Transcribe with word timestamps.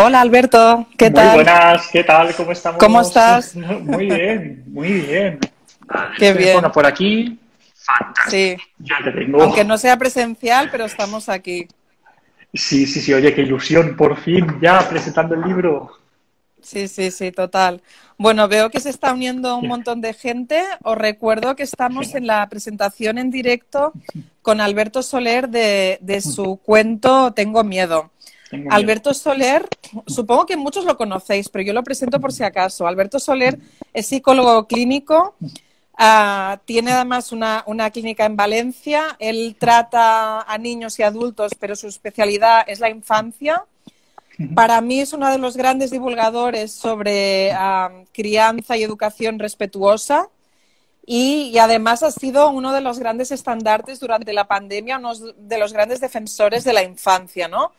Hola 0.00 0.20
Alberto, 0.20 0.86
¿qué 0.96 1.10
tal? 1.10 1.26
Muy 1.26 1.34
buenas, 1.44 1.88
¿qué 1.90 2.04
tal? 2.04 2.32
¿Cómo 2.36 2.52
estamos? 2.52 2.78
¿Cómo 2.78 3.00
estás? 3.00 3.56
Muy 3.56 4.06
bien, 4.06 4.62
muy 4.68 4.92
bien. 4.92 5.40
Qué 6.16 6.32
bien. 6.34 6.52
Bueno, 6.52 6.70
por 6.70 6.86
aquí, 6.86 7.36
fantástico. 7.74 8.30
Sí, 8.30 8.56
Ya 8.78 8.94
te 9.02 9.10
tengo. 9.10 9.42
aunque 9.42 9.64
no 9.64 9.76
sea 9.76 9.96
presencial, 9.96 10.68
pero 10.70 10.84
estamos 10.84 11.28
aquí. 11.28 11.66
Sí, 12.54 12.86
sí, 12.86 13.00
sí, 13.00 13.12
oye, 13.12 13.34
qué 13.34 13.42
ilusión, 13.42 13.96
por 13.96 14.16
fin, 14.18 14.46
ya 14.62 14.88
presentando 14.88 15.34
el 15.34 15.42
libro. 15.42 15.90
Sí, 16.62 16.86
sí, 16.86 17.10
sí, 17.10 17.32
total. 17.32 17.82
Bueno, 18.18 18.46
veo 18.46 18.70
que 18.70 18.78
se 18.78 18.90
está 18.90 19.12
uniendo 19.12 19.56
un 19.56 19.66
montón 19.66 20.00
de 20.00 20.12
gente. 20.12 20.62
Os 20.84 20.96
recuerdo 20.96 21.56
que 21.56 21.62
estamos 21.64 22.14
en 22.14 22.26
la 22.26 22.48
presentación 22.48 23.18
en 23.18 23.30
directo 23.30 23.92
con 24.42 24.60
Alberto 24.60 25.02
Soler 25.02 25.48
de, 25.48 25.98
de 26.00 26.20
su 26.20 26.56
cuento 26.56 27.32
Tengo 27.32 27.64
miedo. 27.64 28.10
Alberto 28.70 29.12
Soler, 29.12 29.68
supongo 30.06 30.46
que 30.46 30.56
muchos 30.56 30.84
lo 30.84 30.96
conocéis, 30.96 31.48
pero 31.48 31.64
yo 31.64 31.72
lo 31.72 31.82
presento 31.84 32.20
por 32.20 32.32
si 32.32 32.42
acaso. 32.44 32.86
Alberto 32.86 33.18
Soler 33.18 33.58
es 33.92 34.06
psicólogo 34.06 34.66
clínico, 34.66 35.34
ah, 35.96 36.58
tiene 36.64 36.92
además 36.92 37.32
una, 37.32 37.62
una 37.66 37.90
clínica 37.90 38.24
en 38.24 38.36
Valencia, 38.36 39.16
él 39.18 39.56
trata 39.58 40.42
a 40.42 40.58
niños 40.58 40.98
y 40.98 41.02
adultos, 41.02 41.52
pero 41.58 41.76
su 41.76 41.88
especialidad 41.88 42.64
es 42.66 42.80
la 42.80 42.90
infancia. 42.90 43.64
Para 44.54 44.80
mí 44.80 45.00
es 45.00 45.12
uno 45.12 45.28
de 45.30 45.38
los 45.38 45.56
grandes 45.56 45.90
divulgadores 45.90 46.72
sobre 46.72 47.50
ah, 47.52 47.90
crianza 48.12 48.76
y 48.76 48.84
educación 48.84 49.38
respetuosa. 49.38 50.28
Y, 51.04 51.50
y 51.54 51.58
además 51.58 52.02
ha 52.02 52.12
sido 52.12 52.50
uno 52.50 52.72
de 52.72 52.82
los 52.82 52.98
grandes 52.98 53.32
estandartes 53.32 53.98
durante 53.98 54.32
la 54.34 54.46
pandemia, 54.46 54.98
uno 54.98 55.14
de 55.14 55.58
los 55.58 55.72
grandes 55.72 56.00
defensores 56.00 56.64
de 56.64 56.74
la 56.74 56.82
infancia, 56.82 57.48
¿no? 57.48 57.72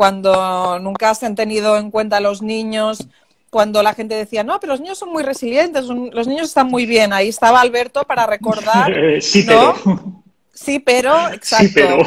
Cuando 0.00 0.78
nunca 0.78 1.14
se 1.14 1.26
han 1.26 1.34
tenido 1.34 1.76
en 1.76 1.90
cuenta 1.90 2.20
los 2.20 2.40
niños, 2.40 3.06
cuando 3.50 3.82
la 3.82 3.92
gente 3.92 4.14
decía, 4.14 4.42
no, 4.42 4.58
pero 4.58 4.72
los 4.72 4.80
niños 4.80 4.96
son 4.96 5.10
muy 5.10 5.22
resilientes, 5.22 5.84
son- 5.84 6.08
los 6.14 6.26
niños 6.26 6.48
están 6.48 6.68
muy 6.68 6.86
bien. 6.86 7.12
Ahí 7.12 7.28
estaba 7.28 7.60
Alberto 7.60 8.04
para 8.04 8.26
recordar. 8.26 8.90
Eh, 8.96 9.20
sí, 9.20 9.44
¿no? 9.44 9.74
pero. 9.74 10.14
Sí, 10.54 10.78
pero, 10.78 11.28
exacto. 11.34 11.66
Sí, 11.66 11.72
pero. 11.74 11.98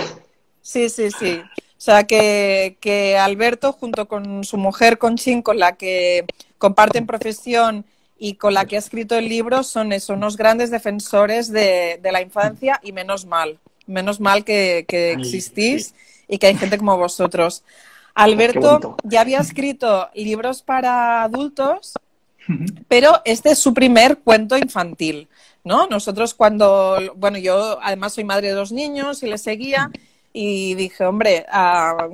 Sí, 0.64 0.90
sí, 0.90 1.12
sí. 1.12 1.40
O 1.78 1.82
sea, 1.86 2.06
que, 2.06 2.78
que 2.82 3.16
Alberto, 3.16 3.74
junto 3.74 4.08
con 4.08 4.44
su 4.44 4.58
mujer 4.58 4.98
Conchín, 4.98 5.44
con 5.44 5.60
la 5.60 5.74
que 5.74 6.26
comparten 6.58 7.06
profesión 7.06 7.86
y 8.18 8.38
con 8.38 8.56
la 8.56 8.66
que 8.66 8.76
ha 8.76 8.80
escrito 8.80 9.16
el 9.16 9.30
libro, 9.30 9.62
son 9.62 9.94
eso, 9.94 10.14
unos 10.14 10.36
grandes 10.36 10.72
defensores 10.72 11.52
de, 11.52 12.00
de 12.02 12.12
la 12.12 12.24
infancia 12.24 12.80
y 12.82 12.92
menos 12.92 13.28
mal. 13.28 13.60
Menos 13.86 14.20
mal 14.20 14.44
que, 14.44 14.84
que 14.88 15.14
Ay, 15.16 15.22
existís 15.22 15.94
y 16.28 16.40
que 16.40 16.48
hay 16.48 16.56
gente 16.56 16.78
como 16.80 16.98
vosotros. 16.98 17.64
Alberto 18.16 18.60
bonito. 18.60 18.98
ya 19.04 19.22
había 19.22 19.40
escrito 19.40 20.10
libros 20.14 20.62
para 20.62 21.24
adultos, 21.24 21.94
pero 22.88 23.22
este 23.26 23.52
es 23.52 23.60
su 23.60 23.74
primer 23.74 24.20
cuento 24.20 24.58
infantil, 24.58 25.28
¿no? 25.64 25.88
Nosotros 25.88 26.34
cuando, 26.34 27.00
bueno, 27.16 27.38
yo 27.38 27.80
además 27.82 28.14
soy 28.14 28.24
madre 28.24 28.50
de 28.50 28.54
dos 28.54 28.72
niños 28.72 29.24
y 29.24 29.28
les 29.28 29.42
seguía 29.42 29.90
y 30.32 30.76
dije, 30.76 31.06
hombre, 31.06 31.46
ah, 31.52 32.08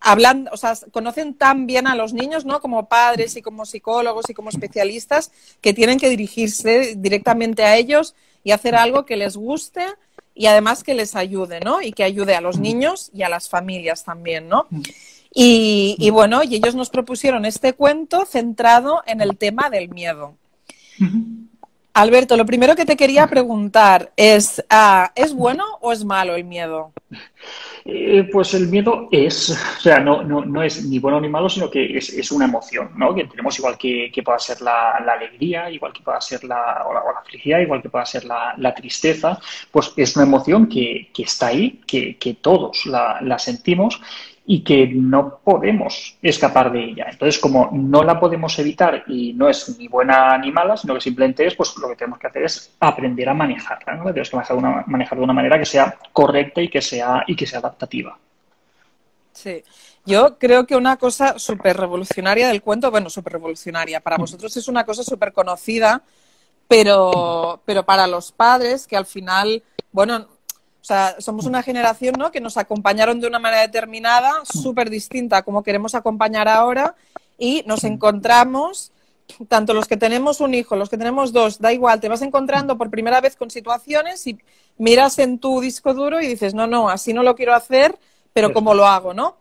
hablan, 0.00 0.48
o 0.52 0.56
sea, 0.56 0.74
conocen 0.92 1.34
tan 1.34 1.66
bien 1.66 1.86
a 1.86 1.96
los 1.96 2.12
niños, 2.12 2.44
¿no? 2.44 2.60
Como 2.60 2.88
padres 2.88 3.36
y 3.36 3.42
como 3.42 3.66
psicólogos 3.66 4.30
y 4.30 4.34
como 4.34 4.50
especialistas 4.50 5.32
que 5.60 5.74
tienen 5.74 5.98
que 5.98 6.08
dirigirse 6.08 6.94
directamente 6.96 7.64
a 7.64 7.76
ellos 7.76 8.14
y 8.44 8.52
hacer 8.52 8.76
algo 8.76 9.04
que 9.04 9.16
les 9.16 9.36
guste 9.36 9.84
y 10.34 10.46
además 10.46 10.84
que 10.84 10.94
les 10.94 11.16
ayude, 11.16 11.60
¿no? 11.60 11.82
Y 11.82 11.92
que 11.92 12.04
ayude 12.04 12.36
a 12.36 12.40
los 12.40 12.58
niños 12.58 13.10
y 13.14 13.22
a 13.22 13.28
las 13.28 13.48
familias 13.48 14.04
también, 14.04 14.48
¿no? 14.48 14.68
Y, 15.38 15.96
y 15.98 16.08
bueno, 16.08 16.42
y 16.42 16.54
ellos 16.54 16.74
nos 16.74 16.88
propusieron 16.88 17.44
este 17.44 17.74
cuento 17.74 18.24
centrado 18.24 19.02
en 19.04 19.20
el 19.20 19.36
tema 19.36 19.68
del 19.68 19.90
miedo. 19.90 20.34
Alberto, 21.92 22.38
lo 22.38 22.46
primero 22.46 22.74
que 22.74 22.86
te 22.86 22.96
quería 22.96 23.26
preguntar 23.26 24.12
es, 24.16 24.64
ah, 24.70 25.12
¿es 25.14 25.34
bueno 25.34 25.64
o 25.82 25.92
es 25.92 26.06
malo 26.06 26.36
el 26.36 26.44
miedo? 26.44 26.94
Eh, 27.84 28.26
pues 28.32 28.54
el 28.54 28.68
miedo 28.68 29.08
es, 29.12 29.50
o 29.50 29.80
sea, 29.82 30.00
no, 30.00 30.22
no, 30.22 30.42
no 30.42 30.62
es 30.62 30.82
ni 30.86 30.98
bueno 30.98 31.20
ni 31.20 31.28
malo, 31.28 31.50
sino 31.50 31.70
que 31.70 31.98
es, 31.98 32.08
es 32.14 32.32
una 32.32 32.46
emoción, 32.46 32.92
¿no? 32.96 33.14
Que 33.14 33.24
tenemos 33.24 33.58
igual 33.58 33.76
que, 33.76 34.10
que 34.10 34.22
pueda 34.22 34.38
ser 34.38 34.62
la, 34.62 35.02
la 35.04 35.12
alegría, 35.12 35.70
igual 35.70 35.92
que 35.92 36.00
pueda 36.00 36.18
ser 36.22 36.44
la, 36.44 36.86
o 36.88 36.94
la, 36.94 37.02
o 37.02 37.12
la 37.12 37.20
felicidad, 37.26 37.60
igual 37.60 37.82
que 37.82 37.90
pueda 37.90 38.06
ser 38.06 38.24
la, 38.24 38.54
la 38.56 38.74
tristeza, 38.74 39.38
pues 39.70 39.92
es 39.98 40.16
una 40.16 40.24
emoción 40.24 40.66
que, 40.66 41.10
que 41.12 41.24
está 41.24 41.48
ahí, 41.48 41.82
que, 41.86 42.16
que 42.16 42.32
todos 42.32 42.86
la, 42.86 43.18
la 43.20 43.38
sentimos 43.38 44.00
y 44.48 44.62
que 44.62 44.86
no 44.86 45.40
podemos 45.42 46.16
escapar 46.22 46.70
de 46.70 46.84
ella. 46.84 47.06
Entonces, 47.10 47.40
como 47.40 47.68
no 47.72 48.04
la 48.04 48.20
podemos 48.20 48.56
evitar 48.60 49.02
y 49.08 49.32
no 49.32 49.48
es 49.48 49.76
ni 49.76 49.88
buena 49.88 50.38
ni 50.38 50.52
mala, 50.52 50.76
sino 50.76 50.94
que 50.94 51.00
simplemente 51.00 51.44
es, 51.44 51.56
pues 51.56 51.76
lo 51.76 51.88
que 51.88 51.96
tenemos 51.96 52.20
que 52.20 52.28
hacer 52.28 52.44
es 52.44 52.76
aprender 52.78 53.28
a 53.28 53.34
manejarla, 53.34 53.96
¿no? 53.96 54.04
Tenemos 54.04 54.30
que 54.30 54.36
manejar 54.36 54.56
de 54.56 54.62
una, 54.62 54.84
manejar 54.86 55.18
de 55.18 55.24
una 55.24 55.32
manera 55.32 55.58
que 55.58 55.66
sea 55.66 55.98
correcta 56.12 56.62
y 56.62 56.68
que 56.68 56.80
sea, 56.80 57.24
y 57.26 57.34
que 57.34 57.44
sea 57.44 57.58
adaptativa. 57.58 58.16
Sí. 59.32 59.64
Yo 60.04 60.38
creo 60.38 60.64
que 60.64 60.76
una 60.76 60.96
cosa 60.96 61.40
súper 61.40 61.76
revolucionaria 61.76 62.46
del 62.46 62.62
cuento, 62.62 62.92
bueno, 62.92 63.10
súper 63.10 63.32
revolucionaria, 63.34 63.98
para 63.98 64.16
vosotros 64.16 64.56
es 64.56 64.68
una 64.68 64.86
cosa 64.86 65.02
súper 65.02 65.32
conocida, 65.32 66.02
pero, 66.68 67.60
pero 67.64 67.84
para 67.84 68.06
los 68.06 68.30
padres, 68.30 68.86
que 68.86 68.96
al 68.96 69.06
final, 69.06 69.64
bueno, 69.90 70.28
o 70.86 70.88
sea, 70.88 71.16
somos 71.18 71.46
una 71.46 71.64
generación 71.64 72.14
¿no? 72.16 72.30
que 72.30 72.40
nos 72.40 72.56
acompañaron 72.56 73.18
de 73.18 73.26
una 73.26 73.40
manera 73.40 73.62
determinada, 73.62 74.44
súper 74.44 74.88
distinta 74.88 75.38
a 75.38 75.42
como 75.42 75.64
queremos 75.64 75.96
acompañar 75.96 76.46
ahora, 76.46 76.94
y 77.36 77.64
nos 77.66 77.82
encontramos, 77.82 78.92
tanto 79.48 79.74
los 79.74 79.88
que 79.88 79.96
tenemos 79.96 80.40
un 80.40 80.54
hijo, 80.54 80.76
los 80.76 80.88
que 80.88 80.96
tenemos 80.96 81.32
dos, 81.32 81.58
da 81.58 81.72
igual, 81.72 81.98
te 81.98 82.08
vas 82.08 82.22
encontrando 82.22 82.78
por 82.78 82.88
primera 82.88 83.20
vez 83.20 83.34
con 83.34 83.50
situaciones 83.50 84.24
y 84.28 84.38
miras 84.78 85.18
en 85.18 85.40
tu 85.40 85.60
disco 85.60 85.92
duro 85.92 86.20
y 86.20 86.28
dices, 86.28 86.54
no, 86.54 86.68
no, 86.68 86.88
así 86.88 87.12
no 87.12 87.24
lo 87.24 87.34
quiero 87.34 87.56
hacer, 87.56 87.98
pero 88.32 88.52
¿cómo 88.52 88.72
lo 88.72 88.86
hago, 88.86 89.12
no? 89.12 89.38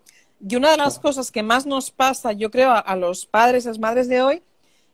Y 0.50 0.56
una 0.56 0.72
de 0.72 0.78
las 0.78 0.98
cosas 0.98 1.30
que 1.30 1.44
más 1.44 1.68
nos 1.68 1.92
pasa, 1.92 2.32
yo 2.32 2.50
creo, 2.50 2.72
a, 2.72 2.96
los 2.96 3.28
padres, 3.28 3.68
a 3.68 3.70
las 3.70 3.78
madres 3.78 4.08
de 4.08 4.24
hoy, 4.24 4.42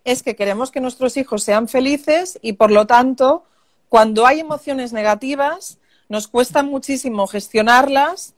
es 0.04 0.22
que 0.22 0.36
queremos 0.36 0.70
que 0.70 0.82
nuestros 0.82 1.16
hijos 1.16 1.44
sean 1.44 1.70
felices 1.70 2.40
y 2.42 2.54
por 2.54 2.72
lo 2.72 2.88
tanto, 2.88 3.46
cuando 3.88 4.26
hay 4.26 4.42
emociones 4.42 4.92
negativas, 4.92 5.78
nos 6.12 6.28
cuesta 6.28 6.62
muchísimo 6.62 7.26
gestionarlas 7.26 8.34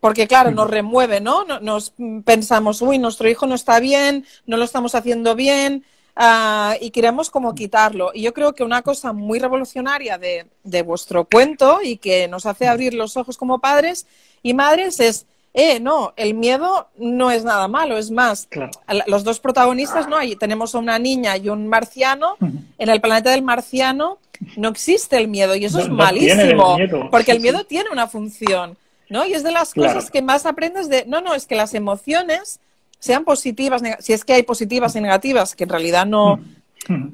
porque, 0.00 0.26
claro, 0.26 0.50
nos 0.50 0.68
remueve, 0.70 1.20
¿no? 1.20 1.44
No- 1.44 1.60
Nos 1.60 1.92
mm, 1.96 2.20
pensamos, 2.20 2.82
uy, 2.82 2.98
nuestro 2.98 3.28
hijo 3.28 3.46
no 3.46 3.54
está 3.54 3.78
bien, 3.80 4.24
no 4.46 4.56
lo 4.56 4.64
estamos 4.64 4.94
haciendo 4.94 5.34
bien 5.34 5.84
ah, 6.16 6.76
y 6.80 6.90
queremos 6.90 7.30
como 7.30 7.54
quitarlo. 7.54 8.10
Y 8.14 8.22
yo 8.22 8.32
creo 8.34 8.54
que 8.54 8.64
una 8.64 8.82
cosa 8.82 9.12
muy 9.12 9.38
revolucionaria 9.38 10.16
de, 10.18 10.46
de 10.62 10.82
vuestro 10.82 11.24
cuento 11.24 11.80
y 11.82 11.96
que 11.98 12.28
nos 12.28 12.46
hace 12.46 12.66
abrir 12.68 12.94
los 12.94 13.16
ojos 13.16 13.36
como 13.36 13.58
padres 13.60 14.06
y 14.42 14.52
madres 14.54 15.00
es, 15.00 15.26
eh, 15.54 15.80
no, 15.80 16.12
el 16.16 16.34
miedo 16.34 16.88
no 16.98 17.30
es 17.30 17.44
nada 17.44 17.68
malo, 17.68 17.96
es 17.96 18.10
más, 18.10 18.46
Claro. 18.50 18.72
los 19.06 19.24
dos 19.24 19.40
protagonistas, 19.40 20.08
¿no? 20.08 20.16
Ahí 20.16 20.36
tenemos 20.36 20.74
a 20.74 20.78
una 20.78 20.98
niña 20.98 21.36
y 21.36 21.48
un 21.48 21.66
marciano. 21.68 22.36
En 22.78 22.88
el 22.88 23.00
planeta 23.00 23.30
del 23.30 23.42
marciano 23.42 24.18
no 24.56 24.68
existe 24.68 25.16
el 25.16 25.28
miedo 25.28 25.54
y 25.54 25.64
eso 25.64 25.78
No- 25.78 25.82
es 25.84 25.88
el 25.88 25.94
malísimo, 25.94 26.76
porque 27.10 27.32
el 27.32 27.40
miedo 27.40 27.64
tiene 27.64 27.90
una 27.90 28.06
función, 28.08 28.76
¿no? 29.08 29.24
Y 29.26 29.32
es 29.34 29.42
de 29.42 29.52
las 29.52 29.72
Claro. 29.72 29.94
cosas 29.94 30.10
que 30.10 30.22
más 30.22 30.46
aprendes 30.46 30.88
de, 30.88 31.04
no, 31.06 31.20
no, 31.20 31.34
es 31.34 31.46
que 31.46 31.54
las 31.56 31.74
emociones 31.74 32.60
sean 32.98 33.24
positivas, 33.24 33.82
si 34.00 34.12
es 34.12 34.24
que 34.24 34.32
hay 34.32 34.42
positivas 34.42 34.96
y 34.96 35.00
negativas, 35.00 35.54
que 35.54 35.64
en 35.64 35.70
realidad 35.70 36.06
no, 36.06 36.40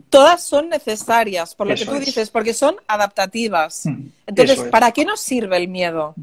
todas 0.08 0.42
son 0.44 0.68
necesarias, 0.68 1.54
por 1.54 1.66
lo 1.66 1.74
Eso 1.74 1.84
que 1.84 1.90
tú 1.90 1.96
es. 1.96 2.06
dices, 2.06 2.30
porque 2.30 2.54
son 2.54 2.76
adaptativas. 2.86 3.86
Mm, 3.86 4.06
Entonces, 4.26 4.58
es. 4.58 4.64
¿para 4.70 4.92
qué 4.92 5.04
nos 5.04 5.20
sirve 5.20 5.56
el 5.56 5.68
miedo? 5.68 6.14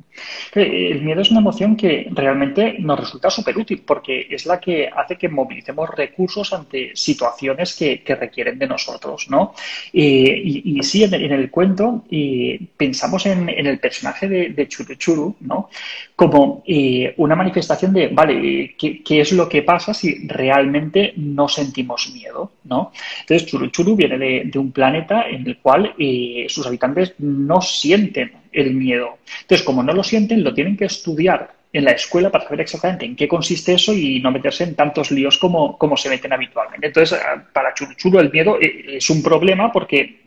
Eh, 0.56 0.92
El 0.92 1.02
miedo 1.04 1.22
es 1.22 1.32
una 1.32 1.40
emoción 1.42 1.76
que 1.76 2.08
realmente 2.12 2.76
nos 2.80 3.00
resulta 3.00 3.30
súper 3.30 3.58
útil 3.58 3.84
porque 3.86 4.28
es 4.30 4.46
la 4.46 4.60
que 4.60 4.88
hace 4.88 5.18
que 5.18 5.30
movilicemos 5.30 5.90
recursos 5.96 6.52
ante 6.54 6.92
situaciones 6.96 7.76
que, 7.76 8.02
que 8.04 8.16
requieren 8.16 8.58
de 8.60 8.68
nosotros, 8.68 9.28
¿no? 9.30 9.54
Eh, 9.94 10.42
y, 10.44 10.80
y 10.80 10.84
sí, 10.84 11.04
en 11.04 11.14
el, 11.14 11.26
en 11.26 11.32
el 11.34 11.52
cuento 11.52 12.06
eh, 12.12 12.60
pensamos 12.76 13.26
en, 13.26 13.50
en 13.50 13.66
el 13.68 13.80
personaje 13.80 14.28
de, 14.28 14.50
de 14.50 14.68
Churu 14.68 14.96
Churu, 14.96 15.36
¿no? 15.42 15.70
Como 16.16 16.64
eh, 16.66 17.14
una 17.18 17.36
manifestación 17.36 17.94
de, 17.94 18.08
vale, 18.08 18.76
¿qué, 18.78 19.04
qué 19.04 19.22
es 19.22 19.32
lo 19.34 19.48
que 19.48 19.62
pasa 19.62 19.94
si 19.94 20.28
realmente 20.28 21.14
no 21.18 21.48
sentimos 21.48 22.10
miedo, 22.14 22.52
¿no? 22.64 22.92
Entonces, 23.22 23.37
Churu 23.46 23.96
viene 23.96 24.18
de, 24.18 24.60
un 24.60 24.72
planeta 24.72 25.28
en 25.28 25.48
el 25.48 25.58
cual 25.58 25.94
eh, 25.98 26.46
sus 26.50 26.66
habitantes 26.66 27.14
no 27.20 27.62
sienten 27.62 28.32
el 28.52 28.74
miedo. 28.74 29.18
Entonces, 29.42 29.66
como 29.66 29.84
no 29.84 29.94
lo 29.94 30.04
sienten, 30.04 30.44
lo 30.44 30.54
tienen 30.54 30.76
que 30.76 30.86
estudiar 30.86 31.58
en 31.74 31.86
la 31.86 31.92
escuela 31.92 32.32
para 32.32 32.46
saber 32.46 32.62
exactamente 32.62 33.06
en 33.06 33.16
qué 33.16 33.28
consiste 33.28 33.74
eso 33.74 33.94
y 33.94 34.20
no 34.20 34.32
meterse 34.32 34.64
en 34.64 34.76
tantos 34.76 35.12
líos 35.12 35.38
como, 35.38 35.78
como 35.78 35.98
se 35.98 36.10
meten 36.10 36.34
habitualmente. 36.34 36.88
Entonces, 36.88 37.20
para 37.52 37.74
Churuchuru 37.74 38.20
el 38.20 38.32
miedo 38.32 38.58
es 38.60 39.10
un 39.10 39.22
problema 39.22 39.72
porque 39.72 40.22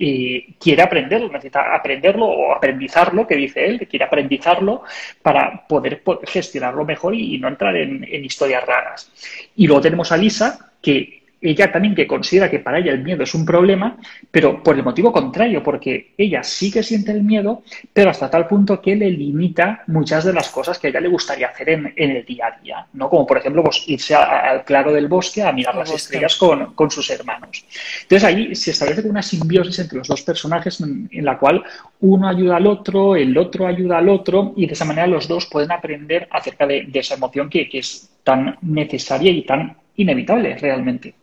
quiere 0.61 0.83
aprenderlo, 0.83 1.29
necesita 1.29 1.75
aprenderlo 1.75 2.27
o 2.27 2.55
aprendizarlo, 2.55 3.27
que 3.27 3.37
dice 3.37 3.65
él, 3.65 3.79
que 3.79 3.87
quiere 3.87 4.05
aprendizarlo 4.05 4.83
para 5.23 5.67
poder 5.67 6.03
gestionarlo 6.25 6.85
mejor 6.85 7.15
y 7.15 7.39
no 7.39 7.49
entrar 7.49 7.75
en, 7.77 8.05
en 8.05 8.25
historias 8.25 8.65
raras. 8.65 9.11
Y 9.57 9.67
luego 9.67 9.81
tenemos 9.81 10.13
a 10.13 10.17
Lisa, 10.17 10.73
que 10.81 11.20
ella 11.41 11.73
también 11.73 11.95
que 11.95 12.07
considera 12.07 12.51
que 12.51 12.59
para 12.59 12.79
ella 12.79 12.93
el 12.93 13.03
miedo 13.03 13.23
es 13.23 13.35
un 13.35 13.47
problema, 13.47 13.97
pero 14.31 14.63
por 14.63 14.77
el 14.77 14.83
motivo 14.83 15.11
contrario, 15.11 15.63
porque 15.63 16.13
ella 16.17 16.43
sí 16.43 16.71
que 16.71 16.83
siente 16.83 17.13
el 17.13 17.23
miedo, 17.23 17.63
pero 17.93 18.11
hasta 18.11 18.31
tal 18.31 18.47
punto 18.47 18.81
que 18.81 18.95
le 18.95 19.11
limita 19.11 19.85
muchas 19.87 20.25
de 20.25 20.35
las 20.35 20.51
cosas 20.51 20.79
que 20.79 20.89
a 20.89 20.91
ella 20.91 21.01
le 21.01 21.09
gustaría 21.09 21.49
hacer 21.49 21.71
en, 21.71 21.93
el 21.97 22.25
día 22.25 22.47
a 22.47 22.61
día, 22.61 22.87
¿no? 22.93 23.09
Como 23.09 23.27
por 23.27 23.39
ejemplo, 23.39 23.63
pues, 23.65 23.85
irse 23.87 24.15
al 24.15 24.65
claro 24.65 24.93
del 24.93 25.09
bosque 25.09 25.43
a 25.43 25.53
mirar 25.53 25.75
las 25.75 25.91
estrellas 25.93 26.37
con, 26.37 26.75
con, 26.75 26.91
sus 26.91 27.09
hermanos. 27.11 27.65
Entonces 28.03 28.25
ahí 28.25 28.55
se 28.55 28.73
establece 28.73 29.09
una 29.09 29.23
simbiosis 29.23 29.79
entre 29.79 29.99
los 29.99 30.09
dos 30.09 30.23
personajes 30.23 30.81
en, 30.81 31.09
la 31.25 31.39
cual 31.39 31.63
uno 32.01 32.29
ayuda 32.29 32.57
al 32.57 32.67
otro, 32.67 33.17
el 33.17 33.37
otro 33.39 33.67
ayuda 33.67 33.99
al 33.99 34.09
otro, 34.09 34.53
y 34.57 34.67
de 34.67 34.73
esa 34.73 34.85
manera 34.85 35.07
los 35.07 35.29
dos 35.29 35.47
pueden 35.47 35.73
aprender 35.73 36.29
acerca 36.31 36.67
de, 36.67 36.89
esa 36.93 37.15
emoción 37.15 37.49
que 37.49 37.69
es 37.73 38.11
tan 38.23 38.59
necesaria 38.61 39.31
y 39.31 39.43
tan 39.43 39.77
inevitable 39.97 40.57
realmente. 40.57 41.15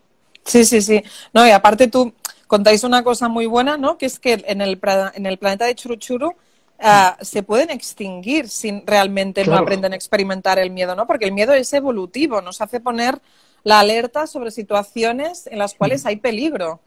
Sí, 0.48 0.64
sí, 0.64 0.82
sí. 0.82 1.04
No, 1.34 1.46
y 1.46 1.52
aparte 1.52 1.88
tú 1.88 2.14
contáis 2.48 2.84
una 2.84 3.04
cosa 3.04 3.28
muy 3.28 3.46
buena, 3.46 3.78
¿no? 3.78 3.98
Que 3.98 4.06
es 4.06 4.18
que 4.18 4.44
en 4.48 4.62
el, 4.62 4.80
en 5.14 5.26
el 5.26 5.38
planeta 5.38 5.66
de 5.66 5.76
Churuchuru 5.76 6.30
uh, 6.30 6.34
se 7.22 7.44
pueden 7.44 7.70
extinguir 7.70 8.48
si 8.48 8.82
realmente 8.86 9.46
no 9.46 9.58
aprenden 9.58 9.92
a 9.92 9.96
experimentar 9.96 10.58
el 10.58 10.72
miedo, 10.72 10.96
¿no? 10.96 11.06
Porque 11.06 11.26
el 11.26 11.34
miedo 11.34 11.54
es 11.54 11.72
evolutivo, 11.74 12.42
nos 12.42 12.62
hace 12.62 12.80
poner 12.80 13.22
la 13.64 13.82
alerta 13.82 14.26
sobre 14.26 14.52
situaciones 14.52 15.48
en 15.48 15.60
las 15.60 15.74
cuales 15.74 16.06
hay 16.06 16.16
peligro. 16.16 16.80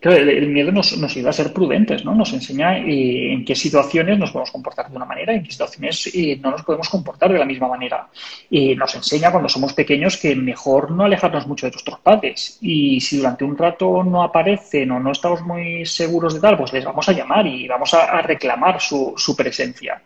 El, 0.00 0.48
miedo 0.48 0.72
nos, 0.72 0.92
ayuda 1.02 1.30
a 1.30 1.32
ser 1.32 1.52
prudentes, 1.52 2.04
¿no? 2.04 2.14
Nos 2.14 2.32
enseña 2.32 2.78
eh, 2.78 3.32
en 3.32 3.44
qué 3.44 3.54
situaciones 3.54 4.18
nos 4.18 4.30
podemos 4.30 4.50
comportar 4.50 4.90
de 4.90 4.96
una 4.96 5.04
manera, 5.04 5.34
en 5.34 5.42
qué 5.42 5.50
situaciones 5.50 6.10
eh, 6.14 6.38
no 6.42 6.50
nos 6.50 6.62
podemos 6.62 6.88
comportar 6.88 7.32
de 7.32 7.38
la 7.38 7.44
misma 7.44 7.68
manera. 7.68 8.08
Y 8.48 8.74
nos 8.74 8.94
enseña 8.94 9.30
cuando 9.30 9.48
somos 9.48 9.72
pequeños 9.72 10.16
que 10.16 10.34
mejor 10.34 10.90
no 10.90 11.04
alejarnos 11.04 11.46
mucho 11.46 11.66
de 11.66 11.72
nuestros 11.72 12.00
padres. 12.00 12.58
Y 12.60 13.00
si 13.00 13.18
durante 13.18 13.44
un 13.44 13.56
rato 13.56 14.02
no 14.02 14.22
aparecen 14.22 14.90
o 14.90 15.00
no 15.00 15.12
estamos 15.12 15.42
muy 15.42 15.84
seguros 15.84 16.34
de 16.34 16.40
tal, 16.40 16.56
pues 16.56 16.72
les 16.72 16.84
vamos 16.84 17.08
a 17.08 17.12
llamar 17.12 17.46
y 17.46 17.68
vamos 17.68 17.92
a, 17.94 18.22
reclamar 18.22 18.80
su, 18.80 19.14
su 19.16 19.36
presencia. 19.36 20.02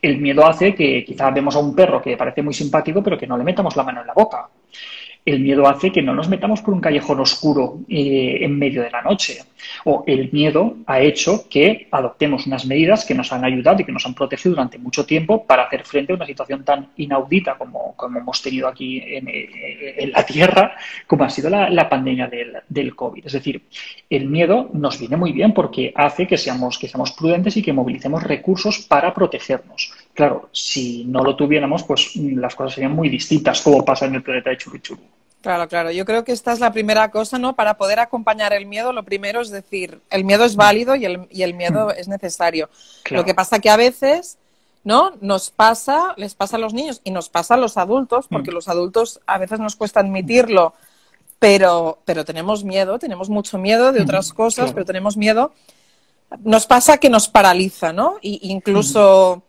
El 0.00 0.18
miedo 0.18 0.46
hace 0.46 0.74
que 0.74 1.04
quizás 1.04 1.34
vemos 1.34 1.56
a 1.56 1.58
un 1.58 1.74
perro 1.74 2.00
que 2.02 2.16
parece 2.16 2.42
muy 2.42 2.54
simpático, 2.54 3.02
pero 3.02 3.18
que 3.18 3.26
no 3.26 3.36
le 3.36 3.44
metamos 3.44 3.76
la 3.76 3.82
mano 3.82 4.00
en 4.00 4.06
la 4.06 4.12
boca 4.12 4.48
el 5.28 5.40
miedo 5.40 5.66
hace 5.68 5.92
que 5.92 6.02
no 6.02 6.14
nos 6.14 6.28
metamos 6.28 6.62
por 6.62 6.72
un 6.72 6.80
callejón 6.80 7.20
oscuro 7.20 7.80
eh, 7.88 8.38
en 8.40 8.58
medio 8.58 8.82
de 8.82 8.90
la 8.90 9.02
noche. 9.02 9.38
O 9.84 10.04
el 10.06 10.30
miedo 10.32 10.76
ha 10.86 11.00
hecho 11.00 11.48
que 11.48 11.88
adoptemos 11.90 12.46
unas 12.46 12.64
medidas 12.64 13.04
que 13.04 13.14
nos 13.14 13.32
han 13.32 13.44
ayudado 13.44 13.82
y 13.82 13.84
que 13.84 13.92
nos 13.92 14.06
han 14.06 14.14
protegido 14.14 14.54
durante 14.54 14.78
mucho 14.78 15.04
tiempo 15.04 15.44
para 15.44 15.64
hacer 15.64 15.84
frente 15.84 16.12
a 16.12 16.16
una 16.16 16.26
situación 16.26 16.64
tan 16.64 16.90
inaudita 16.96 17.56
como, 17.58 17.94
hemos 18.16 18.40
tenido 18.40 18.68
aquí 18.68 18.98
eh, 18.98 19.94
en, 19.98 20.12
la 20.12 20.24
Tierra, 20.24 20.76
como 21.06 21.24
ha 21.24 21.30
sido 21.30 21.50
la, 21.50 21.88
pandemia 21.88 22.28
del, 22.28 22.56
del, 22.68 22.94
COVID. 22.94 23.26
Es 23.26 23.32
decir, 23.32 23.62
el 24.08 24.28
miedo 24.28 24.70
nos 24.72 24.98
viene 24.98 25.16
muy 25.16 25.32
bien 25.32 25.52
porque 25.52 25.92
hace 25.94 26.26
que 26.26 26.38
seamos, 26.38 26.78
que 26.78 26.88
seamos 26.88 27.12
prudentes 27.12 27.56
y 27.56 27.62
que 27.62 27.72
movilicemos 27.72 28.22
recursos 28.22 28.78
para 28.78 29.12
protegernos. 29.12 29.92
Claro, 30.14 30.48
si 30.52 31.04
no 31.04 31.22
lo 31.22 31.36
tuviéramos, 31.36 31.82
pues 31.84 32.16
las 32.16 32.54
cosas 32.54 32.74
serían 32.74 32.92
muy 32.92 33.08
distintas, 33.08 33.60
como 33.60 33.84
pasa 33.84 34.06
en 34.06 34.14
el 34.16 34.22
planeta 34.22 34.50
de 34.50 34.56
Churichuru. 34.56 35.17
Claro, 35.40 35.68
claro. 35.68 35.90
Yo 35.92 36.04
creo 36.04 36.24
que 36.24 36.32
esta 36.32 36.52
es 36.52 36.58
la 36.58 36.72
primera 36.72 37.10
cosa, 37.10 37.38
¿no? 37.38 37.54
Para 37.54 37.78
poder 37.78 38.00
acompañar 38.00 38.52
el 38.52 38.66
miedo, 38.66 38.92
lo 38.92 39.04
primero 39.04 39.40
es 39.40 39.50
decir, 39.50 40.00
el 40.10 40.24
miedo 40.24 40.44
es 40.44 40.56
válido 40.56 40.96
y 40.96 41.04
el, 41.04 41.28
y 41.30 41.42
el 41.42 41.54
miedo 41.54 41.86
mm. 41.86 41.90
es 41.96 42.08
necesario. 42.08 42.68
Lo 43.10 43.24
que 43.24 43.34
pasa 43.34 43.60
que 43.60 43.70
a 43.70 43.76
veces, 43.76 44.38
¿no? 44.82 45.12
Nos 45.20 45.50
pasa, 45.50 46.14
les 46.16 46.34
pasa 46.34 46.56
a 46.56 46.58
los 46.58 46.74
niños 46.74 47.00
y 47.04 47.12
nos 47.12 47.28
pasa 47.28 47.54
a 47.54 47.56
los 47.56 47.76
adultos, 47.76 48.26
porque 48.28 48.50
mm. 48.50 48.54
los 48.54 48.68
adultos 48.68 49.20
a 49.26 49.38
veces 49.38 49.60
nos 49.60 49.76
cuesta 49.76 50.00
admitirlo, 50.00 50.74
pero, 51.38 51.98
pero 52.04 52.24
tenemos 52.24 52.64
miedo, 52.64 52.98
tenemos 52.98 53.30
mucho 53.30 53.58
miedo 53.58 53.92
de 53.92 54.02
otras 54.02 54.32
mm, 54.32 54.36
cosas, 54.36 54.72
pero 54.72 54.84
tenemos 54.84 55.16
miedo. 55.16 55.52
Nos 56.40 56.66
pasa 56.66 56.98
que 56.98 57.10
nos 57.10 57.28
paraliza, 57.28 57.92
¿no? 57.92 58.16
Y 58.20 58.50
incluso 58.50 59.44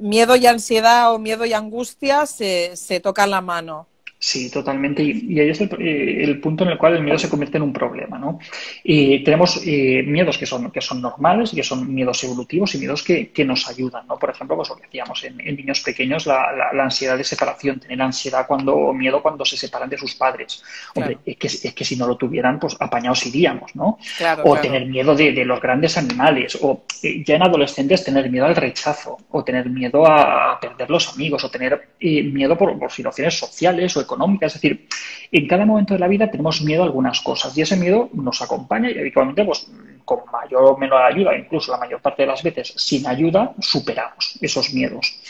miedo 0.00 0.36
y 0.36 0.46
ansiedad 0.46 1.12
o 1.12 1.18
miedo 1.18 1.44
y 1.44 1.52
angustia 1.52 2.24
se, 2.24 2.76
se 2.76 3.00
tocan 3.00 3.30
la 3.30 3.42
mano. 3.42 3.86
Sí, 4.20 4.50
totalmente. 4.50 5.00
Y, 5.02 5.38
ahí 5.38 5.50
es 5.50 5.60
eh, 5.60 6.24
el, 6.24 6.40
punto 6.40 6.64
en 6.64 6.70
el 6.70 6.78
cual 6.78 6.96
el 6.96 7.02
miedo 7.04 7.18
se 7.18 7.28
convierte 7.28 7.58
en 7.58 7.62
un 7.62 7.72
problema, 7.72 8.18
¿no? 8.18 8.40
Y 8.82 9.22
tenemos 9.22 9.62
eh, 9.64 10.02
miedos 10.04 10.36
que 10.36 10.44
son, 10.44 10.72
que 10.72 10.80
son 10.80 11.00
normales 11.00 11.52
y 11.52 11.56
que 11.56 11.62
son 11.62 11.94
miedos 11.94 12.24
evolutivos 12.24 12.74
y 12.74 12.78
miedos 12.78 13.04
que, 13.04 13.30
nos 13.44 13.68
ayudan, 13.68 14.08
¿no? 14.08 14.18
Por 14.18 14.30
ejemplo, 14.30 14.56
pues 14.56 14.70
lo 14.70 14.76
que 14.76 14.82
decíamos 14.82 15.22
en, 15.22 15.36
niños 15.36 15.80
pequeños, 15.80 16.26
la, 16.26 16.52
la, 16.74 16.82
ansiedad 16.82 17.16
de 17.16 17.22
separación, 17.22 17.78
tener 17.78 18.02
ansiedad 18.02 18.46
cuando, 18.48 18.74
o 18.74 18.92
miedo 18.92 19.22
cuando 19.22 19.44
se 19.44 19.56
separan 19.56 19.88
de 19.88 19.96
sus 19.96 20.16
padres. 20.16 20.64
Hombre, 20.96 21.18
es, 21.24 21.36
que, 21.36 21.46
es 21.46 21.72
que 21.72 21.84
si 21.84 21.94
no 21.94 22.08
lo 22.08 22.16
tuvieran, 22.16 22.58
pues 22.58 22.76
apañados 22.80 23.24
iríamos, 23.26 23.76
¿no? 23.76 23.98
o 24.42 24.56
tener 24.56 24.86
miedo 24.86 25.14
de, 25.14 25.44
los 25.44 25.60
grandes 25.60 25.96
animales, 25.96 26.58
o 26.60 26.82
eh, 27.04 27.22
ya 27.24 27.36
en 27.36 27.44
adolescentes 27.44 28.04
tener 28.04 28.28
miedo 28.28 28.46
al 28.46 28.56
rechazo, 28.56 29.16
o 29.30 29.44
tener 29.44 29.70
miedo 29.70 30.04
a, 30.04 30.58
perder 30.60 30.90
los 30.90 31.14
amigos, 31.14 31.44
o 31.44 31.50
tener 31.50 31.90
miedo 32.00 32.58
por, 32.58 32.76
por 32.76 32.90
situaciones 32.90 33.38
sociales 33.38 33.96
o 33.96 34.07
económica. 34.08 34.46
Es 34.46 34.54
decir, 34.54 34.88
en 35.30 35.46
cada 35.46 35.66
momento 35.66 35.94
de 35.94 36.00
la 36.00 36.08
vida 36.08 36.30
tenemos 36.30 36.62
miedo 36.62 36.82
a 36.82 36.86
algunas 36.86 37.20
cosas 37.20 37.56
y 37.56 37.62
ese 37.62 37.76
miedo 37.76 38.08
nos 38.14 38.40
acompaña 38.42 38.90
y 38.90 38.98
habitualmente, 38.98 39.44
pues, 39.44 39.70
con 40.04 40.20
mayor 40.32 40.64
o 40.64 40.76
menor 40.78 41.02
ayuda, 41.02 41.36
incluso 41.36 41.70
la 41.70 41.78
mayor 41.78 42.00
parte 42.00 42.22
de 42.22 42.28
las 42.28 42.42
veces 42.42 42.72
sin 42.76 43.06
ayuda, 43.06 43.54
superamos 43.60 44.38
esos 44.40 44.72
miedos. 44.72 45.20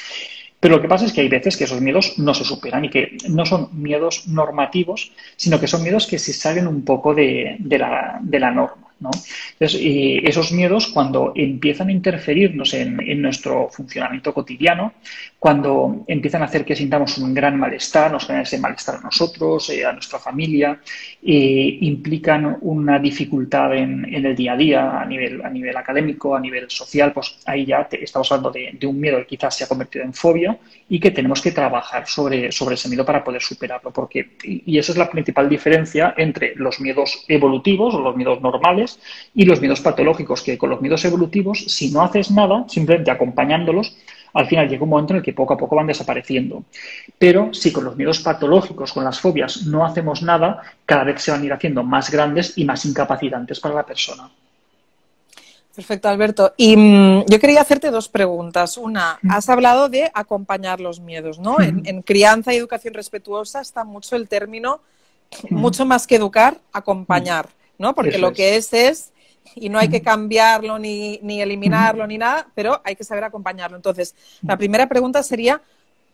Pero 0.60 0.76
lo 0.76 0.82
que 0.82 0.88
pasa 0.88 1.04
es 1.04 1.12
que 1.12 1.20
hay 1.20 1.28
veces 1.28 1.56
que 1.56 1.64
esos 1.64 1.80
miedos 1.80 2.19
no 2.19 2.34
se 2.34 2.44
superan 2.44 2.84
y 2.84 2.90
que 2.90 3.16
no 3.28 3.46
son 3.46 3.69
miedos 3.80 4.26
normativos, 4.26 5.12
sino 5.36 5.60
que 5.60 5.69
son 5.69 5.82
miedos 5.82 6.06
que 6.06 6.19
se 6.19 6.32
salen 6.32 6.66
un 6.66 6.84
poco 6.84 7.14
de, 7.14 7.58
la, 7.60 8.19
de 8.20 8.40
la 8.40 8.50
norma. 8.50 8.88
Entonces, 9.00 9.80
esos 9.80 10.52
miedos, 10.52 10.88
cuando 10.88 11.32
empiezan 11.34 11.88
a 11.88 11.92
interferirnos 11.92 12.74
en, 12.74 13.22
nuestro 13.22 13.68
funcionamiento 13.68 14.34
cotidiano, 14.34 14.94
cuando 15.38 16.04
empiezan 16.06 16.42
a 16.42 16.46
hacer 16.46 16.64
que 16.64 16.74
sintamos 16.74 17.16
un 17.18 17.32
gran 17.32 17.58
malestar, 17.58 18.10
nos 18.10 18.26
generan 18.26 18.42
ese 18.42 18.58
malestar 18.58 18.96
a 18.96 19.00
nosotros, 19.00 19.70
eh, 19.70 19.84
a 19.84 19.92
nuestra 19.92 20.18
familia, 20.18 20.80
implican 21.22 22.58
una 22.62 22.98
dificultad 22.98 23.74
en, 23.74 24.04
el 24.12 24.34
día 24.34 24.52
a 24.52 24.56
día, 24.56 25.00
a 25.00 25.04
nivel, 25.04 25.44
a 25.44 25.50
nivel 25.50 25.76
académico, 25.76 26.34
a 26.34 26.40
nivel 26.40 26.68
social, 26.68 27.12
pues 27.12 27.38
ahí 27.46 27.66
ya 27.66 27.88
estamos 27.92 28.30
hablando 28.32 28.50
de, 28.50 28.86
un 28.86 28.98
miedo 28.98 29.18
que 29.18 29.26
quizás 29.26 29.56
se 29.56 29.64
ha 29.64 29.68
convertido 29.68 30.04
en 30.04 30.14
fobia 30.14 30.58
y 30.88 30.98
que 30.98 31.10
tenemos 31.10 31.40
que 31.42 31.52
trabajar 31.52 32.06
sobre, 32.06 32.50
sobre 32.50 32.74
ese 32.74 32.88
miedo 32.88 33.04
para 33.04 33.22
poder 33.22 33.42
superarlo. 33.42 33.92
Porque, 33.92 34.30
y 34.42 34.78
esa 34.78 34.92
es 34.92 34.98
la 34.98 35.10
principal 35.10 35.48
diferencia 35.48 36.14
entre 36.16 36.54
los 36.56 36.80
miedos 36.80 37.25
evolutivos 37.28 37.94
o 37.94 38.00
los 38.00 38.16
miedos 38.16 38.40
normales, 38.40 38.88
y 39.35 39.45
los 39.45 39.61
miedos 39.61 39.80
patológicos, 39.80 40.42
que 40.42 40.59
con 40.59 40.71
los 40.71 40.80
miedos 40.80 41.04
evolutivos, 41.04 41.64
si 41.66 41.90
no 41.90 42.02
haces 42.02 42.30
nada, 42.30 42.64
simplemente 42.68 43.11
acompañándolos, 43.11 43.97
al 44.35 44.47
final 44.47 44.68
llega 44.68 44.85
un 44.85 44.90
momento 44.90 45.12
en 45.12 45.18
el 45.18 45.23
que 45.23 45.33
poco 45.33 45.54
a 45.54 45.57
poco 45.57 45.76
van 45.76 45.87
desapareciendo. 45.87 46.64
Pero 47.18 47.52
si 47.52 47.73
con 47.73 47.85
los 47.85 47.97
miedos 47.97 48.21
patológicos, 48.21 48.92
con 48.92 49.04
las 49.04 49.21
fobias, 49.21 49.66
no 49.66 49.85
hacemos 49.85 50.23
nada, 50.23 50.62
cada 50.87 51.04
vez 51.04 51.23
se 51.23 51.30
van 51.30 51.42
a 51.42 51.45
ir 51.45 51.52
haciendo 51.52 51.83
más 51.83 52.11
grandes 52.11 52.57
y 52.57 52.64
más 52.64 52.85
incapacitantes 52.85 53.61
para 53.61 53.75
la 53.75 53.87
persona. 53.87 54.30
Perfecto, 55.75 56.09
Alberto. 56.09 56.54
Y 56.57 56.76
mm, 56.76 57.26
yo 57.28 57.38
quería 57.38 57.61
hacerte 57.61 57.92
dos 57.92 58.09
preguntas. 58.09 58.76
Una, 58.76 59.21
has 59.30 59.49
hablado 59.49 59.88
de 59.88 60.11
acompañar 60.12 60.80
los 60.80 60.99
miedos, 60.99 61.38
¿no? 61.38 61.61
en, 61.61 62.02
crianza 62.02 62.52
y 62.52 62.57
educación 62.57 62.95
respetuosa 62.95 63.61
está 63.61 63.85
mucho 63.85 64.16
el 64.16 64.28
término, 64.28 64.80
mucho 65.50 65.87
más 65.87 66.09
que 66.09 66.16
educar, 66.16 66.59
acompañar. 66.73 67.49
¿No? 67.78 67.94
Porque 67.94 68.18
lo 68.18 68.32
que 68.32 68.56
es 68.56 68.73
es, 68.73 69.12
y 69.54 69.68
no 69.68 69.78
hay 69.78 69.88
que 69.88 70.02
cambiarlo 70.02 70.78
ni, 70.78 71.18
ni 71.23 71.40
eliminarlo 71.40 72.06
ni 72.06 72.18
nada, 72.18 72.49
pero 72.54 72.80
hay 72.85 72.97
que 72.97 73.04
saber 73.04 73.25
acompañarlo. 73.25 73.76
Entonces, 73.76 74.14
la 74.42 74.56
primera 74.56 74.88
pregunta 74.88 75.23
sería, 75.23 75.62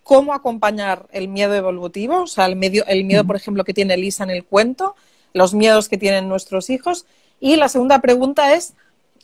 ¿cómo 0.03 0.35
acompañar 0.35 1.07
el 1.11 1.29
miedo 1.29 1.55
evolutivo? 1.55 2.23
O 2.23 2.27
sea, 2.27 2.47
el, 2.47 2.57
medio, 2.57 2.85
el 2.87 3.05
miedo, 3.05 3.25
por 3.25 3.37
ejemplo, 3.37 3.65
que 3.65 3.75
tiene 3.75 3.97
Lisa 3.97 4.23
en 4.25 4.31
el 4.31 4.45
cuento, 4.45 4.95
los 5.33 5.55
miedos 5.55 5.89
que 5.89 5.99
tienen 5.99 6.29
nuestros 6.29 6.71
hijos. 6.71 7.07
Y 7.41 7.57
la 7.57 7.69
segunda 7.69 8.01
pregunta 8.01 8.55
es, 8.55 8.75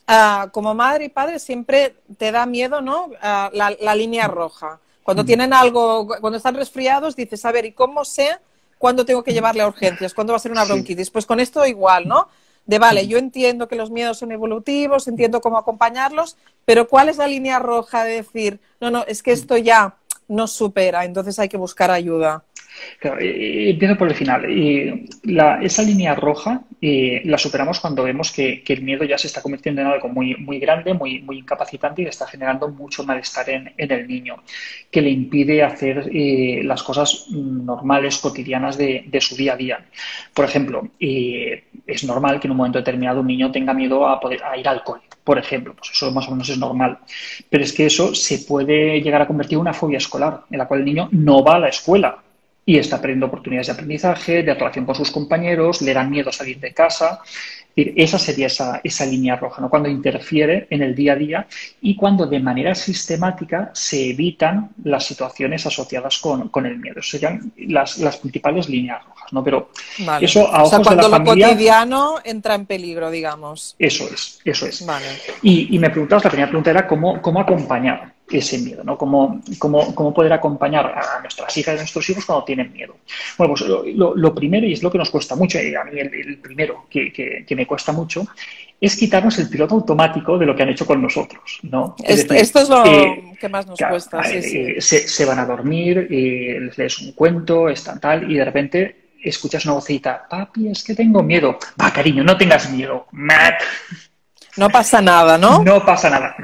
ah, 0.07 0.49
como 0.51 0.73
madre 0.73 1.05
y 1.05 1.09
padre 1.09 1.39
siempre 1.39 1.95
te 2.17 2.31
da 2.31 2.45
miedo, 2.45 2.81
¿no? 2.81 3.09
Ah, 3.21 3.49
la, 3.53 3.95
línea 3.95 4.27
roja. 4.27 4.79
Cuando 5.03 5.23
tienen 5.25 5.53
algo, 5.53 6.07
cuando 6.19 6.37
están 6.37 6.55
resfriados, 6.55 7.15
dices, 7.15 7.43
a 7.45 7.51
ver, 7.51 7.65
¿y 7.65 7.71
cómo 7.71 8.05
sé 8.05 8.37
cuándo 8.81 9.05
tengo 9.05 9.23
que 9.23 9.31
llevarle 9.31 9.61
a 9.61 9.67
urgencias, 9.67 10.15
cuándo 10.15 10.33
va 10.33 10.37
a 10.37 10.39
ser 10.39 10.51
una 10.51 10.65
bronquitis. 10.65 11.11
Pues 11.11 11.27
con 11.27 11.39
esto 11.39 11.63
igual, 11.67 12.07
¿no? 12.07 12.27
De 12.65 12.79
vale, 12.79 13.07
yo 13.07 13.19
entiendo 13.19 13.67
que 13.67 13.75
los 13.75 13.91
miedos 13.91 14.17
son 14.17 14.31
evolutivos, 14.31 15.07
entiendo 15.07 15.39
cómo 15.39 15.59
acompañarlos, 15.59 16.35
pero 16.65 16.87
¿cuál 16.87 17.07
es 17.07 17.17
la 17.17 17.27
línea 17.27 17.59
roja 17.59 18.03
de 18.03 18.13
decir, 18.13 18.59
no, 18.79 18.89
no, 18.89 19.03
es 19.07 19.21
que 19.21 19.33
esto 19.33 19.55
ya 19.55 19.97
no 20.27 20.47
supera, 20.47 21.05
entonces 21.05 21.37
hay 21.37 21.47
que 21.47 21.57
buscar 21.57 21.91
ayuda. 21.91 22.43
Claro, 22.99 23.19
eh, 23.19 23.71
empiezo 23.71 23.97
por 23.97 24.07
el 24.07 24.15
final. 24.15 24.45
esa 25.63 25.83
línea 25.83 26.15
roja 26.15 26.61
eh, 26.81 27.21
la 27.25 27.37
superamos 27.37 27.79
cuando 27.79 28.03
vemos 28.03 28.31
que, 28.31 28.63
el 28.67 28.81
miedo 28.81 29.03
ya 29.03 29.17
se 29.17 29.27
está 29.27 29.41
convirtiendo 29.41 29.81
en 29.81 29.87
algo 29.87 30.07
muy, 30.07 30.59
grande, 30.59 30.93
muy, 30.93 31.23
incapacitante 31.31 32.01
y 32.01 32.05
está 32.05 32.27
generando 32.27 32.69
mucho 32.69 33.03
malestar 33.03 33.49
en, 33.49 33.73
el 33.77 34.07
niño, 34.07 34.43
que 34.89 35.01
le 35.01 35.09
impide 35.09 35.63
hacer 35.63 36.09
eh, 36.13 36.61
las 36.63 36.83
cosas 36.83 37.27
normales, 37.29 38.17
cotidianas 38.17 38.77
de, 38.77 39.17
su 39.19 39.35
día 39.35 39.53
a 39.53 39.57
día. 39.57 39.85
Por 40.33 40.45
ejemplo, 40.45 40.89
es 40.99 42.03
normal 42.03 42.39
que 42.39 42.47
en 42.47 42.51
un 42.51 42.57
momento 42.57 42.79
determinado 42.79 43.21
un 43.21 43.27
niño 43.27 43.51
tenga 43.51 43.73
miedo 43.73 44.07
a, 44.07 44.19
poder, 44.19 44.43
a 44.43 44.57
ir 44.57 44.67
al 44.67 44.83
cole 44.83 45.01
por 45.23 45.37
ejemplo. 45.37 45.75
Pues 45.75 45.91
eso 45.91 46.11
más 46.11 46.27
o 46.27 46.31
menos 46.31 46.49
es 46.49 46.57
normal. 46.57 46.99
Pero 47.49 47.63
es 47.63 47.73
que 47.73 47.85
eso 47.85 48.15
se 48.15 48.39
puede 48.39 49.01
llegar 49.01 49.21
a 49.21 49.27
convertir 49.27 49.55
en 49.55 49.61
una 49.61 49.73
fobia 49.73 49.97
escolar, 49.97 50.45
en 50.49 50.57
la 50.57 50.67
cual 50.67 50.79
el 50.79 50.85
niño 50.85 51.09
no 51.11 51.43
va 51.43 51.55
a 51.55 51.59
la 51.59 51.69
escuela 51.69 52.23
y 52.65 52.77
está 52.77 53.01
perdiendo 53.01 53.25
oportunidades 53.25 53.67
de 53.67 53.73
aprendizaje, 53.73 54.43
de 54.43 54.53
relación 54.53 54.85
con 54.85 54.95
sus 54.95 55.11
compañeros, 55.11 55.81
le 55.81 55.93
dan 55.93 56.09
miedo 56.09 56.31
salir 56.31 56.59
de 56.59 56.73
casa. 56.73 57.19
Esa 57.75 58.19
sería 58.19 58.47
esa, 58.47 58.81
esa 58.83 59.05
línea 59.05 59.37
roja, 59.37 59.61
¿no? 59.61 59.69
cuando 59.69 59.87
interfiere 59.87 60.67
en 60.69 60.81
el 60.81 60.93
día 60.93 61.13
a 61.13 61.15
día 61.15 61.47
y 61.81 61.95
cuando 61.95 62.27
de 62.27 62.39
manera 62.41 62.75
sistemática 62.75 63.71
se 63.73 64.09
evitan 64.09 64.71
las 64.83 65.05
situaciones 65.05 65.65
asociadas 65.65 66.17
con, 66.19 66.49
con 66.49 66.65
el 66.65 66.77
miedo. 66.77 67.01
Serían 67.01 67.53
las, 67.57 67.97
las, 67.97 68.17
principales 68.17 68.67
líneas 68.67 69.03
rojas. 69.05 69.31
¿no? 69.31 69.41
Pero 69.41 69.71
eso 70.19 70.53
a 70.53 70.63
ojos 70.63 70.67
o 70.67 70.69
sea, 70.69 70.79
cuando 70.83 71.07
lo 71.07 71.23
cotidiano 71.23 72.15
entra 72.25 72.55
en 72.55 72.65
peligro, 72.65 73.09
digamos. 73.09 73.75
Eso 73.79 74.03
es, 74.13 74.39
eso 74.43 74.67
es. 74.67 74.85
Vale. 74.85 75.05
Y, 75.41 75.73
y, 75.73 75.79
me 75.79 75.89
preguntabas, 75.89 76.25
la 76.25 76.29
primera 76.29 76.49
pregunta 76.49 76.71
era 76.71 76.85
cómo, 76.85 77.21
cómo 77.21 77.39
acompañar 77.39 78.13
ese 78.39 78.57
miedo, 78.59 78.83
¿no? 78.83 78.97
Cómo, 78.97 79.41
cómo, 79.59 80.13
poder 80.13 80.33
acompañar 80.33 80.85
a 80.85 81.19
nuestras 81.21 81.55
hijas 81.57 81.75
y 81.75 81.77
a 81.77 81.81
nuestros 81.81 82.09
hijos 82.09 82.25
cuando 82.25 82.45
tienen 82.45 82.71
miedo. 82.71 82.97
Bueno, 83.37 83.53
pues 83.53 83.69
lo, 83.95 84.35
primero, 84.35 84.65
y 84.67 84.73
es 84.73 84.83
lo 84.83 84.91
que 84.91 84.97
nos 84.97 85.09
cuesta 85.09 85.35
mucho, 85.35 85.61
y 85.61 85.75
a 85.75 85.83
mí 85.83 85.99
el, 85.99 86.37
primero 86.37 86.85
que, 86.89 87.11
que, 87.11 87.55
me 87.55 87.65
cuesta 87.65 87.91
mucho, 87.91 88.25
es 88.79 88.95
quitarnos 88.95 89.37
el 89.39 89.49
piloto 89.49 89.75
automático 89.75 90.37
de 90.37 90.45
lo 90.45 90.55
que 90.55 90.63
han 90.63 90.69
hecho 90.69 90.85
con 90.85 91.01
nosotros, 91.01 91.59
¿no? 91.63 91.95
esto 92.03 92.33
es 92.59 92.69
lo 92.69 92.83
que 92.83 93.49
más 93.49 93.67
nos 93.67 93.79
cuesta, 93.79 94.21
eh, 94.31 94.81
Se, 94.81 95.25
van 95.25 95.39
a 95.39 95.45
dormir, 95.45 96.07
eh, 96.09 96.59
les 96.59 96.77
lees 96.77 96.99
un 96.99 97.11
cuento, 97.13 97.69
están 97.69 97.99
tal, 97.99 98.31
y 98.31 98.37
de 98.37 98.45
repente 98.45 99.01
escuchas 99.23 99.65
una 99.65 99.75
vocecita, 99.75 100.25
papi, 100.27 100.69
es 100.69 100.83
que 100.83 100.95
tengo 100.95 101.21
miedo. 101.21 101.57
Va, 101.79 101.91
cariño, 101.91 102.23
no 102.23 102.37
tengas 102.37 102.71
miedo. 102.71 103.07
Matt. 103.11 103.61
No 104.57 104.69
pasa 104.69 105.01
nada, 105.01 105.37
¿no? 105.37 105.63
No 105.63 105.85
pasa 105.85 106.09
nada. 106.09 106.35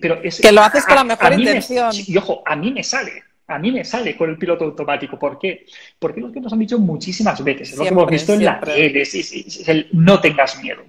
pero 0.00 0.20
que 0.20 0.52
lo 0.52 0.62
haces 0.62 0.84
con 0.84 0.96
la 0.96 1.04
mejor 1.04 1.32
intención. 1.34 1.90
y 1.94 2.16
ojo, 2.16 2.42
a 2.44 2.56
mí 2.56 2.72
me 2.72 2.82
sale. 2.82 3.22
A 3.48 3.60
mí 3.60 3.70
me 3.70 3.84
sale 3.84 4.16
con 4.16 4.28
el 4.28 4.38
piloto 4.38 4.64
automático. 4.64 5.18
¿Por 5.18 5.38
qué? 5.38 5.66
Porque 6.00 6.18
es 6.18 6.26
lo 6.26 6.32
que 6.32 6.40
nos 6.40 6.52
han 6.52 6.58
dicho 6.58 6.80
muchísimas 6.80 7.42
veces. 7.44 7.70
Es 7.70 7.76
lo 7.76 7.84
que 7.84 7.90
hemos 7.90 8.10
visto 8.10 8.34
en 8.34 8.44
la 8.44 8.60
tele. 8.60 9.02
Es, 9.02 9.68
el 9.68 9.88
no 9.92 10.20
tengas 10.20 10.60
miedo. 10.60 10.82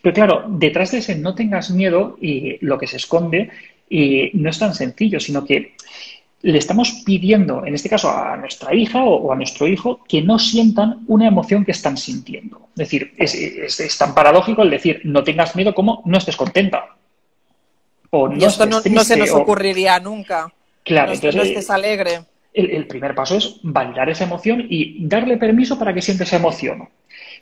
Pero 0.00 0.14
claro, 0.14 0.44
detrás 0.48 0.90
de 0.90 0.98
ese 0.98 1.14
no 1.14 1.36
tengas 1.36 1.70
miedo, 1.70 2.16
y 2.20 2.58
lo 2.64 2.76
que 2.76 2.88
se 2.88 2.96
esconde 2.96 3.50
y 3.88 4.30
no 4.34 4.50
es 4.50 4.58
tan 4.58 4.74
sencillo, 4.74 5.20
sino 5.20 5.44
que 5.44 5.76
le 6.42 6.58
estamos 6.58 7.02
pidiendo, 7.06 7.64
en 7.64 7.74
este 7.74 7.88
caso 7.88 8.10
a 8.10 8.36
nuestra 8.36 8.74
hija 8.74 9.04
o, 9.04 9.32
a 9.32 9.36
nuestro 9.36 9.68
hijo, 9.68 10.00
que 10.08 10.22
no 10.22 10.38
sientan 10.38 11.04
una 11.06 11.28
emoción 11.28 11.64
que 11.64 11.70
están 11.70 11.96
sintiendo. 11.96 12.68
Es 12.72 12.90
decir, 12.90 13.14
es, 13.16 13.98
tan 13.98 14.14
paradójico 14.14 14.62
el 14.62 14.70
decir, 14.70 15.00
no 15.04 15.22
tengas 15.22 15.54
miedo 15.54 15.72
como 15.72 16.02
no 16.04 16.18
estés 16.18 16.36
contenta. 16.36 16.96
O 18.10 18.28
no 18.28 18.36
y 18.36 18.44
esto 18.44 18.66
no, 18.66 18.80
se 18.80 19.16
nos 19.16 19.30
ocurriría 19.30 20.00
nunca. 20.00 20.52
Claro, 20.82 21.08
no, 21.08 21.14
entonces. 21.14 21.44
estés 21.44 21.70
alegre. 21.70 22.22
El, 22.52 22.70
el, 22.70 22.86
primer 22.86 23.14
paso 23.14 23.36
es 23.36 23.60
validar 23.62 24.10
esa 24.10 24.24
emoción 24.24 24.66
y 24.68 25.06
darle 25.06 25.38
permiso 25.38 25.78
para 25.78 25.94
que 25.94 26.02
siente 26.02 26.24
esa 26.24 26.36
emoción. 26.36 26.88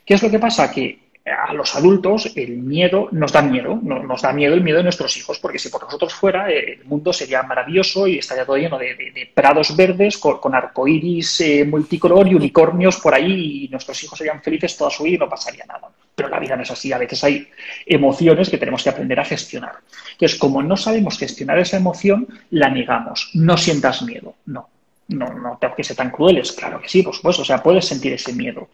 ¿Qué 0.05 0.13
es 0.13 0.23
lo 0.23 0.29
que 0.29 0.39
pasa? 0.39 0.71
Que 0.71 1.10
a 1.25 1.53
los 1.53 1.75
adultos 1.75 2.31
el 2.35 2.57
miedo 2.57 3.07
nos 3.11 3.31
da 3.31 3.43
miedo, 3.43 3.75
nos 3.75 4.21
da 4.21 4.33
miedo 4.33 4.55
el 4.55 4.61
miedo 4.61 4.77
de 4.77 4.83
nuestros 4.83 5.15
hijos, 5.17 5.37
porque 5.37 5.59
si 5.59 5.69
por 5.69 5.83
nosotros 5.83 6.13
fuera, 6.13 6.49
eh, 6.49 6.79
el 6.79 6.85
mundo 6.85 7.13
sería 7.13 7.43
maravilloso 7.43 8.07
y 8.07 8.17
estaría 8.17 8.45
todo 8.45 8.57
lleno 8.57 8.79
de, 8.79 9.29
prados 9.33 9.75
verdes 9.75 10.17
con, 10.17 10.55
arcoíris 10.55 11.41
eh, 11.41 11.65
multicolor 11.65 12.27
y 12.27 12.33
unicornios 12.33 12.97
por 12.97 13.13
ahí 13.13 13.65
y 13.65 13.67
nuestros 13.69 14.03
hijos 14.03 14.17
serían 14.17 14.41
felices 14.41 14.75
toda 14.75 14.89
su 14.89 15.03
vida 15.03 15.15
y 15.15 15.19
no 15.19 15.29
pasaría 15.29 15.65
nada. 15.65 15.89
Pero 16.15 16.27
la 16.27 16.39
vida 16.39 16.55
no 16.55 16.63
es 16.63 16.71
así, 16.71 16.91
a 16.91 16.97
veces 16.97 17.23
hay 17.23 17.47
emociones 17.85 18.49
que 18.49 18.57
tenemos 18.57 18.83
que 18.83 18.89
aprender 18.89 19.19
a 19.19 19.25
gestionar. 19.25 19.75
Entonces, 20.13 20.39
como 20.39 20.63
no 20.63 20.75
sabemos 20.75 21.19
gestionar 21.19 21.59
esa 21.59 21.77
emoción, 21.77 22.27
la 22.49 22.69
negamos. 22.69 23.29
No 23.35 23.57
sientas 23.57 24.01
miedo, 24.01 24.35
no. 24.47 24.69
No, 25.07 25.33
no 25.33 25.57
tengo 25.59 25.75
que 25.75 25.83
ser 25.83 25.97
tan 25.97 26.09
crueles, 26.09 26.53
claro 26.53 26.79
que 26.79 26.87
sí, 26.87 27.03
por 27.03 27.13
supuesto, 27.13 27.41
o 27.41 27.45
sea, 27.45 27.61
puedes 27.61 27.85
sentir 27.85 28.13
ese 28.13 28.31
miedo. 28.31 28.69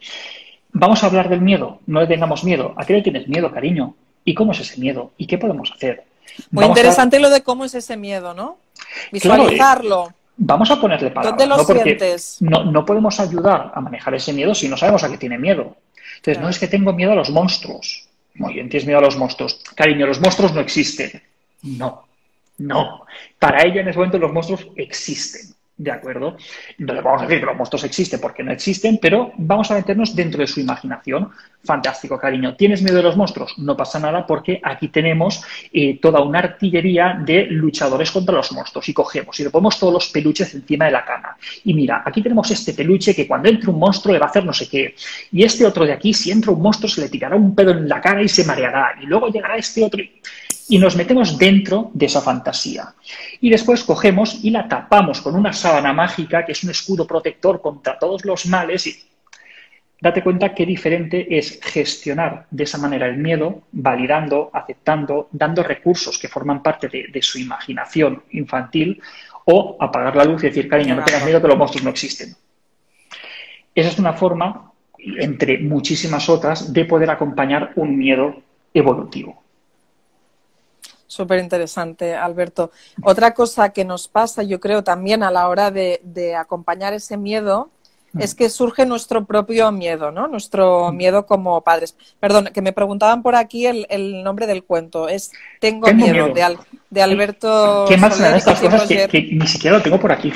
Vamos 0.78 1.02
a 1.02 1.06
hablar 1.06 1.28
del 1.28 1.40
miedo, 1.40 1.80
no 1.86 2.00
le 2.00 2.06
tengamos 2.06 2.44
miedo. 2.44 2.72
¿A 2.76 2.84
qué 2.86 2.92
le 2.92 3.02
tienes 3.02 3.26
miedo, 3.26 3.50
cariño? 3.50 3.94
¿Y 4.24 4.34
cómo 4.34 4.52
es 4.52 4.60
ese 4.60 4.78
miedo? 4.80 5.10
¿Y 5.16 5.26
qué 5.26 5.36
podemos 5.36 5.72
hacer? 5.72 6.04
Muy 6.52 6.64
interesante 6.66 7.18
lo 7.18 7.30
de 7.30 7.42
cómo 7.42 7.64
es 7.64 7.74
ese 7.74 7.96
miedo, 7.96 8.32
¿no? 8.32 8.58
Visualizarlo. 9.10 10.12
vamos 10.36 10.70
a 10.70 10.80
ponerle 10.80 11.10
palabras. 11.10 11.48
¿Dónde 11.48 11.74
lo 11.74 11.82
sientes? 11.82 12.36
No, 12.40 12.64
no, 12.64 12.86
podemos 12.86 13.18
ayudar 13.18 13.72
a 13.74 13.80
manejar 13.80 14.14
ese 14.14 14.32
miedo 14.32 14.54
si 14.54 14.68
no 14.68 14.76
sabemos 14.76 15.02
a 15.02 15.10
qué 15.10 15.18
tiene 15.18 15.36
miedo. 15.36 15.76
Entonces, 16.16 16.40
no 16.40 16.48
es 16.48 16.58
que 16.60 16.68
tengo 16.68 16.92
miedo 16.92 17.10
a 17.12 17.16
los 17.16 17.30
monstruos. 17.30 18.06
Muy 18.34 18.54
bien, 18.54 18.68
tienes 18.68 18.86
miedo 18.86 19.00
a 19.00 19.02
los 19.02 19.16
monstruos. 19.16 19.60
Cariño, 19.74 20.06
los 20.06 20.20
monstruos 20.20 20.52
no 20.52 20.60
existen. 20.60 21.20
No, 21.62 22.04
no. 22.58 23.04
Para 23.38 23.64
ella 23.64 23.80
en 23.80 23.88
ese 23.88 23.98
momento 23.98 24.18
los 24.18 24.32
monstruos 24.32 24.68
existen. 24.76 25.47
¿De 25.78 25.92
acuerdo? 25.92 26.36
No 26.78 26.92
le 26.92 27.00
vamos 27.00 27.22
a 27.22 27.26
decir 27.26 27.38
que 27.38 27.46
los 27.46 27.56
monstruos 27.56 27.84
existen 27.84 28.20
porque 28.20 28.42
no 28.42 28.50
existen, 28.50 28.98
pero 29.00 29.30
vamos 29.36 29.70
a 29.70 29.74
meternos 29.74 30.12
dentro 30.16 30.40
de 30.40 30.48
su 30.48 30.58
imaginación. 30.58 31.30
Fantástico, 31.62 32.18
cariño. 32.18 32.56
¿Tienes 32.56 32.82
miedo 32.82 32.96
de 32.96 33.04
los 33.04 33.16
monstruos? 33.16 33.56
No 33.58 33.76
pasa 33.76 34.00
nada 34.00 34.26
porque 34.26 34.60
aquí 34.60 34.88
tenemos 34.88 35.40
eh, 35.72 36.00
toda 36.00 36.20
una 36.20 36.40
artillería 36.40 37.16
de 37.24 37.46
luchadores 37.50 38.10
contra 38.10 38.34
los 38.34 38.50
monstruos. 38.50 38.88
Y 38.88 38.92
cogemos 38.92 39.38
y 39.38 39.44
le 39.44 39.50
ponemos 39.50 39.78
todos 39.78 39.92
los 39.92 40.08
peluches 40.08 40.52
encima 40.52 40.86
de 40.86 40.90
la 40.90 41.04
cama. 41.04 41.36
Y 41.62 41.72
mira, 41.74 42.02
aquí 42.04 42.22
tenemos 42.22 42.50
este 42.50 42.74
peluche 42.74 43.14
que 43.14 43.28
cuando 43.28 43.48
entre 43.48 43.70
un 43.70 43.78
monstruo 43.78 44.12
le 44.12 44.18
va 44.18 44.26
a 44.26 44.30
hacer 44.30 44.44
no 44.44 44.52
sé 44.52 44.68
qué. 44.68 44.96
Y 45.30 45.44
este 45.44 45.64
otro 45.64 45.86
de 45.86 45.92
aquí, 45.92 46.12
si 46.12 46.32
entra 46.32 46.50
un 46.50 46.60
monstruo, 46.60 46.90
se 46.90 47.02
le 47.02 47.08
tirará 47.08 47.36
un 47.36 47.54
pedo 47.54 47.70
en 47.70 47.88
la 47.88 48.00
cara 48.00 48.20
y 48.20 48.28
se 48.28 48.44
mareará. 48.44 48.96
Y 49.00 49.06
luego 49.06 49.28
llegará 49.28 49.56
este 49.56 49.84
otro 49.84 50.02
y 50.02 50.10
nos 50.76 50.96
metemos 50.96 51.38
dentro 51.38 51.90
de 51.94 52.06
esa 52.06 52.20
fantasía. 52.20 52.94
Y 53.40 53.48
después 53.48 53.82
cogemos 53.84 54.44
y 54.44 54.50
la 54.50 54.68
tapamos 54.68 55.22
con 55.22 55.34
una 55.34 55.54
sábana 55.54 55.94
mágica, 55.94 56.44
que 56.44 56.52
es 56.52 56.62
un 56.62 56.70
escudo 56.70 57.06
protector 57.06 57.62
contra 57.62 57.98
todos 57.98 58.26
los 58.26 58.44
males. 58.44 58.86
Y 58.86 58.98
date 59.98 60.22
cuenta 60.22 60.54
qué 60.54 60.66
diferente 60.66 61.38
es 61.38 61.58
gestionar 61.62 62.46
de 62.50 62.64
esa 62.64 62.76
manera 62.76 63.06
el 63.06 63.16
miedo, 63.16 63.62
validando, 63.72 64.50
aceptando, 64.52 65.28
dando 65.32 65.62
recursos 65.62 66.18
que 66.18 66.28
forman 66.28 66.62
parte 66.62 66.88
de, 66.88 67.22
su 67.22 67.38
imaginación 67.38 68.24
infantil, 68.32 69.00
o 69.46 69.78
apagar 69.80 70.14
la 70.14 70.24
luz 70.24 70.42
y 70.42 70.48
decir, 70.48 70.68
cariño, 70.68 70.94
no 70.94 71.02
tengas 71.02 71.24
miedo 71.24 71.40
que 71.40 71.48
los 71.48 71.56
monstruos 71.56 71.84
no 71.84 71.90
existen. 71.90 72.34
Esa 73.74 73.88
es 73.88 73.98
una 73.98 74.12
forma, 74.12 74.70
entre 74.98 75.56
muchísimas 75.56 76.28
otras, 76.28 76.70
de 76.74 76.84
poder 76.84 77.08
acompañar 77.08 77.72
un 77.76 77.96
miedo 77.96 78.42
evolutivo. 78.74 79.47
Súper 81.08 81.40
interesante, 81.40 82.14
Alberto. 82.14 82.70
Otra 83.02 83.32
cosa 83.32 83.70
que 83.70 83.82
nos 83.82 84.08
pasa, 84.08 84.42
yo 84.42 84.60
creo, 84.60 84.84
también 84.84 85.22
a 85.22 85.30
la 85.30 85.48
hora 85.48 85.70
de, 85.70 86.36
acompañar 86.38 86.92
ese 86.92 87.16
miedo, 87.16 87.70
mm. 88.12 88.20
es 88.20 88.34
que 88.34 88.50
surge 88.50 88.84
nuestro 88.84 89.24
propio 89.24 89.72
miedo, 89.72 90.12
¿no? 90.12 90.28
Nuestro 90.28 90.92
mm. 90.92 90.96
miedo 90.96 91.24
como 91.24 91.62
padres. 91.62 91.96
Perdón, 92.20 92.50
que 92.52 92.60
me 92.60 92.74
preguntaban 92.74 93.22
por 93.22 93.36
aquí 93.36 93.66
el, 93.66 94.22
nombre 94.22 94.46
del 94.46 94.64
cuento. 94.64 95.08
Es 95.08 95.32
Tengo, 95.60 95.90
miedo, 95.94 96.28
De, 96.90 97.02
Alberto. 97.02 97.86
¿Qué 97.88 97.96
más 97.96 98.18
de 98.18 98.36
estas 98.36 98.60
cosas 98.60 98.86
que, 98.86 99.08
ni 99.32 99.46
siquiera 99.46 99.78
lo 99.78 99.82
tengo 99.82 99.98
por 99.98 100.12
aquí? 100.12 100.30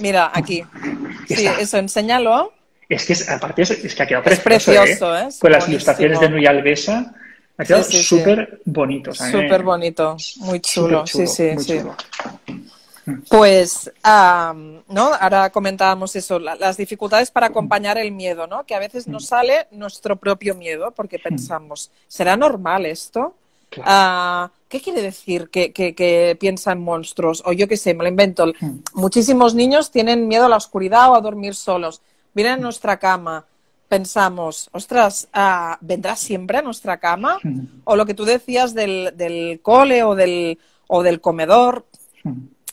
Mira, 0.00 0.32
aquí. 0.34 0.64
Sí, 1.28 1.46
eso, 1.46 1.78
enséñalo. 1.78 2.52
Es 2.88 3.04
que 3.06 3.32
aparte 3.32 3.62
es, 3.62 3.94
que 3.94 4.02
ha 4.02 4.06
quedado 4.06 4.24
precioso, 4.24 5.16
¿eh? 5.16 5.28
¿eh? 5.28 5.34
Con 5.40 5.52
las 5.52 5.68
ilustraciones 5.68 6.18
de 6.18 6.28
Nuy 6.28 6.44
Alvesa. 6.46 7.14
Ha 7.58 7.64
quedado 7.64 7.84
súper 7.84 8.60
bonito. 8.64 9.14
Súper 9.14 9.62
bonito, 9.62 10.16
muy 10.38 10.60
chulo. 10.60 11.06
sí, 11.06 11.26
sí, 11.26 11.58
sí. 11.58 11.80
Pues, 13.28 13.90
¿no? 14.88 15.14
Ahora 15.20 15.50
comentábamos 15.50 16.16
eso, 16.16 16.40
las 16.40 16.76
dificultades 16.76 17.30
para 17.30 17.46
acompañar 17.46 17.98
el 17.98 18.10
miedo, 18.10 18.46
¿no? 18.46 18.64
Que 18.64 18.74
a 18.74 18.80
veces 18.80 19.06
nos 19.06 19.26
sale 19.26 19.68
nuestro 19.70 20.16
propio 20.16 20.54
miedo 20.54 20.90
porque 20.90 21.18
pensamos, 21.18 21.90
¿será 22.08 22.36
normal 22.36 22.84
esto? 22.84 23.34
Ah, 23.82 24.50
¿Qué 24.68 24.80
quiere 24.80 25.02
decir 25.02 25.48
que, 25.50 25.72
que, 25.72 25.94
que, 25.94 26.36
piensa 26.40 26.72
en 26.72 26.82
monstruos? 26.82 27.42
O 27.46 27.52
yo 27.52 27.68
qué 27.68 27.76
sé, 27.76 27.94
me 27.94 28.02
lo 28.02 28.08
invento. 28.08 28.52
Muchísimos 28.94 29.54
niños 29.54 29.92
tienen 29.92 30.26
miedo 30.26 30.46
a 30.46 30.48
la 30.48 30.56
oscuridad 30.56 31.10
o 31.10 31.14
a 31.14 31.20
dormir 31.20 31.54
solos. 31.54 32.00
Vienen 32.34 32.54
a 32.54 32.56
nuestra 32.56 32.98
cama, 32.98 33.44
pensamos, 33.88 34.68
ostras, 34.72 35.28
ah, 35.32 35.78
¿vendrá 35.80 36.16
siempre 36.16 36.58
a 36.58 36.62
nuestra 36.62 36.98
cama? 36.98 37.38
O 37.84 37.96
lo 37.96 38.06
que 38.06 38.14
tú 38.14 38.24
decías 38.24 38.74
del, 38.74 39.12
del 39.16 39.60
cole 39.62 40.02
o 40.02 40.14
del, 40.14 40.58
o 40.86 41.02
del 41.02 41.20
comedor. 41.20 41.86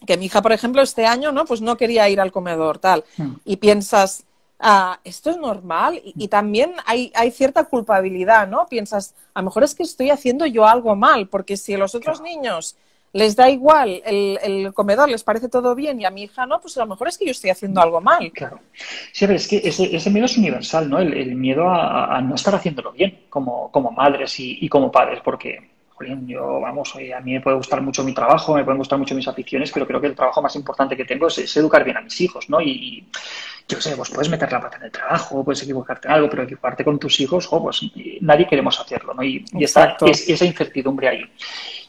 que 0.05 0.17
mi 0.17 0.25
hija, 0.25 0.41
por 0.41 0.51
ejemplo, 0.51 0.82
este 0.82 1.05
año, 1.05 1.32
¿no? 1.32 1.46
Pues 1.46 1.62
no 1.62 1.77
quería 1.77 2.10
ir 2.10 2.20
al 2.20 2.32
comedor, 2.32 2.79
tal. 2.79 3.03
Y 3.46 3.58
piensas, 3.58 4.25
ah, 4.60 5.00
esto 5.03 5.29
es 5.29 5.38
normal. 5.38 6.01
Y, 6.03 6.13
y 6.17 6.27
también 6.27 6.74
hay, 6.86 7.12
hay 7.15 7.32
cierta 7.32 7.63
culpabilidad, 7.65 8.48
¿no? 8.48 8.67
Piensas, 8.67 9.13
a 9.34 9.41
lo 9.41 9.46
mejor 9.46 9.63
es 9.63 9.75
que 9.75 9.84
estoy 9.84 10.10
haciendo 10.10 10.46
yo 10.46 10.65
algo 10.65 10.96
mal, 10.96 11.29
porque 11.29 11.58
si 11.58 11.77
los 11.77 11.96
otros 11.96 12.22
niños 12.22 12.75
les 13.13 13.36
da 13.36 13.50
igual 13.50 14.01
el, 14.05 14.39
el 14.41 14.74
comedor, 14.74 15.08
les 15.08 15.24
parece 15.24 15.48
todo 15.48 15.75
bien 15.75 16.01
y 16.01 16.05
a 16.05 16.10
mi 16.10 16.24
hija 16.24 16.46
no, 16.46 16.60
pues 16.60 16.75
a 16.77 16.82
lo 16.82 16.88
mejor 16.88 17.08
es 17.08 17.17
que 17.17 17.25
yo 17.25 17.32
estoy 17.32 17.51
haciendo 17.51 17.79
algo 17.79 18.01
mal. 18.01 18.32
Claro. 18.32 18.60
Sí, 19.12 19.25
ver, 19.27 19.36
es 19.36 19.48
que 19.48 19.62
ese, 19.63 19.96
ese 19.96 20.10
miedo 20.10 20.25
es 20.25 20.38
universal, 20.38 20.89
¿no? 20.89 21.00
El, 21.00 21.13
el 21.13 21.36
miedo 21.36 21.70
a, 21.70 22.17
a 22.17 22.22
no 22.22 22.36
estar 22.36 22.55
haciéndolo 22.55 22.91
bien 22.91 23.25
como, 23.29 23.72
como 23.72 23.91
madres 23.91 24.39
y, 24.39 24.58
y 24.62 24.67
como 24.67 24.91
padres, 24.91 25.20
porque 25.24 25.74
jolín, 25.89 26.27
yo, 26.27 26.60
vamos, 26.60 26.96
oye, 26.96 27.13
a 27.13 27.22
mí 27.22 27.34
me 27.34 27.41
puede 27.41 27.58
gustar 27.58 27.82
mucho 27.82 28.03
mi 28.03 28.13
trabajo, 28.13 28.55
me 28.55 28.63
pueden 28.63 28.79
gustar 28.79 28.98
mucho 28.98 29.13
mis 29.13 29.27
aficiones, 29.27 29.72
pero 29.72 29.86
creo 29.86 30.01
que 30.01 30.08
el 30.08 30.15
trabajo 30.15 30.41
más 30.41 30.55
importante 30.55 30.98
que 30.98 31.05
tengo 31.05 31.27
es, 31.27 31.38
es 31.38 31.55
educar 31.58 31.84
bien 31.84 31.98
a 31.98 32.01
mis 32.01 32.20
hijos, 32.20 32.50
¿no? 32.50 32.60
Y, 32.62 32.72
y, 32.72 33.08
yo 33.67 33.79
sé, 33.79 33.96
pues 33.96 34.10
puedes 34.10 34.29
meter 34.29 34.51
la 34.51 34.60
pata 34.60 34.77
en 34.77 34.84
el 34.84 34.91
trabajo, 34.91 35.43
puedes 35.43 35.63
equivocarte 35.63 36.08
en 36.08 36.15
algo, 36.15 36.29
pero 36.29 36.43
equivocarte 36.43 36.84
con 36.84 37.00
tus 37.00 37.20
hijos, 37.22 37.48
oh, 37.51 37.62
pues 37.62 37.82
nadie 38.22 38.48
queremos 38.48 38.77
hacerlo, 38.79 39.13
¿no? 39.13 39.24
Y, 39.24 39.46
y 39.53 39.63
está 39.63 39.96
es, 40.05 40.27
esa 40.27 40.46
incertidumbre 40.46 41.08
ahí. 41.08 41.24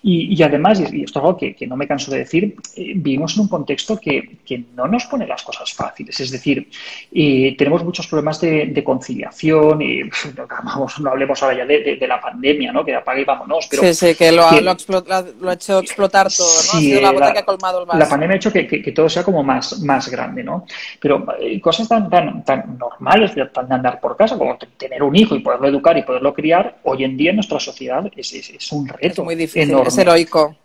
Y, 0.07 0.35
y 0.39 0.43
además, 0.43 0.79
y 0.93 1.03
esto 1.03 1.19
es 1.19 1.25
algo 1.25 1.37
que, 1.39 1.55
que 1.57 1.67
no 1.67 1.77
me 1.77 1.89
canso 1.89 2.11
de 2.11 2.19
decir, 2.19 2.55
eh, 2.77 2.93
vivimos 2.95 3.35
en 3.37 3.41
un 3.43 3.49
contexto 3.49 3.99
que, 3.99 4.37
que 4.45 4.63
no 4.77 4.87
nos 4.87 5.07
pone 5.07 5.27
las 5.27 5.43
cosas 5.43 5.73
fáciles. 5.73 6.21
Es 6.21 6.31
decir, 6.31 6.69
eh, 7.11 7.55
tenemos 7.57 7.83
muchos 7.83 8.07
problemas 8.07 8.39
de, 8.39 8.67
de 8.67 8.85
conciliación, 8.85 9.81
y, 9.81 10.03
no, 10.37 10.47
vamos, 10.65 11.01
no 11.01 11.11
hablemos 11.11 11.43
ahora 11.43 11.57
ya 11.57 11.65
de, 11.67 11.81
de- 11.83 11.97
de 11.97 12.07
la 12.07 12.21
pandemia, 12.21 12.71
¿no? 12.71 12.85
Que 12.85 12.95
apague 12.95 13.23
y 13.23 13.25
vámonos. 13.25 13.67
Pero 13.71 13.83
sí, 13.83 13.95
sí, 13.95 14.15
que 14.15 14.31
lo 14.31 14.47
ha, 14.47 14.55
que- 14.55 14.61
lo 14.61 14.71
ha 14.73 14.77
explot- 14.77 15.35
lo 15.41 15.49
ha 15.51 15.55
hecho 15.55 15.79
explotar 15.79 16.29
todo, 16.31 16.47
¿no? 16.47 16.53
ha 16.53 16.63
Sí, 16.81 16.81
sido 16.83 17.01
la 17.01 17.13
la- 17.13 17.33
que 17.33 17.39
ha 17.39 17.45
colmado 17.47 17.81
el 17.81 17.87
vaso. 17.87 17.99
la 17.99 18.07
pandemia 18.09 18.35
ha 18.35 18.37
hecho 18.37 18.53
que, 18.53 18.65
todo 18.95 19.09
sea 19.09 19.23
como 19.25 19.43
más, 19.43 19.81
más 19.81 20.11
grande, 20.11 20.45
¿no? 20.45 20.67
Pero 21.01 21.25
eh, 21.41 21.59
cosas 21.63 21.89
tan, 21.89 22.11
tan, 22.11 22.45
tan 22.45 22.77
normales, 22.79 23.35
de, 23.35 23.47
tan 23.47 23.69
de 23.69 23.75
andar 23.75 24.01
por 24.01 24.19
casa, 24.19 24.37
como 24.37 24.59
tener 24.77 25.03
un 25.03 25.17
hijo 25.17 25.35
y 25.35 25.41
poderlo 25.41 25.67
educar 25.69 25.97
y 25.97 26.03
poderlo 26.03 26.35
criar, 26.35 26.77
hoy 26.83 27.05
en 27.05 27.17
día 27.17 27.31
en 27.31 27.37
nuestra 27.37 27.59
sociedad 27.59 28.05
es, 28.15 28.35
es- 28.35 28.51
es 28.51 28.71
un 28.73 28.87
reto 28.87 29.07
es 29.07 29.19
muy 29.25 29.35
difícil, 29.35 29.71
enorme. 29.71 29.94
Heroico. 29.99 30.57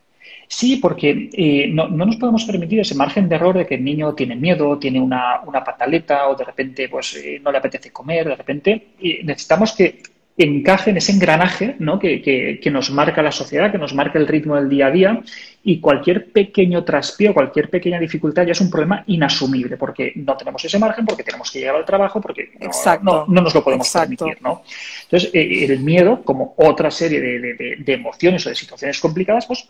Sí, 0.52 0.78
porque 0.78 1.30
eh, 1.32 1.68
no, 1.72 1.88
no 1.88 2.08
nos 2.08 2.16
podemos 2.16 2.44
permitir 2.44 2.80
ese 2.80 2.96
margen 2.96 3.30
de 3.30 3.36
error 3.36 3.56
de 3.56 3.68
que 3.68 3.76
el 3.76 3.84
niño 3.84 4.16
tiene 4.16 4.36
miedo, 4.36 4.80
tiene 4.80 5.00
una, 5.00 5.42
una 5.46 5.64
pataleta 5.64 6.28
o 6.28 6.36
de 6.36 6.44
repente 6.44 6.90
pues 6.90 7.16
eh, 7.18 7.40
no 7.40 7.52
le 7.52 7.60
apetece 7.60 7.92
comer, 7.92 8.28
de 8.28 8.36
repente 8.36 8.88
eh, 9.00 9.22
necesitamos 9.24 9.74
que 9.74 10.02
encaje 10.44 10.90
en 10.92 10.98
ese 10.98 11.12
engranaje 11.12 11.76
¿no? 11.80 12.00
que, 12.00 12.22
que- 12.22 12.60
que 12.62 12.72
nos 12.72 12.90
marca 12.92 13.22
la 13.22 13.32
sociedad, 13.32 13.72
que 13.72 13.78
nos 13.78 13.94
marca 13.94 14.18
el 14.18 14.28
ritmo 14.28 14.56
del 14.56 14.70
día 14.70 14.88
a 14.88 14.92
día 14.92 15.22
y 15.64 15.80
cualquier 15.80 16.32
pequeño 16.32 16.84
traspío, 16.86 17.34
cualquier 17.34 17.70
pequeña 17.70 18.00
dificultad 18.00 18.46
ya 18.46 18.54
es 18.54 18.62
un 18.62 18.70
problema 18.72 19.04
inasumible 19.08 19.76
porque 19.78 20.14
no 20.16 20.38
tenemos 20.38 20.64
ese 20.64 20.80
margen, 20.80 21.06
porque 21.06 21.24
tenemos 21.24 21.52
que 21.52 21.60
llegar 21.60 21.76
al 21.76 21.86
trabajo, 21.86 22.22
porque 22.22 22.52
no, 22.60 22.70
no- 23.04 23.26
no 23.28 23.42
nos 23.42 23.54
lo 23.54 23.64
podemos 23.64 23.88
Exacto. 23.88 24.16
permitir. 24.26 24.42
¿no? 24.42 24.64
Entonces, 25.04 25.30
eh, 25.34 25.66
el 25.66 25.80
miedo, 25.80 26.22
como 26.24 26.54
otra 26.58 26.90
serie 26.90 27.20
de- 27.20 27.40
de- 27.40 27.76
de 27.80 27.94
emociones 27.94 28.46
o 28.46 28.50
de 28.50 28.56
situaciones 28.56 29.00
complicadas, 29.00 29.46
pues 29.46 29.68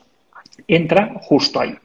entra 0.67 1.13
justo 1.21 1.59
ahí. 1.59 1.75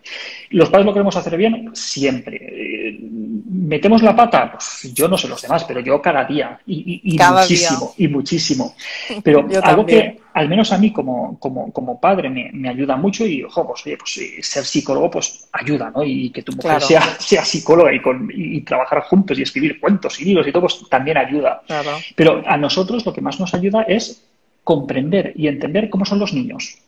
¿Los 0.50 0.69
padres 0.71 0.87
lo 0.87 0.93
queremos 0.93 1.16
hacer 1.16 1.37
bien? 1.37 1.71
Siempre. 1.75 2.37
Eh, 2.40 2.99
¿Metemos 3.00 4.02
la 4.02 4.14
pata? 4.14 4.52
Pues 4.52 4.93
yo 4.95 5.09
no 5.09 5.16
sé 5.19 5.26
los 5.28 5.40
demás, 5.43 5.64
pero 5.64 5.81
yo 5.81 6.00
cada 6.02 6.25
día 6.25 6.59
y, 6.66 7.00
y- 7.04 7.14
y 7.14 7.16
Cada 7.16 7.43
muchísimo, 7.43 7.95
y 7.99 8.09
muchísimo. 8.09 8.75
Pero 9.25 9.40
algo 9.40 9.61
también. 9.61 9.87
que 9.87 10.21
al 10.35 10.49
menos 10.49 10.71
a 10.73 10.78
mí 10.78 10.93
como, 10.93 11.38
como, 11.38 11.73
como 11.73 12.00
padre 12.00 12.28
me, 12.28 12.50
me 12.52 12.69
ayuda 12.69 12.97
mucho 12.97 13.26
y, 13.26 13.43
ojo, 13.43 13.66
pues, 13.66 13.87
oye, 13.87 13.97
pues 13.97 14.16
eh, 14.19 14.43
ser 14.43 14.64
psicólogo 14.64 15.11
pues 15.11 15.49
ayuda, 15.52 15.90
¿no? 15.95 16.02
Y 16.04 16.31
que 16.31 16.43
tu 16.43 16.52
mujer 16.52 16.71
Claro. 16.73 16.87
sea, 16.87 17.02
sea 17.21 17.45
psicóloga 17.45 17.93
y, 17.93 18.00
con, 18.02 18.31
y, 18.35 18.57
y 18.59 18.61
trabajar 18.62 19.00
juntos 19.02 19.38
y 19.38 19.43
escribir 19.43 19.81
cuentos 19.81 20.21
y 20.21 20.25
libros 20.26 20.47
y 20.47 20.52
todo, 20.52 20.62
pues 20.62 20.81
también 20.90 21.16
ayuda. 21.16 21.62
Claro. 21.66 21.90
Pero 22.16 22.43
a 22.47 22.57
nosotros 22.57 23.04
lo 23.07 23.12
que 23.12 23.21
más 23.21 23.38
nos 23.40 23.54
ayuda 23.54 23.83
es 23.83 24.23
comprender 24.62 25.33
y 25.37 25.47
entender 25.49 25.88
cómo 25.90 26.04
son 26.04 26.19
los 26.19 26.33
niños. 26.33 26.78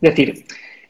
Es 0.00 0.10
decir, 0.14 0.44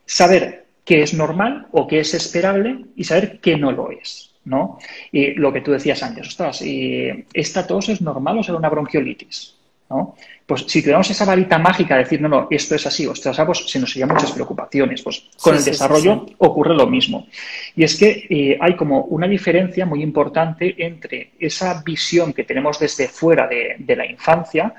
saber 0.07 0.67
qué 0.85 1.03
es 1.03 1.15
normal 1.15 1.69
o 1.73 1.87
qué 1.87 2.01
es 2.01 2.15
esperable 2.15 2.85
y 2.97 3.05
saber 3.05 3.41
qué 3.41 3.57
no 3.57 3.73
lo 3.73 3.91
es. 3.91 4.31
¿no? 4.45 4.79
Y 5.13 5.35
lo 5.35 5.53
que 5.53 5.61
tú 5.61 5.71
decías 5.71 6.03
antes, 6.03 6.27
ostras, 6.29 6.63
¿esta 7.33 7.67
tos 7.67 7.89
es 7.89 8.01
normal 8.01 8.39
o 8.39 8.43
será 8.43 8.59
una 8.59 8.69
bronquiolitis? 8.69 9.55
¿no? 9.89 10.17
Pues 10.47 10.65
si 10.67 10.81
tuviéramos 10.81 11.09
esa 11.11 11.25
varita 11.25 11.59
mágica 11.59 11.95
de 11.97 12.03
decir, 12.03 12.21
no, 12.21 12.29
no, 12.29 12.49
esto 12.51 12.75
es 12.75 12.87
así, 12.87 13.07
ostras, 13.07 13.39
ah, 13.39 13.47
pues 13.47 13.71
se 13.71 13.79
nos 13.79 13.93
serían 13.93 14.09
muchas 14.09 14.33
preocupaciones. 14.33 15.01
Pues 15.03 15.29
con 15.41 15.53
Sí, 15.55 15.59
el 15.59 15.63
sí, 15.65 15.71
desarrollo 15.71 16.25
sí. 16.27 16.35
ocurre 16.39 16.75
lo 16.75 16.87
mismo. 16.87 17.27
Y 17.77 17.85
es 17.85 17.97
que 17.97 18.27
eh, 18.29 18.59
hay 18.61 18.75
como 18.75 19.03
una 19.05 19.29
diferencia 19.29 19.87
muy 19.87 20.03
importante 20.03 20.75
entre 20.85 21.33
esa 21.39 21.83
visión 21.85 22.33
que 22.33 22.43
tenemos 22.45 22.79
desde 22.81 23.07
fuera 23.09 23.47
de, 23.47 23.77
de 23.79 23.97
la 23.97 24.05
infancia 24.07 24.75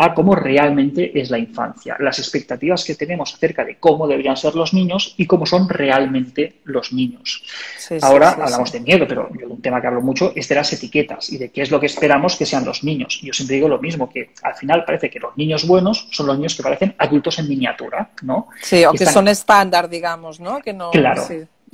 a 0.00 0.14
cómo 0.14 0.36
realmente 0.36 1.18
es 1.20 1.28
la 1.28 1.38
infancia, 1.38 1.96
las 1.98 2.20
expectativas 2.20 2.84
que 2.84 2.94
tenemos 2.94 3.34
acerca 3.34 3.64
de 3.64 3.78
cómo 3.78 4.06
deberían 4.06 4.36
ser 4.36 4.54
los 4.54 4.72
niños 4.72 5.14
y 5.16 5.26
cómo 5.26 5.44
son 5.44 5.68
realmente 5.68 6.60
los 6.64 6.92
niños. 6.92 7.42
Sí, 7.76 7.96
Ahora 8.00 8.32
sí, 8.34 8.40
hablamos 8.40 8.70
de 8.70 8.80
miedo, 8.80 9.06
pero 9.08 9.28
yo 9.38 9.48
un 9.48 9.60
tema 9.60 9.80
que 9.80 9.88
hablo 9.88 10.00
mucho 10.00 10.32
es 10.36 10.48
de 10.48 10.54
las 10.54 10.72
etiquetas 10.72 11.30
y 11.32 11.38
de 11.38 11.50
qué 11.50 11.62
es 11.62 11.72
lo 11.72 11.80
que 11.80 11.86
esperamos 11.86 12.36
que 12.36 12.46
sean 12.46 12.64
los 12.64 12.84
niños. 12.84 13.18
Y 13.22 13.26
yo 13.26 13.32
siempre 13.32 13.56
digo 13.56 13.68
lo 13.68 13.80
mismo, 13.80 14.08
que 14.08 14.30
al 14.42 14.54
final 14.54 14.84
parece 14.84 15.10
que 15.10 15.18
los 15.18 15.36
niños 15.36 15.66
buenos 15.66 16.06
son 16.12 16.28
los 16.28 16.36
niños 16.36 16.54
que 16.54 16.62
parecen 16.62 16.94
adultos 16.96 17.40
en 17.40 17.48
miniatura, 17.48 18.10
¿no? 18.22 18.48
Sí, 18.62 18.84
o 18.84 18.92
que 18.92 18.98
están- 18.98 19.14
son 19.14 19.28
estándar, 19.28 19.88
digamos, 19.88 20.38
¿no? 20.38 20.60
Que. 20.60 20.76
Claro, 20.92 21.26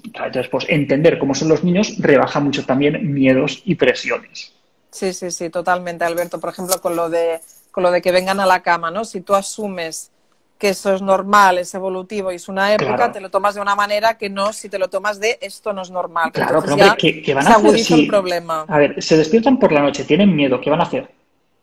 Entonces, 0.02 0.48
pues 0.48 0.64
entender 0.70 1.18
cómo 1.18 1.34
son 1.34 1.48
los 1.48 1.62
niños 1.62 1.96
rebaja 1.98 2.40
mucho 2.40 2.64
también 2.64 3.12
miedos 3.12 3.60
y 3.66 3.74
presiones. 3.74 4.52
Sí, 4.90 5.12
sí, 5.12 5.30
sí, 5.30 5.50
totalmente, 5.50 6.04
Alberto. 6.04 6.40
Por 6.40 6.50
ejemplo, 6.50 6.80
con 6.80 6.94
lo 6.96 7.10
de 7.10 7.40
con 7.74 7.82
lo 7.82 7.90
de 7.90 8.00
que 8.00 8.12
vengan 8.12 8.38
a 8.38 8.46
la 8.46 8.62
cama, 8.62 8.92
¿no? 8.92 9.04
Si 9.04 9.20
tú 9.20 9.34
asumes 9.34 10.12
que 10.58 10.68
eso 10.68 10.94
es 10.94 11.02
normal, 11.02 11.58
es 11.58 11.74
evolutivo 11.74 12.30
y 12.30 12.36
es 12.36 12.48
una 12.48 12.72
época, 12.72 12.94
Claro. 12.94 13.12
te 13.12 13.20
lo 13.20 13.30
tomas 13.30 13.56
de 13.56 13.60
una 13.60 13.74
manera 13.74 14.16
que 14.16 14.30
no 14.30 14.52
si 14.52 14.68
te 14.68 14.78
lo 14.78 14.86
tomas 14.88 15.18
de 15.18 15.36
esto 15.40 15.72
no 15.72 15.82
es 15.82 15.90
normal. 15.90 16.30
Claro, 16.30 16.60
pero 16.60 16.74
hombre, 16.74 16.90
¿qué, 16.96 17.20
qué 17.20 17.34
van 17.34 17.44
a 17.48 17.50
hacer 17.50 17.66
agudiza 17.66 17.96
si- 17.96 18.02
el 18.02 18.06
problema. 18.06 18.64
A 18.68 18.78
ver, 18.78 19.02
se 19.02 19.16
despiertan 19.16 19.58
por 19.58 19.72
la 19.72 19.82
noche, 19.82 20.04
tienen 20.04 20.34
miedo, 20.36 20.60
¿qué 20.60 20.70
van 20.70 20.80
a 20.80 20.84
hacer? 20.84 21.10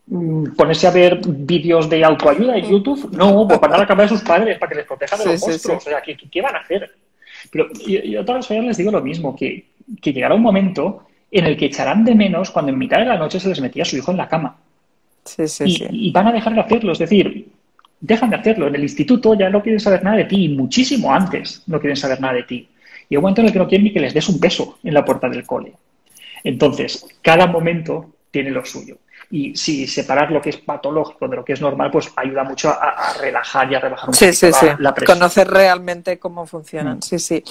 Mm, 0.07 0.53
¿Ponerse 0.57 0.85
a 0.87 0.91
ver 0.91 1.21
vídeos 1.25 1.89
de 1.89 2.03
autoayuda 2.03 2.57
en 2.57 2.65
YouTube? 2.69 3.09
No, 3.13 3.47
pues 3.47 3.61
van 3.61 3.73
a 3.73 3.77
la 3.77 3.87
cama 3.87 4.03
de 4.03 4.09
sus 4.09 4.21
padres 4.21 4.59
para 4.59 4.69
que 4.69 4.75
les 4.79 4.85
proteja 4.85 5.15
de 5.15 5.23
Sí, 5.23 5.29
los 5.29 5.41
monstruos. 5.47 5.83
sí. 5.83 5.87
O 5.87 5.91
sea, 5.91 6.01
¿qué, 6.01 6.17
qué 6.17 6.41
van 6.41 6.55
a 6.57 6.59
hacer? 6.59 6.93
Pero 7.49 7.69
yo, 7.87 8.01
yo 8.01 8.21
a 8.21 8.25
todas 8.25 8.49
las 8.49 8.65
les 8.65 8.75
digo 8.77 8.91
lo 8.91 8.99
mismo, 9.01 9.33
que, 9.33 9.69
que 10.01 10.11
llegará 10.11 10.35
un 10.35 10.41
momento 10.41 11.05
en 11.31 11.45
el 11.45 11.55
que 11.55 11.67
echarán 11.67 12.03
de 12.03 12.13
menos 12.13 12.51
cuando 12.51 12.73
en 12.73 12.77
mitad 12.77 12.97
de 12.99 13.05
la 13.05 13.15
noche 13.17 13.39
se 13.39 13.47
les 13.47 13.61
metía 13.61 13.85
su 13.85 13.95
hijo 13.95 14.11
en 14.11 14.17
la 14.17 14.27
cama. 14.27 14.57
Sí, 15.25 15.47
sí, 15.47 15.63
y, 15.65 15.75
sí. 15.75 15.85
y 15.91 16.11
van 16.11 16.27
a 16.27 16.31
dejar 16.31 16.53
de 16.53 16.61
hacerlo. 16.61 16.91
Es 16.93 16.99
decir, 16.99 17.47
dejan 17.99 18.29
de 18.29 18.35
hacerlo. 18.37 18.67
En 18.67 18.75
el 18.75 18.83
instituto 18.83 19.33
ya 19.35 19.49
no 19.49 19.61
quieren 19.61 19.79
saber 19.79 20.03
nada 20.03 20.17
de 20.17 20.25
ti, 20.25 20.45
y 20.45 20.49
muchísimo 20.49 21.13
antes 21.13 21.63
no 21.67 21.79
quieren 21.79 21.95
saber 21.97 22.19
nada 22.19 22.33
de 22.33 22.43
ti. 22.43 22.67
Y 23.09 23.15
hay 23.15 23.17
un 23.17 23.21
momento 23.23 23.41
en 23.41 23.47
el 23.47 23.53
que 23.53 23.59
no 23.59 23.67
quieren 23.67 23.85
ni 23.85 23.93
que 23.93 23.99
les 23.99 24.13
des 24.13 24.27
un 24.29 24.39
beso 24.39 24.79
en 24.83 24.93
la 24.93 25.03
puerta 25.05 25.29
del 25.29 25.45
cole. 25.45 25.73
Entonces, 26.43 27.05
cada 27.21 27.45
momento 27.47 28.11
tiene 28.31 28.49
lo 28.51 28.65
suyo. 28.65 28.97
Y 29.29 29.55
si 29.55 29.87
separar 29.87 30.31
lo 30.31 30.41
que 30.41 30.49
es 30.49 30.57
patológico 30.57 31.27
de 31.27 31.35
lo 31.37 31.45
que 31.45 31.53
es 31.53 31.61
normal, 31.61 31.89
pues 31.91 32.11
ayuda 32.15 32.43
mucho 32.43 32.69
a, 32.69 32.89
a 32.89 33.13
relajar 33.13 33.71
y 33.71 33.75
a 33.75 33.79
rebajar 33.79 34.09
un 34.09 34.13
Sí, 34.15 34.25
poquito 34.25 34.47
sí, 34.47 34.53
sí. 34.59 34.65
la, 34.65 34.77
la 34.79 34.93
presión. 34.93 35.17
Conocer 35.19 35.47
realmente 35.47 36.19
cómo 36.19 36.45
funcionan. 36.45 36.97
Mm. 36.97 37.01
Sí, 37.01 37.19
sí. 37.19 37.43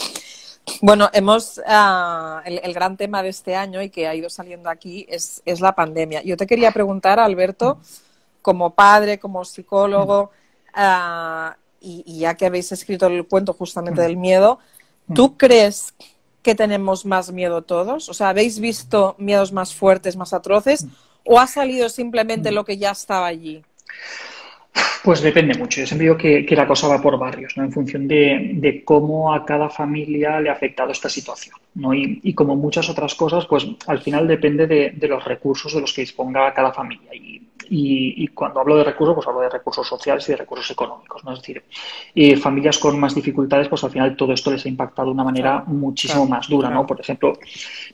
Bueno, 0.81 1.11
hemos 1.13 1.61
ah, 1.67 2.43
el, 2.45 2.73
gran 2.73 2.97
tema 2.97 3.23
de 3.23 3.29
este 3.29 3.55
año 3.57 3.83
y 3.83 3.91
que 3.91 4.07
ha 4.07 4.15
ido 4.15 4.31
saliendo 4.31 4.71
aquí 4.71 5.07
es, 5.09 5.43
es 5.45 5.61
la 5.61 5.75
pandemia. 5.75 6.23
Yo 6.23 6.37
te 6.37 6.47
quería 6.47 6.73
preguntar, 6.73 7.19
Alberto, 7.19 7.79
como 8.43 8.75
padre, 8.75 9.19
como 9.19 9.45
psicólogo, 9.45 10.31
ah, 10.75 11.57
y, 11.81 12.03
y 12.07 12.21
ya 12.21 12.35
que 12.35 12.47
habéis 12.47 12.73
escrito 12.73 13.07
el 13.07 13.27
cuento 13.27 13.53
justamente 13.53 14.03
del 14.03 14.17
miedo, 14.17 14.59
¿tú 15.15 15.37
crees 15.37 15.95
que 16.43 16.55
tenemos 16.55 17.05
más 17.05 17.33
miedo 17.33 17.63
todos? 17.63 18.09
O 18.09 18.15
sea, 18.15 18.31
¿habéis 18.31 18.59
visto 18.59 19.15
miedos 19.19 19.53
más 19.53 19.75
fuertes, 19.75 20.17
más 20.17 20.33
atroces? 20.33 20.87
¿O 21.25 21.39
ha 21.39 21.47
salido 21.47 21.89
simplemente 21.89 22.51
lo 22.51 22.65
que 22.65 22.79
ya 22.79 22.91
estaba 22.91 23.27
allí? 23.27 23.63
Pues 25.03 25.23
depende 25.23 25.55
mucho. 25.55 25.81
Yo 25.81 25.87
siempre 25.87 26.05
digo 26.05 26.17
que, 26.19 26.45
que 26.45 26.55
la 26.57 26.67
cosa 26.67 26.87
va 26.89 27.01
por 27.01 27.19
barrios, 27.19 27.57
¿no? 27.57 27.65
En 27.65 27.73
función 27.73 28.07
de, 28.07 28.51
de 28.55 28.85
cómo 28.85 29.33
a 29.33 29.45
cada 29.47 29.71
familia 29.71 30.41
le 30.41 30.51
ha 30.51 30.53
afectado 30.53 30.93
esta 30.93 31.09
situación, 31.09 31.57
¿no? 31.75 31.95
Y, 31.95 32.21
y 32.23 32.35
como 32.35 32.55
muchas 32.55 32.89
otras 32.91 33.15
cosas, 33.15 33.47
pues 33.47 33.67
al 33.87 34.01
final 34.01 34.29
depende 34.29 34.67
de, 34.67 34.91
de 34.91 35.09
los 35.09 35.25
recursos 35.25 35.73
de 35.75 35.81
los 35.81 35.93
que 35.95 36.03
disponga 36.03 36.53
cada 36.53 36.73
familia. 36.73 37.15
Y 37.15 37.40
y, 37.73 38.27
cuando 38.29 38.61
hablo 38.61 38.77
de 38.77 38.85
recursos, 38.85 39.15
pues 39.15 39.29
hablo 39.29 39.41
de 39.43 39.49
recursos 39.49 39.87
sociales 39.87 40.29
y 40.29 40.33
de 40.33 40.39
recursos 40.39 40.69
económicos, 40.71 41.25
¿no? 41.25 41.33
Es 41.33 41.41
decir, 41.41 41.63
eh, 42.15 42.37
familias 42.37 42.79
con 42.79 42.99
más 42.99 43.15
dificultades, 43.15 43.69
pues 43.69 43.85
al 43.85 43.91
final 43.91 44.17
todo 44.17 44.33
esto 44.33 44.51
les 44.51 44.67
ha 44.67 44.69
impactado 44.69 45.07
de 45.07 45.15
una 45.15 45.23
manera 45.23 45.63
muchísimo 45.67 46.27
más 46.27 46.49
dura, 46.49 46.69
¿no? 46.69 46.85
Por 46.85 47.01
ejemplo, 47.01 47.33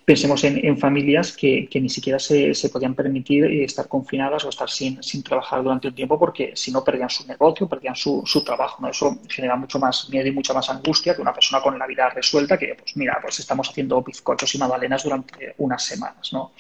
pensemos 0.04 0.42
en, 0.44 0.78
familias 0.78 1.36
que, 1.36 1.68
ni 1.74 1.90
siquiera 1.90 2.18
se, 2.18 2.54
podían 2.72 2.94
permitir 2.94 3.44
eh, 3.44 3.64
estar 3.64 3.86
confinadas 3.86 4.44
o 4.46 4.48
estar 4.48 4.70
sin, 4.70 5.02
sin 5.02 5.22
trabajar 5.22 5.62
durante 5.62 5.88
un 5.88 5.94
tiempo 5.94 6.18
porque 6.18 6.52
si 6.54 6.72
no 6.72 6.82
perdían 6.82 7.10
su 7.10 7.26
negocio, 7.26 7.68
perdían 7.68 7.96
su, 7.96 8.22
su 8.24 8.42
trabajo, 8.42 8.80
¿no? 8.80 8.88
Eso 8.88 9.18
genera 9.28 9.56
mucho 9.56 9.78
más 9.78 10.08
miedo 10.08 10.26
y 10.26 10.32
mucha 10.32 10.54
más 10.54 10.70
angustia 10.70 11.14
que 11.14 11.20
una 11.20 11.34
persona 11.34 11.62
con 11.62 11.78
la 11.78 11.86
vida 11.86 12.08
resuelta 12.08 12.56
que, 12.56 12.74
pues 12.74 12.96
mira, 12.96 13.18
pues 13.20 13.40
estamos 13.40 13.68
haciendo 13.68 14.00
bizcochos 14.02 14.54
y 14.54 14.58
magdalenas 14.58 15.04
durante 15.04 15.54
unas 15.58 15.84
semanas, 15.84 16.32
¿no? 16.32 16.52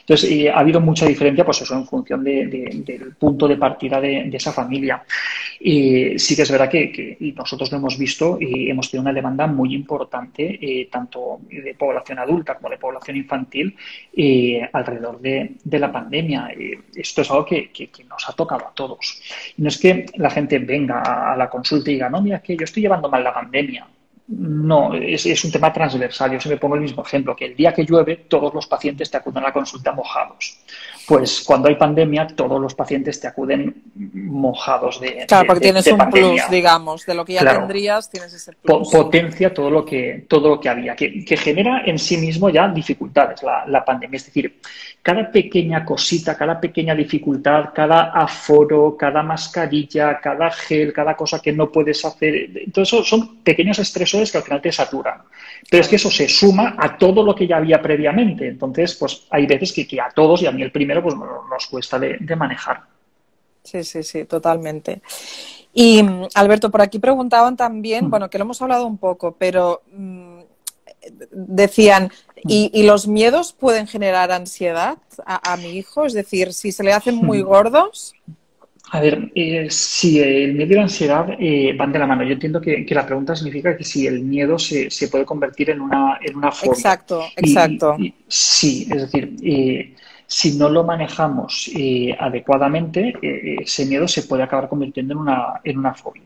Entonces, 0.00 0.30
eh, 0.30 0.50
ha 0.50 0.58
habido 0.58 0.80
mucha 0.80 1.06
diferencia, 1.06 1.44
pues 1.44 1.62
eso, 1.62 1.74
en 1.74 1.86
función 1.86 2.24
del 2.66 3.14
punto 3.16 3.46
de 3.46 3.56
partida 3.56 4.00
de, 4.00 4.28
esa 4.32 4.52
familia. 4.52 5.02
Y 5.60 6.18
sí 6.18 6.36
que 6.36 6.42
es 6.42 6.50
verdad 6.50 6.68
que, 6.68 7.16
nosotros 7.36 7.70
lo 7.72 7.78
hemos 7.78 7.98
visto 7.98 8.38
y 8.40 8.70
hemos 8.70 8.90
tenido 8.90 9.02
una 9.02 9.12
demanda 9.12 9.46
muy 9.46 9.74
importante, 9.74 10.58
eh, 10.60 10.88
tanto 10.90 11.40
de 11.48 11.74
población 11.74 12.18
adulta 12.18 12.56
como 12.56 12.70
de 12.70 12.78
población 12.78 13.16
infantil, 13.16 13.76
eh, 14.16 14.68
alrededor 14.72 15.20
de, 15.20 15.56
la 15.78 15.92
pandemia. 15.92 16.50
esto 16.94 17.22
es 17.22 17.30
algo 17.30 17.44
que, 17.44 17.70
nos 18.08 18.28
ha 18.28 18.32
tocado 18.32 18.66
a 18.66 18.72
todos. 18.74 19.20
Y 19.56 19.62
no 19.62 19.68
es 19.68 19.78
que 19.78 20.06
la 20.16 20.30
gente 20.30 20.58
venga 20.58 21.32
a 21.32 21.36
la 21.36 21.48
consulta 21.48 21.90
y 21.90 21.94
diga, 21.94 22.08
no, 22.08 22.20
mira, 22.20 22.40
que 22.40 22.56
yo 22.56 22.64
estoy 22.64 22.82
llevando 22.82 23.08
mal 23.08 23.22
la 23.22 23.34
pandemia. 23.34 23.86
No, 24.28 24.92
es, 24.94 25.44
un 25.44 25.50
tema 25.50 25.72
transversal. 25.72 26.32
Yo 26.32 26.40
siempre 26.40 26.60
pongo 26.60 26.74
el 26.74 26.82
mismo 26.82 27.02
ejemplo, 27.02 27.34
que 27.34 27.46
el 27.46 27.56
día 27.56 27.72
que 27.72 27.84
llueve 27.84 28.16
todos 28.28 28.52
los 28.52 28.66
pacientes 28.66 29.10
te 29.10 29.16
acuden 29.16 29.42
a 29.42 29.46
la 29.46 29.52
consulta 29.54 29.92
mojados. 29.92 30.58
Pues 31.08 31.42
cuando 31.46 31.68
hay 31.68 31.76
pandemia 31.76 32.26
todos 32.26 32.60
los 32.60 32.74
pacientes 32.74 33.18
te 33.18 33.26
acuden 33.26 33.82
mojados 33.94 35.00
de 35.00 35.24
Claro, 35.26 35.46
porque 35.46 35.60
tienes 35.62 35.86
un 35.86 35.98
plus, 36.10 36.42
digamos, 36.50 37.06
de 37.06 37.14
lo 37.14 37.24
que 37.24 37.32
ya 37.32 37.58
tendrías, 37.58 38.10
tienes 38.10 38.34
ese 38.34 38.52
plus. 38.52 38.90
Potencia 38.90 39.54
todo 39.54 39.70
lo 39.70 39.86
que, 39.86 40.26
todo 40.28 40.50
lo 40.50 40.60
que 40.60 40.68
había, 40.68 40.94
que, 40.94 41.36
genera 41.38 41.82
en 41.86 41.98
sí 41.98 42.18
mismo 42.18 42.50
ya 42.50 42.68
dificultades 42.68 43.42
la, 43.42 43.64
la 43.66 43.82
pandemia. 43.82 44.18
Es 44.18 44.26
decir, 44.26 44.60
cada 45.00 45.30
pequeña 45.30 45.82
cosita, 45.84 46.36
cada 46.36 46.60
pequeña 46.60 46.94
dificultad, 46.94 47.70
cada 47.74 48.10
aforo, 48.10 48.94
cada 48.94 49.22
mascarilla, 49.22 50.20
cada 50.20 50.50
gel, 50.50 50.92
cada 50.92 51.16
cosa 51.16 51.40
que 51.40 51.52
no 51.52 51.72
puedes 51.72 52.04
hacer, 52.04 52.50
todo 52.70 52.82
eso 52.82 53.02
son 53.02 53.42
pequeños 53.42 53.78
estresores 53.78 54.30
que 54.30 54.36
al 54.36 54.44
final 54.44 54.60
te 54.60 54.70
saturan. 54.70 55.22
Pero 55.70 55.80
es 55.80 55.88
que 55.88 55.96
eso 55.96 56.10
se 56.10 56.28
suma 56.28 56.76
a 56.78 56.96
todo 56.96 57.22
lo 57.22 57.34
que 57.34 57.46
ya 57.46 57.56
había 57.56 57.80
previamente. 57.80 58.48
Entonces, 58.48 58.94
pues 58.96 59.26
hay 59.30 59.46
veces 59.46 59.72
que, 59.72 60.00
a 60.00 60.10
todos, 60.10 60.42
y 60.42 60.46
a 60.46 60.52
mí 60.52 60.62
el 60.62 60.72
primero, 60.72 60.97
pues 61.02 61.14
nos 61.14 61.66
cuesta 61.66 61.98
de, 61.98 62.18
manejar. 62.36 62.82
Sí, 63.62 63.84
sí, 63.84 64.02
sí, 64.02 64.24
totalmente. 64.24 65.02
Y 65.74 66.04
Alberto, 66.34 66.70
por 66.70 66.80
aquí 66.80 66.98
preguntaban 66.98 67.56
también, 67.56 68.06
mm. 68.06 68.10
bueno, 68.10 68.30
que 68.30 68.38
lo 68.38 68.44
hemos 68.44 68.60
hablado 68.62 68.86
un 68.86 68.98
poco, 68.98 69.36
pero 69.38 69.82
mm, 69.92 70.38
decían, 71.30 72.10
¿y, 72.44 72.82
los 72.82 73.06
miedos 73.06 73.52
pueden 73.52 73.86
generar 73.86 74.30
ansiedad 74.32 74.98
a, 75.24 75.56
mi 75.56 75.76
hijo? 75.76 76.04
Es 76.04 76.12
decir, 76.12 76.52
si 76.52 76.72
se 76.72 76.82
le 76.82 76.92
hacen 76.92 77.16
muy 77.16 77.42
gordos. 77.42 78.14
A 78.90 79.00
ver, 79.00 79.30
eh, 79.34 79.66
si 79.70 80.18
el 80.18 80.54
miedo 80.54 80.72
y 80.72 80.76
la 80.76 80.82
ansiedad 80.82 81.28
eh, 81.38 81.74
van 81.76 81.92
de 81.92 81.98
la 81.98 82.06
mano. 82.06 82.22
Yo 82.24 82.32
entiendo 82.32 82.60
que, 82.60 82.86
la 82.88 83.04
pregunta 83.04 83.36
significa 83.36 83.76
que 83.76 83.84
si 83.84 84.06
el 84.06 84.20
miedo 84.20 84.58
se, 84.58 84.88
puede 85.10 85.26
convertir 85.26 85.70
en 85.70 85.80
una, 85.80 86.18
en 86.22 86.36
una 86.36 86.50
fobia. 86.50 86.72
Exacto, 86.72 87.24
exacto. 87.36 87.96
sí, 88.26 88.88
es 88.90 89.02
decir, 89.02 89.36
eh, 89.42 89.94
si 90.30 90.58
no 90.58 90.68
lo 90.68 90.84
manejamos 90.84 91.70
adecuadamente, 92.18 93.14
ese 93.22 93.86
miedo 93.86 94.06
se 94.06 94.24
puede 94.24 94.42
acabar 94.42 94.68
convirtiendo 94.68 95.14
en 95.14 95.20
una, 95.20 95.60
en 95.64 95.78
una 95.78 95.94
fobia 95.94 96.22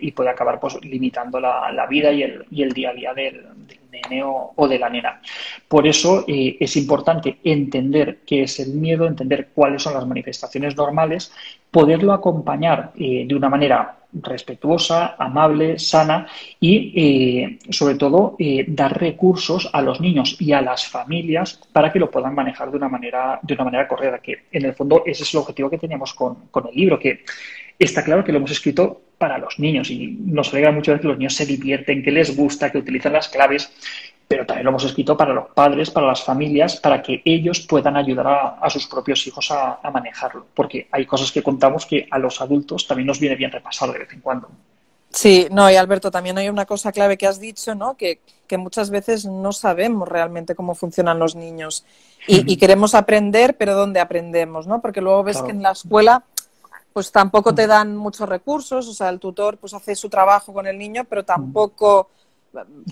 y 0.00 0.12
puede 0.12 0.28
acabar 0.28 0.60
pues, 0.60 0.76
limitando 0.84 1.40
la, 1.40 1.86
vida 1.88 2.12
y 2.12 2.22
el, 2.22 2.44
y 2.50 2.62
el 2.62 2.72
día 2.72 2.90
a 2.90 2.94
día 2.94 3.14
del, 3.14 3.46
nene 3.90 4.22
o, 4.24 4.68
de 4.68 4.78
la 4.78 4.88
nena. 4.88 5.20
Por 5.68 5.86
eso 5.86 6.24
eh, 6.26 6.56
es 6.60 6.76
importante 6.76 7.38
entender 7.44 8.20
qué 8.26 8.42
es 8.42 8.60
el 8.60 8.74
miedo, 8.74 9.06
entender 9.06 9.48
cuáles 9.54 9.82
son 9.82 9.94
las 9.94 10.06
manifestaciones 10.06 10.76
normales, 10.76 11.32
poderlo 11.70 12.12
acompañar 12.12 12.92
eh, 12.98 13.24
de 13.26 13.34
una 13.34 13.48
manera 13.48 13.96
respetuosa, 14.22 15.16
amable, 15.18 15.78
sana 15.78 16.26
y, 16.60 16.92
eh, 16.96 17.58
sobre 17.70 17.96
todo, 17.96 18.36
dar 18.68 19.00
recursos 19.00 19.68
a 19.72 19.82
los 19.82 20.00
niños 20.00 20.36
y 20.40 20.52
a 20.52 20.60
las 20.60 20.86
familias 20.86 21.60
para 21.72 21.92
que 21.92 21.98
lo 21.98 22.10
puedan 22.10 22.34
manejar 22.34 22.70
de 22.70 22.76
una 22.76 22.88
manera, 22.88 23.38
de 23.42 23.54
una 23.54 23.64
manera 23.64 23.88
correcta, 23.88 24.18
que 24.18 24.44
en 24.52 24.64
el 24.64 24.74
fondo 24.74 25.02
ese 25.06 25.22
es 25.22 25.34
el 25.34 25.40
objetivo 25.40 25.70
que 25.70 25.78
teníamos 25.78 26.14
con, 26.14 26.46
con 26.50 26.68
el 26.68 26.74
libro, 26.74 26.98
que 26.98 27.24
está 27.78 28.04
claro 28.04 28.24
que 28.24 28.32
lo 28.32 28.38
hemos 28.38 28.50
escrito 28.50 29.02
para 29.18 29.38
los 29.38 29.58
niños 29.58 29.90
y 29.90 30.08
nos 30.08 30.52
alegra 30.52 30.72
mucho 30.72 30.92
ver 30.92 31.00
que 31.00 31.08
los 31.08 31.18
niños 31.18 31.34
se 31.34 31.46
divierten, 31.46 32.02
que 32.02 32.10
les 32.10 32.36
gusta, 32.36 32.70
que 32.70 32.78
utilizan 32.78 33.14
las 33.14 33.28
claves, 33.28 33.72
pero 34.28 34.44
también 34.44 34.64
lo 34.64 34.70
hemos 34.70 34.84
escrito 34.84 35.16
para 35.16 35.32
los 35.32 35.48
padres, 35.50 35.90
para 35.90 36.08
las 36.08 36.22
familias, 36.22 36.76
para 36.76 37.00
que 37.00 37.22
ellos 37.24 37.60
puedan 37.60 37.96
ayudar 37.96 38.58
a, 38.60 38.70
sus 38.70 38.86
propios 38.86 39.24
hijos 39.26 39.50
a, 39.50 39.78
manejarlo, 39.90 40.46
porque 40.54 40.88
hay 40.90 41.06
cosas 41.06 41.30
que 41.30 41.42
contamos 41.42 41.86
que 41.86 42.08
a 42.10 42.18
los 42.18 42.40
adultos 42.40 42.86
también 42.86 43.06
nos 43.06 43.20
viene 43.20 43.36
bien 43.36 43.52
repasar 43.52 43.92
de 43.92 44.00
vez 44.00 44.12
en 44.12 44.20
cuando. 44.20 44.48
Sí, 45.10 45.46
no, 45.50 45.70
y 45.70 45.76
Alberto, 45.76 46.10
también 46.10 46.36
hay 46.38 46.48
una 46.48 46.66
cosa 46.66 46.92
clave 46.92 47.16
que 47.16 47.26
has 47.26 47.38
dicho, 47.40 47.74
¿no? 47.74 47.96
Que, 47.96 48.20
muchas 48.58 48.90
veces 48.90 49.24
no 49.24 49.52
sabemos 49.52 50.08
realmente 50.08 50.54
cómo 50.54 50.74
funcionan 50.76 51.18
los 51.18 51.34
niños 51.34 51.84
y, 52.28 52.56
queremos 52.56 52.94
aprender, 52.94 53.56
pero 53.56 53.74
¿dónde 53.74 54.00
aprendemos, 54.00 54.66
no? 54.66 54.80
Porque 54.80 55.00
luego 55.00 55.24
ves 55.24 55.42
que 55.42 55.50
en 55.50 55.62
la 55.62 55.72
escuela 55.72 56.24
pues 56.92 57.12
tampoco 57.12 57.54
te 57.54 57.66
dan 57.66 57.94
muchos 57.94 58.26
recursos, 58.26 58.88
o 58.88 58.94
sea, 58.94 59.10
el 59.10 59.20
tutor 59.20 59.58
pues 59.58 59.74
hace 59.74 59.94
su 59.94 60.08
trabajo 60.08 60.54
con 60.54 60.66
el 60.66 60.78
niño, 60.78 61.04
pero 61.04 61.24
tampoco 61.26 62.08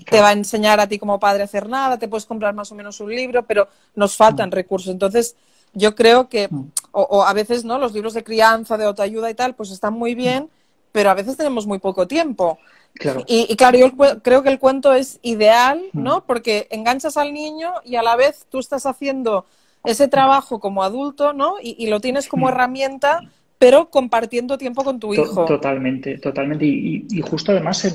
te 0.09 0.21
va 0.21 0.29
a 0.29 0.33
enseñar 0.33 0.79
a 0.79 0.87
ti 0.87 0.99
como 0.99 1.19
padre 1.19 1.41
a 1.41 1.45
hacer 1.45 1.67
nada, 1.67 1.97
te 1.97 2.07
puedes 2.07 2.25
comprar 2.25 2.53
más 2.53 2.71
o 2.71 2.75
menos 2.75 2.99
un 2.99 3.13
libro, 3.13 3.43
pero 3.43 3.67
nos 3.95 4.15
faltan 4.15 4.51
recursos. 4.51 4.91
Entonces, 4.91 5.35
yo 5.73 5.95
creo 5.95 6.29
que, 6.29 6.49
o, 6.91 7.23
a 7.23 7.33
veces, 7.33 7.65
¿no? 7.65 7.77
Los 7.77 7.93
libros 7.93 8.13
de 8.13 8.23
crianza, 8.23 8.77
de 8.77 8.85
autoayuda 8.85 9.29
y 9.29 9.33
tal, 9.33 9.55
pues 9.55 9.71
están 9.71 9.93
muy 9.93 10.15
bien, 10.15 10.49
pero 10.91 11.09
a 11.09 11.13
veces 11.13 11.37
tenemos 11.37 11.67
muy 11.67 11.79
poco 11.79 12.07
tiempo. 12.07 12.57
Y, 13.27 13.53
claro, 13.57 13.77
yo 13.77 13.91
creo 14.21 14.41
que 14.41 14.49
el 14.49 14.59
cuento 14.59 14.93
es 14.93 15.19
ideal, 15.21 15.81
¿no? 15.91 16.25
Porque 16.25 16.67
enganchas 16.71 17.17
al 17.17 17.33
niño 17.33 17.73
y 17.83 17.97
a 17.97 18.03
la 18.03 18.15
vez 18.15 18.45
tú 18.49 18.59
estás 18.59 18.85
haciendo 18.85 19.45
ese 19.83 20.07
trabajo 20.07 20.59
como 20.59 20.81
adulto, 20.81 21.33
¿no? 21.33 21.55
Y, 21.61 21.75
y 21.77 21.87
lo 21.87 21.99
tienes 21.99 22.29
como 22.29 22.47
herramienta 22.47 23.19
pero 23.57 23.89
compartiendo 23.89 24.57
tiempo 24.57 24.83
con 24.83 24.99
tu 24.99 25.13
hijo. 25.13 25.45
Totalmente, 25.45 26.17
totalmente. 26.17 26.65
Y, 26.65 27.21
justo 27.21 27.51
además 27.51 27.85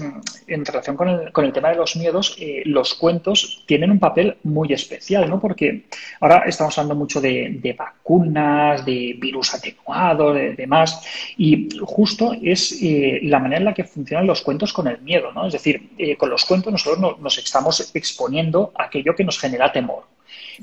en, 0.49 0.65
relación 0.65 0.97
con 0.97 1.09
el, 1.09 1.33
con 1.33 1.45
el, 1.45 1.53
tema 1.53 1.69
de 1.69 1.77
los 1.77 1.97
miedos, 1.97 2.37
eh, 2.41 2.63
los 2.65 2.95
cuentos 2.95 3.63
tienen 3.67 3.91
un 3.91 3.99
papel 3.99 4.37
muy 4.45 4.73
especial, 4.73 5.29
¿no? 5.29 5.39
Porque 5.39 5.85
ahora 6.21 6.45
estamos 6.47 6.77
hablando 6.79 6.95
mucho 6.95 7.21
de, 7.21 7.75
vacunas, 7.77 8.85
de 8.85 9.17
virus 9.19 9.55
atenuado, 9.55 10.33
de 10.33 10.55
demás, 10.55 11.05
y 11.37 11.69
justo 11.83 12.35
es 12.43 12.79
eh, 12.83 13.21
la 13.23 13.39
manera 13.39 13.59
en 13.59 13.65
la 13.67 13.75
que 13.75 13.85
funcionan 13.85 14.27
los 14.27 14.41
cuentos 14.43 14.73
con 14.73 14.89
el 14.89 15.01
miedo, 15.03 15.33
¿no? 15.33 15.47
Es 15.47 15.53
decir, 15.53 15.91
eh, 15.99 16.17
con 16.17 16.31
los 16.31 16.45
cuentos 16.45 16.73
nosotros 16.73 17.21
nos 17.21 17.39
estamos 17.39 17.95
exponiendo 17.95 18.73
a 18.77 18.85
aquello 18.85 19.15
que 19.15 19.25
nos 19.25 19.39
genera 19.39 19.71
temor. 19.73 20.05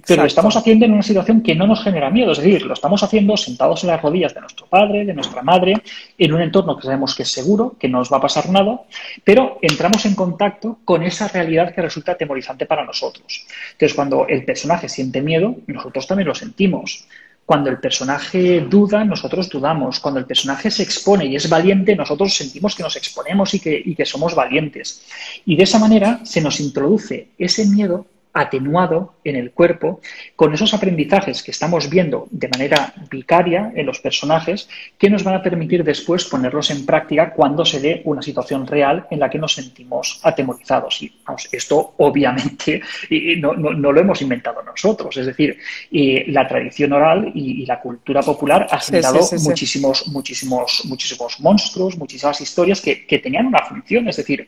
Pero 0.06 0.21
lo 0.21 0.27
estamos 0.27 0.56
haciendo 0.56 0.86
en 0.86 0.93
una 0.93 1.01
situación 1.01 1.41
que 1.41 1.56
no 1.56 1.65
nos 1.65 1.84
genera 1.84 2.10
miedo, 2.10 2.32
es 2.32 2.38
decir, 2.38 2.63
lo 2.63 2.73
estamos 2.73 3.01
haciendo 3.01 3.36
sentados 3.36 3.84
en 3.84 3.89
las 3.89 4.01
rodillas 4.01 4.34
de 4.34 4.41
nuestro 4.41 4.67
padre, 4.67 5.06
de 5.06 5.13
nuestra 5.13 5.41
madre, 5.41 5.82
en 6.17 6.34
un 6.34 6.41
entorno 6.41 6.77
que 6.77 6.84
sabemos 6.84 7.15
que 7.15 7.23
es 7.23 7.32
seguro, 7.32 7.75
que 7.80 7.88
no 7.88 7.99
nos 7.99 8.12
va 8.12 8.17
a 8.17 8.21
pasar 8.21 8.49
nada, 8.49 8.82
pero 9.23 9.58
entramos 9.62 10.06
en 10.06 10.15
contacto 10.15 10.80
con 10.86 11.03
esa 11.03 11.27
realidad 11.27 11.73
que 11.73 11.82
resulta 11.82 12.12
atemorizante 12.13 12.65
para 12.65 12.86
nosotros. 12.86 13.45
Entonces, 13.71 13.95
cuando 13.95 14.27
el 14.27 14.45
personaje 14.45 14.88
siente 14.89 15.21
miedo, 15.21 15.56
nosotros 15.67 16.06
también 16.06 16.27
lo 16.27 16.36
sentimos. 16.36 17.08
Cuando 17.45 17.69
el 17.69 17.80
personaje 17.80 18.60
duda, 18.60 19.06
nosotros 19.06 19.47
dudamos. 19.49 20.01
Cuando 20.01 20.19
el 20.19 20.25
personaje 20.25 20.69
se 20.69 20.84
expone 20.84 21.27
y 21.27 21.38
es 21.38 21.49
valiente, 21.49 21.95
nosotros 21.95 22.34
sentimos 22.34 22.75
que 22.75 22.84
nos 22.84 22.97
exponemos 22.97 23.53
y 23.53 23.62
que, 23.62 23.82
y 23.86 23.95
que 23.95 24.06
somos 24.06 24.36
valientes. 24.36 25.06
Y 25.45 25.56
de 25.56 25.63
esa 25.63 25.80
manera 25.80 26.19
se 26.23 26.41
nos 26.41 26.60
introduce 26.60 27.30
ese 27.38 27.65
miedo 27.67 28.06
atenuado 28.39 29.15
en 29.23 29.36
el 29.36 29.52
cuerpo 29.52 30.00
con 30.36 30.54
esos 30.54 30.73
aprendizajes 30.73 31.43
que 31.43 31.52
estamos 31.52 31.89
viendo 31.89 32.28
de 32.32 32.47
manera 32.47 32.93
vicaria 33.10 33.71
en 33.76 33.86
los 33.86 34.00
personajes 34.00 34.69
que 34.97 35.10
nos 35.10 35.23
van 35.23 35.36
a 35.36 35.43
permitir 35.43 35.84
después 35.84 36.26
ponerlos 36.26 36.69
en 36.71 36.86
práctica 36.86 37.34
cuando 37.34 37.65
se 37.65 37.80
dé 37.80 38.02
una 38.06 38.21
situación 38.21 38.67
real 38.67 39.08
en 39.10 39.19
la 39.19 39.30
que 39.30 39.39
nos 39.39 39.54
sentimos 39.54 40.19
atemorizados. 40.23 41.02
Y 41.02 41.12
esto 41.52 41.93
obviamente 41.97 42.82
no, 43.39 43.54
lo 43.54 44.00
hemos 44.00 44.21
inventado 44.21 44.62
nosotros, 44.63 45.17
es 45.17 45.26
decir, 45.26 45.58
la 45.91 46.47
tradición 46.47 46.93
oral 46.93 47.32
y, 47.34 47.65
la 47.67 47.82
cultura 47.82 48.21
popular 48.21 48.67
ha 48.71 48.80
generado 48.80 49.19
muchísimos, 49.41 50.08
muchísimos, 50.08 50.84
muchísimos 50.86 51.39
monstruos, 51.41 51.97
muchísimas 51.97 52.39
historias 52.39 52.80
que, 52.80 53.06
que, 53.06 53.19
tenían 53.19 53.47
una 53.47 53.60
función, 53.60 54.08
es 54.08 54.15
decir, 54.15 54.47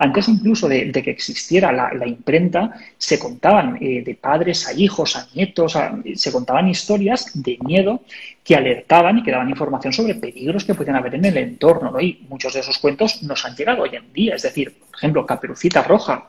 antes 0.00 0.28
incluso 0.28 0.66
de, 0.66 0.90
que 0.92 1.10
existiera 1.10 1.70
la, 1.72 2.06
imprenta, 2.06 2.72
se 2.96 3.18
contaban 3.18 3.76
eh, 3.82 4.02
de 4.02 4.14
padres 4.14 4.66
a 4.66 4.72
hijos, 4.72 5.14
a 5.14 5.28
nietos, 5.34 5.76
se 6.14 6.32
contaban 6.32 6.68
historias 6.68 7.30
de 7.34 7.58
miedo 7.60 8.00
que 8.42 8.56
alertaban 8.56 9.18
y 9.18 9.22
que 9.22 9.30
daban 9.30 9.50
información 9.50 9.92
sobre 9.92 10.14
peligros 10.14 10.64
que 10.64 10.74
podían 10.74 10.96
haber 10.96 11.16
en 11.16 11.26
el 11.26 11.36
entorno. 11.36 11.90
¿no? 11.90 12.00
Y 12.00 12.24
muchos 12.30 12.54
de 12.54 12.60
esos 12.60 12.78
cuentos 12.78 13.22
nos 13.24 13.44
han 13.44 13.54
llegado 13.54 13.82
hoy 13.82 13.90
en 13.94 14.10
día. 14.14 14.36
Es 14.36 14.42
decir, 14.42 14.72
por 14.72 14.96
ejemplo, 14.96 15.26
Caperucita 15.26 15.82
Roja. 15.82 16.28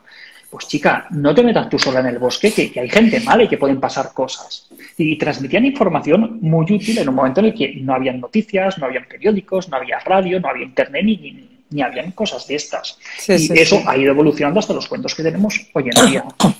Pues 0.50 0.68
chica, 0.68 1.08
no 1.12 1.34
te 1.34 1.42
metas 1.42 1.70
tú 1.70 1.80
sola 1.80 2.02
en 2.02 2.08
el 2.08 2.20
bosque, 2.20 2.52
que, 2.52 2.78
hay 2.78 2.90
gente 2.90 3.22
mala 3.22 3.44
y 3.44 3.48
que 3.48 3.58
pueden 3.58 3.80
pasar 3.80 4.12
cosas. 4.14 4.70
Y, 4.98 5.18
transmitían 5.18 5.64
información 5.64 6.40
muy 6.42 6.66
útil 6.70 6.98
en 6.98 7.08
un 7.08 7.16
momento 7.16 7.40
en 7.40 7.46
el 7.46 7.54
que 7.54 7.74
no 7.76 7.94
habían 7.94 8.20
noticias, 8.20 8.78
no 8.78 8.88
habían 8.88 9.06
periódicos, 9.06 9.70
no 9.70 9.78
había 9.78 10.00
radio, 10.00 10.42
no 10.42 10.50
había 10.50 10.66
internet 10.66 11.06
ni, 11.06 11.16
ni, 11.16 11.51
ni 11.72 11.82
habían 11.82 12.12
cosas 12.12 12.46
de 12.48 12.56
estas. 12.56 12.98
y 13.28 13.60
eso 13.60 13.82
ha 13.88 13.98
ido 13.98 14.12
evolucionando 14.12 14.60
hasta 14.60 14.74
los 14.74 14.88
cuentos 14.88 15.16
que 15.16 15.24
tenemos 15.24 15.60
hoy 15.74 15.90
en 15.94 16.12
día. 16.12 16.26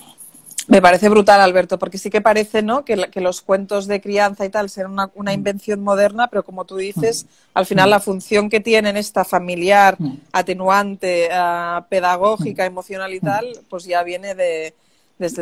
Me 0.68 0.82
parece 0.82 1.10
brutal, 1.10 1.42
Alberto, 1.42 1.78
porque 1.80 1.98
sí 1.98 2.10
que 2.10 2.22
parece 2.22 2.62
¿no? 2.62 2.86
que, 2.86 2.96
los 3.16 3.42
cuentos 3.42 3.88
de 3.88 4.00
crianza 4.00 4.46
y 4.46 4.50
tal 4.50 4.70
sean 4.70 4.92
una, 4.92 5.10
una, 5.16 5.34
invención 5.34 5.82
moderna, 5.82 6.28
pero 6.28 6.44
como 6.44 6.66
tú 6.66 6.78
dices, 6.78 7.26
al 7.54 7.66
final 7.66 7.90
la 7.90 8.00
función 8.00 8.50
que 8.50 8.62
tienen 8.62 8.96
esta 8.96 9.26
familiar, 9.26 9.98
atenuante, 10.32 11.30
ah, 11.32 11.86
pedagógica, 11.90 12.66
emocional 12.66 13.14
y 13.14 13.20
tal, 13.20 13.48
pues 13.70 13.86
ya 13.86 14.04
viene 14.04 14.34
de, 14.36 14.74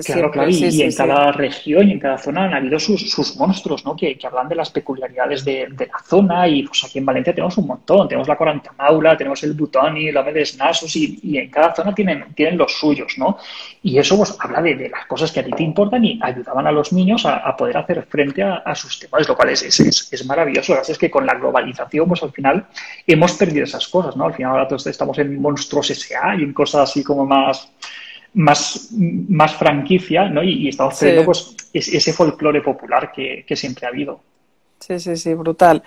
claro, 0.06 0.32
Claro, 0.32 0.50
y, 0.50 0.82
en 0.82 0.94
cada 0.94 1.32
región 1.32 1.88
y 1.88 1.94
en 1.94 2.00
cada 2.00 2.18
zona 2.18 2.46
han 2.46 2.54
habido 2.54 2.80
sus, 2.80 3.36
monstruos, 3.38 3.86
¿no? 3.86 3.96
Que, 3.96 4.18
hablan 4.24 4.50
de 4.50 4.56
las 4.56 4.70
peculiaridades 4.70 5.46
de, 5.46 5.68
la 5.70 6.00
zona 6.06 6.48
y 6.48 6.64
pues 6.64 6.84
aquí 6.84 7.00
en 7.00 7.06
Valencia 7.06 7.34
tenemos 7.34 7.58
un 7.58 7.68
montón. 7.68 8.08
Tenemos 8.08 8.28
la 8.28 8.38
corantamaula, 8.38 9.18
tenemos 9.18 9.42
el 9.44 9.54
butoni, 9.54 10.12
la 10.12 10.24
de 10.24 10.48
nasos 10.58 10.96
y, 10.96 11.20
y, 11.24 11.38
en 11.38 11.50
cada 11.50 11.74
zona 11.74 11.94
tienen, 11.96 12.34
tienen 12.36 12.58
los 12.58 12.74
suyos, 12.74 13.18
¿no? 13.18 13.38
Y 13.82 13.98
eso 13.98 14.18
pues 14.18 14.36
habla 14.40 14.62
de, 14.62 14.90
las 14.90 15.06
cosas 15.06 15.32
que 15.32 15.40
a 15.40 15.44
ti 15.44 15.52
te 15.52 15.64
importan 15.64 16.04
y 16.04 16.20
ayudaban 16.22 16.68
a 16.68 16.72
los 16.72 16.92
niños 16.92 17.26
a, 17.26 17.56
poder 17.56 17.78
hacer 17.78 18.04
frente 18.04 18.44
a, 18.44 18.76
sus 18.76 19.00
temas, 19.00 19.28
lo 19.28 19.36
cual 19.36 19.50
es, 19.50 19.64
es, 19.64 19.80
es 20.12 20.26
maravilloso. 20.26 20.76
Lo 20.76 20.82
que 20.82 20.92
es 20.92 20.98
que 20.98 21.10
con 21.10 21.26
la 21.26 21.36
globalización 21.36 22.08
pues 22.08 22.24
al 22.24 22.32
final 22.32 22.66
hemos 23.08 23.34
perdido 23.34 23.64
esas 23.64 23.88
cosas, 23.88 24.16
¿no? 24.16 24.26
Al 24.26 24.34
final 24.34 24.52
ahora 24.52 24.68
todos 24.68 24.86
estamos 24.88 25.18
en 25.20 25.42
monstruos 25.42 25.90
S.A. 25.92 26.36
y 26.36 26.44
en 26.44 26.54
cosas 26.54 26.90
así 26.90 27.04
como 27.04 27.26
más 27.26 27.70
más, 28.34 28.90
más 28.92 29.56
franquicia, 29.56 30.30
¿no? 30.30 30.44
Y, 30.44 30.70
estamos 30.70 30.98
teniendo 30.98 31.26
pues, 31.26 31.56
ese 31.74 32.14
folclore 32.14 32.62
popular 32.62 33.12
que, 33.12 33.56
siempre 33.56 33.86
ha 33.86 33.90
habido. 33.90 34.22
Sí, 34.80 35.00
sí, 35.00 35.18
sí, 35.18 35.34
brutal. 35.34 35.84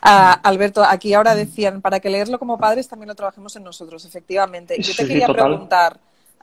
Ah, 0.00 0.32
Alberto, 0.44 0.84
aquí 0.84 1.12
ahora 1.14 1.34
decían, 1.34 1.80
para 1.80 1.98
que 2.00 2.08
leerlo 2.08 2.38
como 2.38 2.58
padres 2.58 2.88
también 2.88 3.08
lo 3.08 3.14
trabajemos 3.14 3.56
en 3.56 3.64
nosotros, 3.64 4.04
efectivamente. 4.04 4.80
Yo 4.80 4.94
te 4.94 5.06
quería 5.06 5.26
preguntar, 5.26 5.98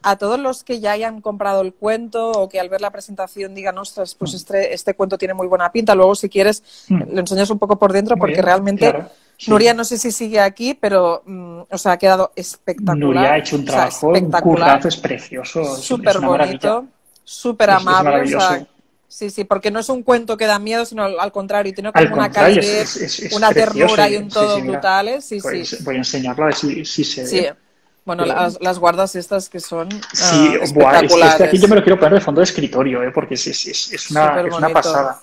a 0.06 0.18
todos 0.18 0.40
los 0.40 0.64
que 0.64 0.80
ya 0.80 0.92
hayan 0.92 1.20
comprado 1.22 1.62
el 1.62 1.74
cuento 1.74 2.32
o 2.32 2.48
que 2.48 2.60
al 2.60 2.70
ver 2.70 2.82
la 2.82 2.92
presentación 2.92 3.56
digan, 3.56 3.78
ostras, 3.78 4.14
pues 4.14 4.34
mm. 4.34 4.36
este, 4.36 4.74
este 4.74 4.94
cuento 4.94 5.18
tiene 5.18 5.34
muy 5.34 5.48
buena 5.48 5.72
pinta, 5.72 5.96
luego 5.96 6.14
si 6.14 6.30
quieres 6.30 6.86
mm. 6.90 7.14
lo 7.14 7.20
enseñas 7.22 7.50
un 7.50 7.60
poco 7.60 7.78
por 7.78 7.92
dentro 7.92 8.16
porque 8.16 8.42
realmente... 8.42 8.94
Nuria 9.48 9.74
no 9.74 9.84
sé 9.84 9.98
si 9.98 10.12
sigue 10.12 10.40
aquí, 10.40 10.74
pero 10.74 11.22
mm, 11.26 11.62
o 11.70 11.78
sea, 11.78 11.94
ha 11.94 11.98
quedado 11.98 12.32
espectacular. 12.36 12.98
Nuria 12.98 13.34
ha 13.34 13.38
hecho 13.38 13.56
un 13.58 13.66
trabajo, 13.66 14.16
espectacular. 14.16 14.82
un 14.82 14.88
es 14.88 14.98
precioso. 14.98 15.76
Súper 15.76 16.20
bonito, 16.20 16.86
súper 17.24 17.72
amable. 17.72 18.36
sí, 19.08 19.30
sí, 19.30 19.44
porque 19.44 19.72
no 19.72 19.80
es 19.80 19.90
un 19.90 20.04
cuento 20.04 20.38
que 20.38 20.46
da 20.46 20.60
miedo, 20.60 20.86
sino 20.86 21.04
al 21.04 21.32
contrario, 21.32 21.74
tiene 21.74 21.92
como 21.92 22.16
una 22.16 22.32
calidez, 22.32 23.34
una 23.34 23.52
ternura 23.52 24.10
y 24.10 24.18
un 24.18 24.30
todo 24.30 24.62
brutales. 24.62 25.26
Sí, 25.26 25.40
pues 25.42 25.70
sí. 25.70 25.78
Voy 25.84 25.96
a 25.96 26.00
enseñarlo 26.00 26.44
a 26.44 26.48
ver 26.48 26.56
si, 26.56 26.86
se 26.86 27.24
ve. 27.24 27.56
Bueno, 28.06 28.24
las, 28.24 28.62
las, 28.62 28.78
guardas 28.78 29.16
estas 29.16 29.50
que 29.50 29.60
son 29.60 29.90
sí, 30.14 30.50
uh, 30.60 30.64
espectaculares. 30.64 31.12
Es, 31.12 31.36
que 31.38 31.44
aquí 31.44 31.58
yo 31.58 31.68
me 31.68 31.76
lo 31.76 31.84
quiero 31.84 31.98
poner 31.98 32.14
de 32.14 32.22
fondo 32.22 32.40
de 32.40 32.46
escritorio, 32.46 33.02
¿eh? 33.02 33.12
porque 33.12 33.34
es, 33.34 34.12
una, 34.12 34.42
es 34.42 34.54
una 34.54 34.70
pasada 34.70 35.20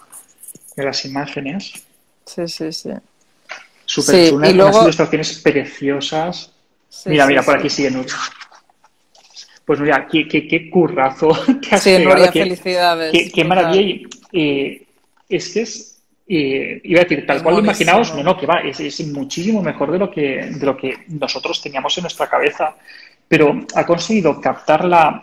de 0.74 0.84
las 0.84 1.04
imágenes. 1.04 1.74
Sí, 2.26 2.48
sí, 2.48 2.72
sí. 2.72 2.90
Súper 3.92 4.48
y 4.48 4.54
luego... 4.54 4.82
ilustraciones 4.82 5.38
preciosas. 5.40 6.50
mira, 7.04 7.26
mira, 7.26 7.42
por 7.42 7.58
aquí 7.58 7.68
sigue 7.68 7.90
Nuria. 7.90 8.14
Pues 9.66 9.78
Nuria, 9.78 10.08
qué, 10.10 10.26
qué, 10.26 10.48
qué 10.48 10.70
currazo 10.70 11.28
que 11.60 11.74
has 11.74 11.82
Sí, 11.82 11.98
Nuria, 11.98 12.32
felicidades. 12.32 13.12
Qué, 13.12 13.30
qué 13.30 13.44
maravilla. 13.44 14.08
Y, 14.32 14.86
es 15.28 15.52
que 15.52 15.60
es, 15.60 16.02
iba 16.26 17.00
a 17.00 17.04
decir, 17.04 17.26
tal 17.26 17.42
cual 17.42 17.56
lo 17.56 17.60
imaginaos, 17.60 18.14
no, 18.14 18.22
no, 18.22 18.38
que 18.38 18.46
va, 18.46 18.60
es, 18.60 18.80
es, 18.80 19.06
muchísimo 19.08 19.62
mejor 19.62 19.92
de 19.92 19.98
lo, 19.98 20.10
que, 20.10 20.50
de 20.50 20.66
lo 20.66 20.74
que 20.74 21.04
nosotros 21.08 21.60
teníamos 21.60 21.96
en 21.98 22.02
nuestra 22.02 22.30
cabeza. 22.30 22.74
Pero 23.28 23.66
ha 23.74 23.84
conseguido 23.84 24.40
captar 24.40 24.86
la, 24.86 25.20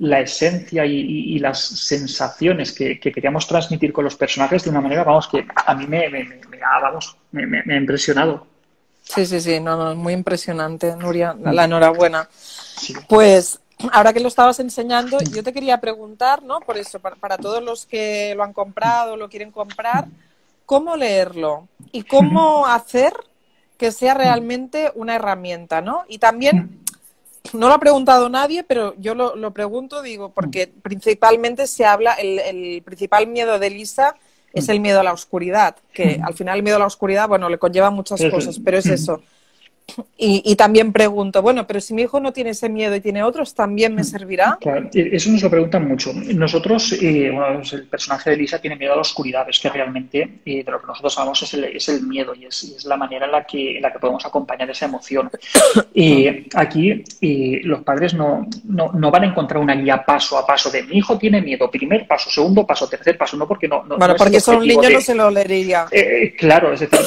la 0.00 0.20
esencia 0.20 0.86
y, 0.86 1.38
las 1.38 1.60
sensaciones 1.60 2.72
que, 2.72 2.98
queríamos 2.98 3.46
transmitir 3.46 3.92
con 3.92 4.04
los 4.04 4.16
personajes 4.16 4.64
de 4.64 4.70
una 4.70 4.80
manera, 4.80 5.04
vamos, 5.04 5.28
que 5.28 5.46
a 5.54 5.74
mí 5.74 5.86
me, 5.86 6.08
me, 6.08 6.40
vamos, 6.82 7.16
me, 7.30 7.60
ha 7.60 7.76
impresionado. 7.76 8.46
Sí, 9.02 9.26
sí, 9.26 9.40
sí, 9.40 9.60
no, 9.60 9.94
muy 9.94 10.14
impresionante, 10.14 10.96
Nuria, 10.96 11.36
la 11.38 11.64
enhorabuena. 11.64 12.28
Pues 13.08 13.60
ahora 13.92 14.12
que 14.14 14.20
lo 14.20 14.28
estabas 14.28 14.58
enseñando, 14.60 15.18
yo 15.20 15.42
te 15.42 15.52
quería 15.52 15.80
preguntar, 15.80 16.42
¿no? 16.42 16.60
Por 16.60 16.78
eso, 16.78 16.98
para, 16.98 17.36
todos 17.36 17.62
los 17.62 17.84
que 17.84 18.34
lo 18.34 18.42
han 18.42 18.54
comprado, 18.54 19.16
lo 19.16 19.28
quieren 19.28 19.50
comprar, 19.50 20.06
¿cómo 20.64 20.96
leerlo? 20.96 21.68
Y 21.92 22.04
cómo 22.04 22.66
hacer 22.66 23.12
que 23.76 23.92
sea 23.92 24.14
realmente 24.14 24.92
una 24.94 25.16
herramienta, 25.16 25.80
¿no? 25.80 26.04
Y 26.08 26.18
también 26.18 26.79
no 27.52 27.68
lo 27.68 27.74
ha 27.74 27.80
preguntado 27.80 28.28
nadie, 28.28 28.62
pero 28.64 28.94
yo 28.98 29.14
lo, 29.14 29.50
pregunto, 29.52 30.02
digo, 30.02 30.30
porque 30.30 30.72
principalmente 30.82 31.66
se 31.66 31.84
habla, 31.84 32.14
el, 32.14 32.82
principal 32.82 33.26
miedo 33.26 33.58
de 33.58 33.70
Lisa 33.70 34.16
es 34.52 34.68
el 34.68 34.80
miedo 34.80 35.00
a 35.00 35.04
la 35.04 35.12
oscuridad, 35.12 35.76
que 35.92 36.20
al 36.22 36.34
final 36.34 36.56
el 36.56 36.62
miedo 36.62 36.76
a 36.76 36.80
la 36.80 36.86
oscuridad, 36.86 37.28
bueno, 37.28 37.48
le 37.48 37.58
conlleva 37.58 37.90
muchas 37.90 38.20
cosas, 38.30 38.58
pero 38.64 38.78
es 38.78 38.86
eso. 38.86 39.22
Y, 40.22 40.54
también 40.56 40.92
pregunto, 40.92 41.40
bueno, 41.40 41.66
pero 41.66 41.80
si 41.80 41.94
mi 41.94 42.02
hijo 42.02 42.20
no 42.20 42.32
tiene 42.32 42.50
ese 42.50 42.68
miedo 42.68 42.94
y 42.94 43.00
tiene 43.00 43.22
otros, 43.22 43.54
¿también 43.54 43.94
me 43.94 44.04
servirá? 44.04 44.58
Claro, 44.60 44.88
e, 44.92 45.10
eso 45.12 45.30
nos 45.30 45.42
lo 45.42 45.50
preguntan 45.50 45.88
mucho. 45.88 46.12
Nosotros, 46.12 46.92
eh, 46.92 47.30
bueno, 47.32 47.62
el 47.72 47.86
personaje 47.86 48.30
de 48.30 48.36
Lisa 48.36 48.60
tiene 48.60 48.76
miedo 48.76 48.92
a 48.92 48.96
la 48.96 49.02
oscuridad, 49.02 49.48
es 49.48 49.58
que 49.58 49.70
realmente 49.70 50.40
eh, 50.44 50.62
de 50.62 50.70
lo 50.70 50.80
que 50.80 50.86
nosotros 50.86 51.16
hablamos 51.18 51.42
es 51.42 51.54
el, 51.54 51.64
es 51.64 51.88
el 51.88 52.02
miedo 52.02 52.34
y 52.34 52.44
es, 52.44 52.62
es, 52.64 52.84
la 52.84 52.96
manera 52.96 53.26
en 53.26 53.32
la 53.32 53.44
que, 53.44 53.76
en 53.76 53.82
la 53.82 53.92
que 53.92 53.98
podemos 53.98 54.24
acompañar 54.26 54.70
esa 54.70 54.86
emoción. 54.86 55.30
Y 55.92 56.46
aquí 56.54 57.04
los 57.64 57.82
padres 57.82 58.14
no, 58.14 58.46
no, 58.64 58.92
no, 58.92 59.10
van 59.10 59.24
a 59.24 59.26
encontrar 59.26 59.60
una 59.60 59.74
guía 59.74 60.02
paso 60.04 60.38
a 60.38 60.46
paso 60.46 60.70
de 60.70 60.82
mi 60.82 60.96
hijo 60.96 61.18
tiene 61.18 61.40
miedo, 61.40 61.70
primer 61.70 62.06
paso, 62.06 62.30
segundo 62.30 62.66
paso, 62.66 62.88
tercer 62.88 63.18
paso, 63.18 63.36
no 63.36 63.46
porque 63.46 63.68
no. 63.68 63.84
bueno, 63.98 64.14
porque 64.16 64.40
son 64.40 64.58
un 64.58 64.66
niño 64.66 64.88
no 64.88 65.00
se 65.00 65.14
lo 65.14 65.30
leería. 65.30 65.86
Eh, 65.90 66.34
claro, 66.36 66.72
es 66.72 66.80
decir, 66.80 66.98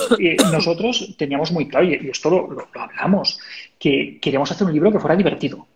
nosotros 0.51 1.15
teníamos 1.17 1.51
muy 1.51 1.67
claro, 1.67 1.85
y, 1.85 2.09
esto 2.09 2.29
lo 2.29 2.67
lo 2.73 2.81
hablamos, 2.81 3.39
que 3.79 4.19
queríamos 4.21 4.51
hacer 4.51 4.65
un 4.67 4.73
libro 4.73 4.91
que 4.91 4.99
fuera 4.99 5.15
divertido. 5.15 5.67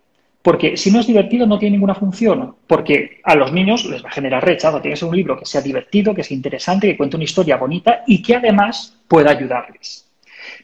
Porque 0.41 0.77
si 0.77 0.91
no 0.91 1.01
es 1.01 1.07
divertido 1.07 1.45
no 1.45 1.59
tiene 1.59 1.75
ninguna 1.75 1.95
función, 1.95 2.55
porque 2.67 3.19
a 3.23 3.35
los 3.35 3.51
niños 3.51 3.83
les 3.85 4.03
va 4.03 4.07
a 4.07 4.13
generar 4.13 4.45
rechazo. 4.45 4.79
Tiene 4.79 4.93
que 4.93 4.99
ser 4.99 5.09
un 5.09 5.15
libro 5.17 5.37
que 5.37 5.45
sea 5.45 5.61
divertido, 5.61 6.15
que 6.15 6.23
sea 6.23 6.37
interesante, 6.37 6.87
que 6.87 6.95
cuente 6.95 7.17
una 7.17 7.25
historia 7.25 7.57
bonita 7.57 8.03
y 8.07 8.21
que 8.21 8.35
además 8.35 8.97
pueda 9.09 9.31
ayudarles. 9.31 10.07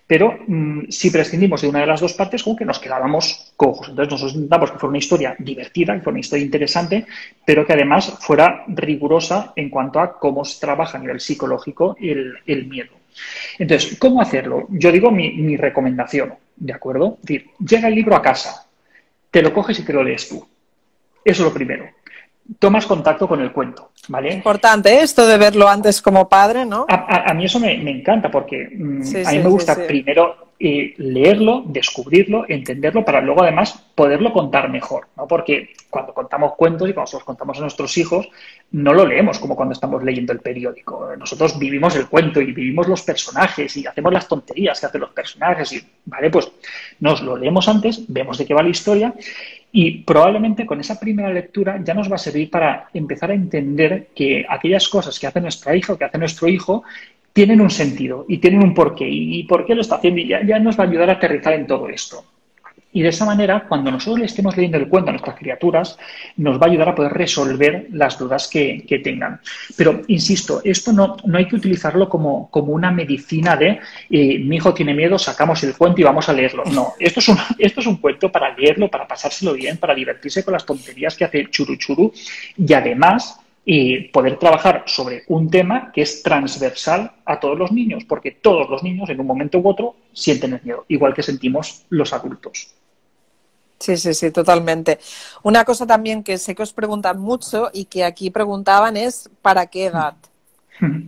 Pero 0.07 0.37
mm, 0.47 0.83
si 0.89 1.11
prescindimos 1.11 1.61
de 1.61 1.67
una 1.67 1.81
de 1.81 1.87
las 1.87 1.99
dos 1.99 2.13
partes, 2.13 2.43
como 2.43 2.55
que 2.55 2.63
nos 2.63 2.79
quedábamos 2.79 3.53
cojos. 3.57 3.89
Entonces 3.89 4.11
nosotros 4.11 4.35
intentamos 4.35 4.71
que 4.71 4.77
fuera 4.77 4.89
una 4.89 4.99
historia 4.99 5.35
divertida, 5.37 5.95
que 5.95 6.01
fuera 6.01 6.13
una 6.13 6.21
historia 6.21 6.45
interesante, 6.45 7.05
pero 7.45 7.65
que 7.65 7.73
además 7.73 8.17
fuera 8.21 8.63
rigurosa 8.67 9.51
en 9.55 9.69
cuanto 9.69 9.99
a 9.99 10.17
cómo 10.17 10.45
se 10.45 10.61
trabaja 10.61 10.97
a 10.97 11.01
nivel 11.01 11.19
psicológico 11.19 11.97
el 11.99 12.67
miedo. 12.67 13.02
Entonces, 13.57 13.97
¿cómo 13.99 14.21
hacerlo? 14.21 14.67
Yo 14.69 14.91
digo 14.91 15.11
mi, 15.11 15.57
recomendación, 15.57 16.33
¿de 16.55 16.73
acuerdo? 16.73 17.17
Es 17.21 17.27
decir, 17.27 17.49
llega 17.59 17.87
el 17.87 17.95
libro 17.95 18.15
a 18.15 18.21
casa, 18.21 18.67
te 19.31 19.41
lo 19.41 19.53
coges 19.53 19.79
y 19.79 19.83
te 19.83 19.93
lo 19.93 20.03
lees 20.03 20.29
tú. 20.29 20.45
Eso 21.23 21.43
es 21.43 21.47
lo 21.47 21.53
primero. 21.53 21.85
Tomas 22.59 22.85
contacto 22.85 23.27
con 23.27 23.39
el 23.39 23.53
cuento, 23.53 23.91
¿vale? 24.09 24.33
Importante 24.33 24.93
¿eh? 24.93 25.03
esto 25.03 25.25
de 25.25 25.37
verlo 25.37 25.69
antes 25.69 26.01
como 26.01 26.27
padre, 26.27 26.65
¿no? 26.65 26.85
A, 26.89 27.33
mí 27.33 27.45
eso 27.45 27.59
me, 27.59 27.73
encanta 27.89 28.29
porque 28.29 28.69
mm, 28.75 29.01
a 29.25 29.31
mí 29.31 29.39
me 29.39 29.49
gusta 29.49 29.75
primero 29.87 30.42
leerlo, 30.97 31.63
descubrirlo, 31.65 32.45
entenderlo, 32.47 33.03
para 33.03 33.19
luego 33.19 33.43
además 33.43 33.73
poderlo 33.95 34.31
contar 34.31 34.69
mejor, 34.69 35.07
¿no? 35.17 35.27
Porque 35.27 35.73
cuando 35.89 36.13
contamos 36.13 36.53
cuentos 36.55 36.89
y 36.89 36.93
cuando 36.93 37.11
los 37.11 37.23
contamos 37.23 37.57
a 37.57 37.61
nuestros 37.61 37.97
hijos, 37.97 38.29
no 38.71 38.93
lo 38.93 39.05
leemos 39.05 39.39
como 39.39 39.57
cuando 39.57 39.73
estamos 39.73 40.01
leyendo 40.03 40.31
el 40.31 40.39
periódico. 40.39 41.15
Nosotros 41.17 41.59
vivimos 41.59 41.95
el 41.97 42.07
cuento 42.07 42.39
y 42.39 42.53
vivimos 42.53 42.87
los 42.87 43.01
personajes 43.01 43.75
y 43.75 43.85
hacemos 43.85 44.13
las 44.13 44.27
tonterías 44.27 44.79
que 44.79 44.85
hacen 44.85 45.01
los 45.01 45.11
personajes 45.11 45.73
y, 45.73 45.83
¿vale? 46.05 46.29
Pues 46.29 46.49
nos 47.01 47.21
lo 47.21 47.35
leemos 47.35 47.67
antes, 47.67 48.05
vemos 48.07 48.37
de 48.37 48.45
qué 48.45 48.53
va 48.53 48.63
la 48.63 48.69
historia 48.69 49.13
y 49.71 50.03
probablemente 50.03 50.65
con 50.65 50.79
esa 50.79 50.99
primera 50.99 51.29
lectura 51.29 51.81
ya 51.83 51.93
nos 51.93 52.09
va 52.09 52.15
a 52.15 52.19
servir 52.19 52.49
para 52.49 52.87
empezar 52.93 53.31
a 53.31 53.33
entender 53.33 54.07
que 54.15 54.45
aquellas 54.47 54.87
cosas 54.87 55.19
que 55.19 55.27
hace 55.27 55.41
nuestra 55.41 55.75
hija 55.75 55.93
o 55.93 55.97
que 55.97 56.05
hace 56.05 56.17
nuestro 56.17 56.47
hijo 56.47 56.83
tienen 57.33 57.61
un 57.61 57.71
sentido 57.71 58.25
y 58.29 58.37
tienen 58.37 58.63
un 58.63 58.73
porqué. 58.73 59.07
¿Y 59.09 59.43
por 59.43 59.65
qué 59.65 59.75
lo 59.75 59.81
está 59.81 59.95
haciendo? 59.95 60.21
Y 60.21 60.27
ya, 60.27 60.59
nos 60.59 60.79
va 60.79 60.85
a 60.85 60.87
ayudar 60.87 61.09
a 61.09 61.13
aterrizar 61.13 61.53
en 61.53 61.67
todo 61.67 61.89
esto. 61.89 62.23
Y 62.95 63.01
de 63.01 63.09
esa 63.09 63.25
manera, 63.25 63.65
cuando 63.67 63.89
nosotros 63.89 64.19
le 64.19 64.27
estemos 64.27 64.55
leyendo 64.55 64.77
el 64.77 64.87
cuento 64.87 65.09
a 65.09 65.13
nuestras 65.13 65.35
criaturas, 65.35 65.97
nos 66.37 66.61
va 66.61 66.67
a 66.67 66.69
ayudar 66.69 66.89
a 66.89 66.95
poder 66.95 67.11
resolver 67.11 67.87
las 67.91 68.19
dudas 68.19 68.47
que, 68.47 68.85
tengan. 69.03 69.41
Pero, 69.75 70.01
insisto, 70.07 70.61
esto 70.63 70.93
no, 70.93 71.17
no 71.25 71.39
hay 71.39 71.47
que 71.47 71.55
utilizarlo 71.55 72.07
como, 72.07 72.51
como 72.51 72.71
una 72.71 72.91
medicina 72.91 73.55
de 73.55 73.79
eh, 74.11 74.37
mi 74.37 74.57
hijo 74.57 74.75
tiene 74.75 74.93
miedo, 74.93 75.17
sacamos 75.17 75.63
el 75.63 75.75
cuento 75.75 76.01
y 76.01 76.03
vamos 76.03 76.29
a 76.29 76.33
leerlo. 76.33 76.63
No, 76.65 76.93
esto 76.99 77.19
es, 77.19 77.29
un, 77.29 77.37
esto 77.57 77.79
es 77.79 77.87
un 77.87 77.97
cuento 77.97 78.31
para 78.31 78.55
leerlo, 78.55 78.91
para 78.91 79.07
pasárselo 79.07 79.53
bien, 79.53 79.77
para 79.77 79.95
divertirse 79.95 80.43
con 80.43 80.51
las 80.51 80.63
tonterías 80.63 81.17
que 81.17 81.25
hace 81.25 81.49
Churu 81.49 81.77
Churu 81.77 82.13
y 82.55 82.73
además 82.73 83.42
y 83.65 84.09
poder 84.09 84.37
trabajar 84.37 84.83
sobre 84.87 85.23
un 85.27 85.49
tema 85.49 85.91
que 85.93 86.01
es 86.01 86.21
transversal 86.21 87.13
a 87.25 87.39
todos 87.39 87.57
los 87.57 87.71
niños, 87.71 88.03
porque 88.03 88.31
todos 88.31 88.69
los 88.69 88.83
niños 88.83 89.09
en 89.09 89.19
un 89.19 89.27
momento 89.27 89.59
u 89.59 89.69
otro 89.69 89.95
sienten 90.11 90.53
el 90.53 90.61
miedo, 90.63 90.85
igual 90.89 91.13
que 91.13 91.23
sentimos 91.23 91.85
los 91.89 92.11
adultos. 92.11 92.73
Sí, 93.79 93.97
sí, 93.97 94.13
sí, 94.13 94.31
totalmente. 94.31 94.99
Una 95.43 95.65
cosa 95.65 95.85
también 95.85 96.23
que 96.23 96.37
sé 96.37 96.55
que 96.55 96.63
os 96.63 96.71
preguntan 96.71 97.19
mucho 97.19 97.69
y 97.73 97.85
que 97.85 98.05
aquí 98.05 98.29
preguntaban 98.29 98.95
es 98.95 99.29
¿para 99.41 99.65
qué 99.67 99.85
edad? 99.85 100.15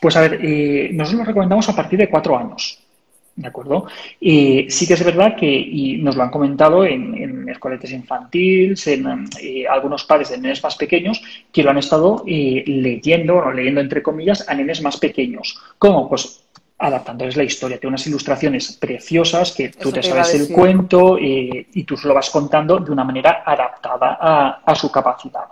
Pues 0.00 0.16
a 0.16 0.22
ver, 0.22 0.38
eh, 0.42 0.90
nosotros 0.92 1.20
lo 1.20 1.26
recomendamos 1.26 1.68
a 1.68 1.76
partir 1.76 1.98
de 1.98 2.08
cuatro 2.08 2.38
años. 2.38 2.79
¿De 3.40 3.48
acuerdo? 3.48 3.86
Y 4.20 4.66
sí 4.68 4.86
que 4.86 4.92
es 4.92 5.02
verdad 5.02 5.34
que, 5.34 5.50
y 5.50 5.96
nos 5.96 6.14
lo 6.14 6.24
han 6.24 6.30
comentado 6.30 6.84
en, 6.84 7.14
en 7.14 7.48
escoletes 7.48 7.90
infantiles, 7.90 8.86
en 8.86 9.26
eh, 9.40 9.66
algunos 9.66 10.04
padres 10.04 10.28
de 10.28 10.36
nenes 10.36 10.62
más 10.62 10.76
pequeños, 10.76 11.22
que 11.50 11.62
lo 11.62 11.70
han 11.70 11.78
estado 11.78 12.22
eh, 12.26 12.62
leyendo, 12.66 13.36
o 13.36 13.50
leyendo 13.50 13.80
entre 13.80 14.02
comillas, 14.02 14.46
a 14.46 14.54
nenes 14.54 14.82
más 14.82 14.98
pequeños. 14.98 15.58
¿Cómo? 15.78 16.06
Pues 16.06 16.49
adaptándoles 16.80 17.36
la 17.36 17.44
historia. 17.44 17.78
Tiene 17.78 17.90
unas 17.90 18.06
ilustraciones 18.06 18.72
preciosas 18.72 19.52
que 19.52 19.68
tú 19.68 19.92
te 19.92 20.02
sabes 20.02 20.34
el 20.34 20.48
cuento 20.48 21.18
eh, 21.18 21.66
y 21.72 21.84
tú 21.84 21.96
se 21.96 22.08
lo 22.08 22.14
vas 22.14 22.30
contando 22.30 22.78
de 22.78 22.90
una 22.90 23.04
manera 23.04 23.42
adaptada 23.44 24.18
a, 24.64 24.74
su 24.74 24.90
capacidad. 24.90 25.44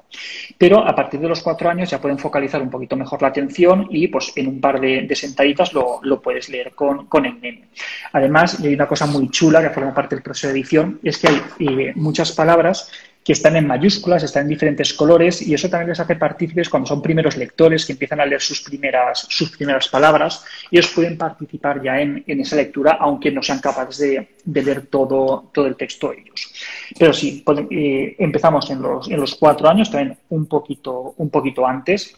Pero 0.57 0.87
a 0.87 0.95
partir 0.95 1.21
de 1.21 1.29
los 1.29 1.43
cuatro 1.43 1.69
años 1.69 1.91
ya 1.91 2.01
pueden 2.01 2.19
focalizar 2.19 2.63
un 2.63 2.71
poquito 2.71 2.97
mejor 2.97 3.21
la 3.21 3.29
atención 3.29 3.87
y 3.91 4.09
pues 4.09 4.33
en 4.37 4.49
un 4.49 4.61
par 4.61 4.81
de, 4.81 5.15
sentaditas 5.15 5.75
lo, 5.75 6.01
puedes 6.23 6.49
leer 6.49 6.75
con, 6.75 7.07
con, 7.07 7.27
el 7.27 7.39
nene. 7.41 7.69
Además, 8.13 8.59
hay 8.61 8.73
una 8.73 8.87
cosa 8.87 9.07
muy 9.07 9.29
chula 9.29 9.61
que 9.61 9.71
forma 9.71 9.93
parte 9.93 10.15
del 10.15 10.23
proceso 10.23 10.47
de 10.47 10.55
edición, 10.55 10.99
es 11.03 11.19
que 11.19 11.29
hay 11.29 11.43
eh, 11.59 11.93
muchas 11.95 12.33
palabras 12.33 12.91
que 13.29 13.35
están 13.35 13.57
en 13.57 13.67
mayúsculas, 13.67 14.23
están 14.23 14.45
en 14.45 14.49
diferentes 14.49 14.95
colores 14.95 15.43
y 15.43 15.53
eso 15.53 15.69
también 15.69 15.91
les 15.91 16.01
hace 16.01 16.17
partícipes 16.17 16.71
cuando 16.71 16.87
son 16.87 17.03
primeros 17.03 17.37
lectores 17.37 17.85
que 17.85 17.93
empiezan 17.93 18.21
a 18.21 18.25
leer 18.25 18.41
sus 18.41 18.63
primeras, 18.63 19.27
sus 19.29 19.55
primeras 19.55 19.87
palabras 19.89 20.43
y 20.71 20.79
ellos 20.79 20.91
pueden 20.95 21.19
participar 21.19 21.83
ya 21.83 22.01
en, 22.01 22.25
esa 22.27 22.57
lectura 22.57 22.97
aunque 22.99 23.31
no 23.31 23.43
sean 23.43 23.59
capaces 23.59 23.99
de, 23.99 24.63
leer 24.63 24.87
todo, 24.87 25.51
todo 25.53 25.67
el 25.67 25.77
texto 25.77 26.11
ellos. 26.11 26.55
Pero 26.99 27.13
sí, 27.13 27.45
eh, 27.71 28.17
empezamos 28.19 28.71
en 28.71 28.81
los, 28.81 29.11
en 29.11 29.21
los 29.21 29.35
cuatro 29.35 29.69
años, 29.69 29.91
también 29.91 30.17
un 30.31 30.47
poquito, 30.47 31.13
un 31.19 31.29
poquito 31.29 31.67
antes, 31.67 32.17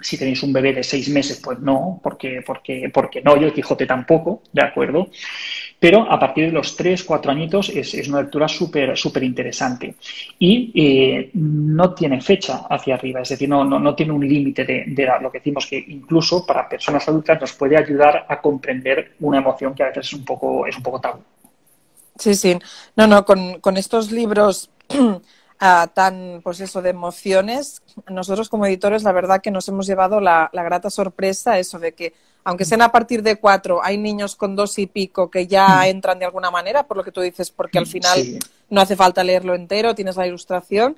si 0.00 0.18
tenéis 0.18 0.42
un 0.42 0.52
bebé 0.52 0.72
de 0.72 0.82
seis 0.82 1.08
meses, 1.08 1.40
pues 1.42 1.60
no, 1.60 2.00
porque, 2.02 2.42
porque, 2.44 2.90
porque 2.92 3.22
no, 3.22 3.36
yo 3.36 3.46
el 3.46 3.52
Quijote 3.52 3.86
tampoco, 3.86 4.42
¿de 4.52 4.62
acuerdo? 4.64 5.08
Pero 5.80 6.10
a 6.10 6.18
partir 6.18 6.46
de 6.46 6.52
los 6.52 6.76
3, 6.76 7.04
4 7.04 7.30
añitos 7.30 7.68
es, 7.68 8.08
una 8.08 8.22
lectura 8.22 8.48
súper 8.48 8.96
súper 8.96 9.22
interesante. 9.22 9.94
Y 10.38 10.72
eh, 10.74 11.30
no 11.34 11.94
tiene 11.94 12.20
fecha 12.20 12.66
hacia 12.68 12.96
arriba, 12.96 13.20
es 13.20 13.28
decir, 13.28 13.48
no, 13.48 13.64
no, 13.64 13.94
tiene 13.94 14.12
un 14.12 14.26
límite 14.26 14.64
de, 14.64 14.84
edad. 14.96 15.20
Lo 15.20 15.30
que 15.30 15.38
decimos 15.38 15.66
que 15.66 15.78
incluso 15.78 16.44
para 16.44 16.68
personas 16.68 17.06
adultas 17.08 17.40
nos 17.40 17.52
puede 17.52 17.76
ayudar 17.76 18.26
a 18.28 18.40
comprender 18.40 19.12
una 19.20 19.38
emoción 19.38 19.74
que 19.74 19.84
a 19.84 19.86
veces 19.86 20.06
es 20.06 20.12
un 20.14 20.24
poco, 20.24 20.66
es 20.66 20.76
un 20.76 20.82
poco 20.82 21.00
tabú. 21.00 21.20
Sí, 22.18 22.34
sí. 22.34 22.58
No, 22.96 23.06
no, 23.06 23.24
con, 23.24 23.76
estos 23.76 24.10
libros 24.10 24.70
tan, 25.94 26.40
pues 26.42 26.58
eso, 26.58 26.82
de 26.82 26.90
emociones, 26.90 27.82
nosotros 28.08 28.48
como 28.48 28.66
editores, 28.66 29.04
la 29.04 29.12
verdad 29.12 29.40
que 29.40 29.52
nos 29.52 29.68
hemos 29.68 29.86
llevado 29.86 30.20
la, 30.20 30.50
la 30.52 30.64
grata 30.64 30.90
sorpresa, 30.90 31.60
eso 31.60 31.78
de 31.78 31.92
que 31.92 32.14
aunque 32.44 32.64
sean 32.64 32.82
a 32.82 32.92
partir 32.92 33.22
de 33.22 33.36
cuatro, 33.36 33.80
hay 33.82 33.98
niños 33.98 34.36
con 34.36 34.56
dos 34.56 34.78
y 34.78 34.86
pico 34.86 35.30
que 35.30 35.46
ya 35.46 35.80
mm. 35.80 35.82
entran 35.84 36.18
de 36.18 36.24
alguna 36.24 36.50
manera, 36.50 36.86
por 36.86 36.96
lo 36.96 37.04
que 37.04 37.12
tú 37.12 37.20
dices, 37.20 37.50
porque 37.50 37.78
al 37.78 37.86
final 37.86 38.38
no 38.70 38.80
hace 38.80 38.96
falta 38.96 39.24
leerlo 39.24 39.54
entero, 39.54 39.94
tienes 39.94 40.16
la 40.16 40.26
ilustración. 40.26 40.96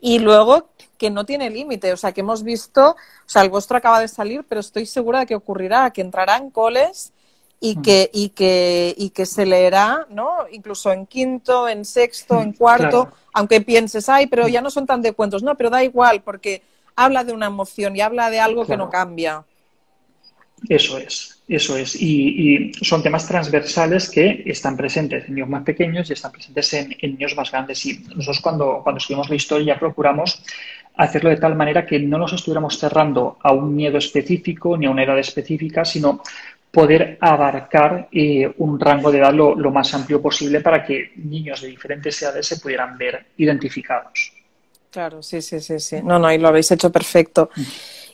Y 0.00 0.18
luego 0.18 0.70
que 0.96 1.10
no 1.10 1.26
tiene 1.26 1.50
límite, 1.50 1.92
o 1.92 1.96
sea, 1.96 2.12
que 2.12 2.22
hemos 2.22 2.42
visto, 2.42 2.90
o 2.90 2.96
sea, 3.26 3.42
el 3.42 3.50
vuestro 3.50 3.76
acaba 3.76 4.00
de 4.00 4.08
salir, 4.08 4.44
pero 4.48 4.60
estoy 4.60 4.86
segura 4.86 5.20
de 5.20 5.26
que 5.26 5.34
ocurrirá, 5.34 5.90
que 5.90 6.00
entrará 6.00 6.38
en 6.38 6.50
coles 6.50 7.12
y 7.60 7.76
mm. 7.76 7.82
que, 7.82 8.10
y 8.12 8.28
que, 8.30 8.94
y 8.96 9.10
que 9.10 9.26
se 9.26 9.44
leerá, 9.44 10.06
¿no? 10.08 10.46
Incluso 10.50 10.92
en 10.92 11.06
quinto, 11.06 11.68
en 11.68 11.84
sexto, 11.84 12.40
en 12.40 12.50
mm, 12.50 12.54
cuarto, 12.54 13.12
aunque 13.34 13.60
pienses, 13.60 14.08
ay, 14.08 14.26
pero 14.26 14.48
ya 14.48 14.62
no 14.62 14.70
son 14.70 14.86
tan 14.86 15.02
de 15.02 15.12
cuentos, 15.12 15.42
no, 15.42 15.54
pero 15.56 15.68
da 15.68 15.84
igual, 15.84 16.22
porque 16.22 16.62
habla 16.96 17.24
de 17.24 17.32
una 17.32 17.46
emoción 17.46 17.94
y 17.96 18.00
habla 18.00 18.30
de 18.30 18.40
algo 18.40 18.64
que 18.64 18.76
no 18.78 18.88
cambia. 18.88 19.44
Eso 20.68 20.98
es, 20.98 21.42
eso 21.48 21.76
es. 21.76 21.96
Y, 22.00 22.72
son 22.82 23.02
temas 23.02 23.26
transversales 23.26 24.10
que 24.10 24.42
están 24.46 24.76
presentes 24.76 25.26
en 25.26 25.34
niños 25.34 25.48
más 25.48 25.62
pequeños 25.62 26.08
y 26.10 26.12
están 26.12 26.32
presentes 26.32 26.72
en, 26.74 26.96
niños 27.00 27.34
más 27.36 27.50
grandes. 27.50 27.84
Y 27.86 27.98
nosotros 28.14 28.40
cuando, 28.40 28.80
cuando 28.82 28.98
escribimos 28.98 29.30
la 29.30 29.36
historia 29.36 29.78
procuramos 29.78 30.42
hacerlo 30.96 31.30
de 31.30 31.36
tal 31.36 31.54
manera 31.54 31.86
que 31.86 31.98
no 31.98 32.18
nos 32.18 32.32
estuviéramos 32.32 32.78
cerrando 32.78 33.38
a 33.42 33.52
un 33.52 33.74
miedo 33.74 33.96
específico 33.98 34.76
ni 34.76 34.86
a 34.86 34.90
una 34.90 35.04
edad 35.04 35.18
específica, 35.18 35.84
sino 35.84 36.22
poder 36.70 37.18
abarcar 37.20 38.08
eh, 38.12 38.52
un 38.58 38.78
rango 38.78 39.10
de 39.10 39.18
edad 39.18 39.32
lo, 39.32 39.56
lo, 39.56 39.70
más 39.70 39.92
amplio 39.94 40.22
posible 40.22 40.60
para 40.60 40.84
que 40.84 41.12
niños 41.16 41.62
de 41.62 41.68
diferentes 41.68 42.20
edades 42.22 42.46
se 42.46 42.58
pudieran 42.58 42.96
ver 42.96 43.26
identificados. 43.38 44.32
Claro, 44.90 45.22
sí, 45.22 45.40
sí, 45.40 45.60
sí, 45.60 45.80
sí. 45.80 46.00
No, 46.02 46.18
no, 46.18 46.32
y 46.32 46.38
lo 46.38 46.48
habéis 46.48 46.70
hecho 46.70 46.90
perfecto. 46.90 47.50
Mm. 47.56 47.62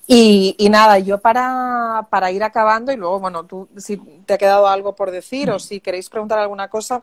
Y, 0.09 0.69
nada, 0.71 1.01
yo 1.01 1.19
para, 1.19 2.07
para, 2.11 2.31
ir 2.31 2.45
acabando 2.45 2.92
y 2.92 2.97
luego, 2.97 3.19
bueno, 3.19 3.45
tú 3.45 3.69
si 3.77 3.97
te 3.97 4.35
ha 4.35 4.38
quedado 4.38 4.69
algo 4.69 4.95
por 4.95 5.11
decir 5.11 5.51
o 5.51 5.59
si 5.59 5.81
queréis 5.81 6.09
preguntar 6.09 6.38
alguna 6.38 6.69
cosa, 6.69 7.03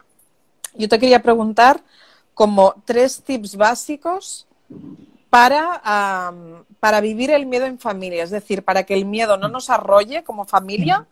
yo 0.76 0.88
te 0.88 1.00
quería 1.00 1.22
preguntar 1.22 1.82
como 2.34 2.76
tres 2.86 3.22
tips 3.22 3.58
básicos 3.58 4.48
para, 5.30 6.32
para 6.80 7.02
vivir 7.02 7.32
el 7.32 7.46
miedo 7.46 7.66
en 7.66 7.78
familia, 7.78 8.24
es 8.24 8.30
decir, 8.30 8.64
para 8.64 8.84
que 8.84 8.94
el 8.94 9.06
miedo 9.06 9.36
no 9.36 9.50
nos 9.50 9.70
arrolle 9.70 10.24
como 10.24 10.46
familia, 10.46 11.06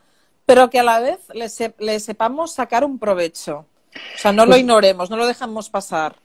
pero 0.46 0.70
que 0.70 0.80
a 0.80 0.84
la 0.84 1.00
vez 1.00 1.20
le, 1.34 2.00
sepamos 2.00 2.54
sacar 2.54 2.84
un 2.84 3.00
provecho. 3.00 3.66
O 3.94 4.18
sea, 4.18 4.32
no 4.32 4.46
lo 4.46 4.52
pues 4.52 4.62
ignoremos, 4.62 5.10
no 5.10 5.18
lo 5.18 5.28
dejamos 5.28 5.70
pasar. 5.70 6.16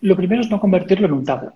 Lo 0.00 0.16
primero 0.16 0.40
es 0.40 0.50
no 0.50 0.58
convertirlo 0.58 1.06
en 1.06 1.12
un 1.12 1.24
tabú. 1.24 1.52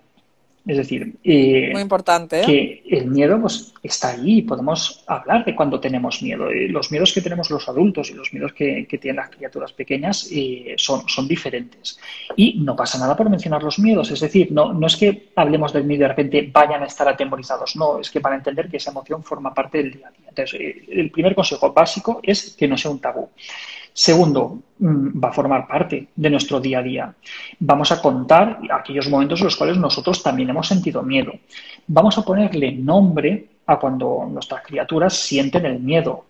Es 0.67 0.75
decir, 0.75 1.15
eh, 1.23 1.69
Muy 1.71 1.81
importante, 1.81 2.41
¿eh? 2.41 2.45
que 2.45 2.83
el 2.97 3.07
miedo 3.07 3.39
pues, 3.39 3.73
está 3.81 4.09
ahí, 4.09 4.41
podemos 4.41 5.01
hablar 5.07 5.45
de 5.45 5.55
cuando 5.55 5.79
tenemos 5.79 6.21
miedo. 6.21 6.49
Eh, 6.49 6.67
los 6.67 6.91
miedos 6.91 7.13
que 7.13 7.21
tenemos 7.21 7.49
los 7.49 7.69
adultos 7.69 8.11
y 8.11 8.13
los 8.13 8.33
miedos 8.33 8.51
que, 8.51 8.85
tienen 9.01 9.15
las 9.15 9.29
criaturas 9.29 9.71
pequeñas 9.71 10.29
son, 10.75 11.07
son 11.07 11.27
diferentes. 11.27 11.97
Y 12.35 12.59
no 12.59 12.75
pasa 12.75 12.99
nada 12.99 13.15
por 13.15 13.29
mencionar 13.29 13.63
los 13.63 13.79
miedos, 13.79 14.11
es 14.11 14.19
decir, 14.19 14.51
no, 14.51 14.73
no 14.73 14.87
es 14.87 14.97
que 14.97 15.29
hablemos 15.35 15.71
del 15.71 15.85
miedo 15.85 15.99
y 15.99 16.01
de 16.01 16.07
repente 16.09 16.49
vayan 16.51 16.83
a 16.83 16.87
estar 16.87 17.07
atemorizados, 17.07 17.77
no, 17.77 17.99
es 17.99 18.11
que 18.11 18.19
para 18.19 18.35
entender 18.35 18.67
que 18.67 18.77
esa 18.77 18.91
emoción 18.91 19.23
forma 19.23 19.53
parte 19.53 19.77
del 19.77 19.93
día 19.93 20.07
a 20.07 20.11
día. 20.11 20.27
Entonces, 20.29 20.59
el 20.89 21.09
primer 21.11 21.33
consejo 21.33 21.71
básico 21.71 22.19
es 22.23 22.55
que 22.57 22.67
no 22.67 22.77
sea 22.77 22.91
un 22.91 22.99
tabú. 22.99 23.29
Segundo, 23.97 24.59
mm, 24.77 25.19
va 25.19 25.29
a 25.29 25.33
formar 25.33 25.67
parte 25.67 26.09
de 26.15 26.29
nuestro 26.29 26.59
día 26.59 26.77
a 26.79 26.83
día. 26.83 27.15
Vamos 27.59 27.91
a 27.91 27.99
contar 27.99 28.59
aquellos 28.71 29.09
momentos 29.09 29.39
en 29.39 29.45
los 29.45 29.55
cuales 29.55 29.77
nosotros 29.77 30.21
también 30.21 30.51
hemos 30.51 30.67
sentido 30.67 31.01
miedo. 31.01 31.31
Vamos 31.87 32.15
a 32.15 32.21
ponerle 32.21 32.73
nombre 32.73 33.47
a 33.65 33.79
cuando 33.79 34.29
nuestras 34.29 34.61
criaturas 34.61 35.15
sienten 35.15 35.65
el 35.65 35.79
miedo. 35.79 36.25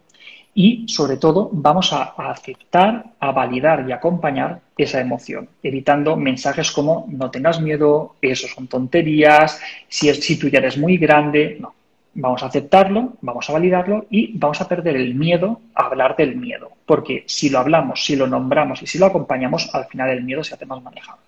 Y, 0.55 0.87
sobre 0.87 1.17
todo, 1.17 1.49
vamos 1.51 1.91
a, 1.91 2.03
aceptar, 2.31 3.03
a 3.19 3.31
validar 3.33 3.85
y 3.85 3.91
acompañar 3.91 4.61
esa 4.77 5.01
emoción, 5.01 5.49
evitando 5.61 6.15
mensajes 6.15 6.71
como 6.71 7.05
no 7.09 7.29
tengas 7.29 7.59
miedo, 7.59 8.15
eso 8.21 8.47
son 8.47 8.67
tonterías, 8.67 9.59
si, 9.89 10.07
es, 10.07 10.23
si 10.23 10.39
tú 10.39 10.47
ya 10.47 10.59
eres 10.59 10.77
muy 10.77 10.97
grande. 10.97 11.57
No, 11.59 11.75
vamos 12.17 12.43
a 12.43 12.47
aceptarlo, 12.47 13.13
vamos 13.21 13.49
a 13.49 13.53
validarlo 13.53 14.05
y 14.09 14.37
vamos 14.37 14.59
a 14.59 14.67
perder 14.67 14.95
el 14.95 15.15
miedo 15.15 15.61
a 15.73 15.85
hablar 15.85 16.15
del 16.15 16.35
miedo. 16.35 16.71
Porque 16.85 17.23
si 17.27 17.49
lo 17.49 17.59
hablamos, 17.59 18.03
si 18.03 18.15
lo 18.15 18.27
nombramos 18.27 18.81
y 18.81 18.87
si 18.87 18.97
lo 18.97 19.05
acompañamos, 19.05 19.69
al 19.73 19.85
final 19.85 20.09
el 20.09 20.23
miedo 20.23 20.43
se 20.43 20.55
hace 20.55 20.65
más 20.65 20.81
manejable. 20.81 21.21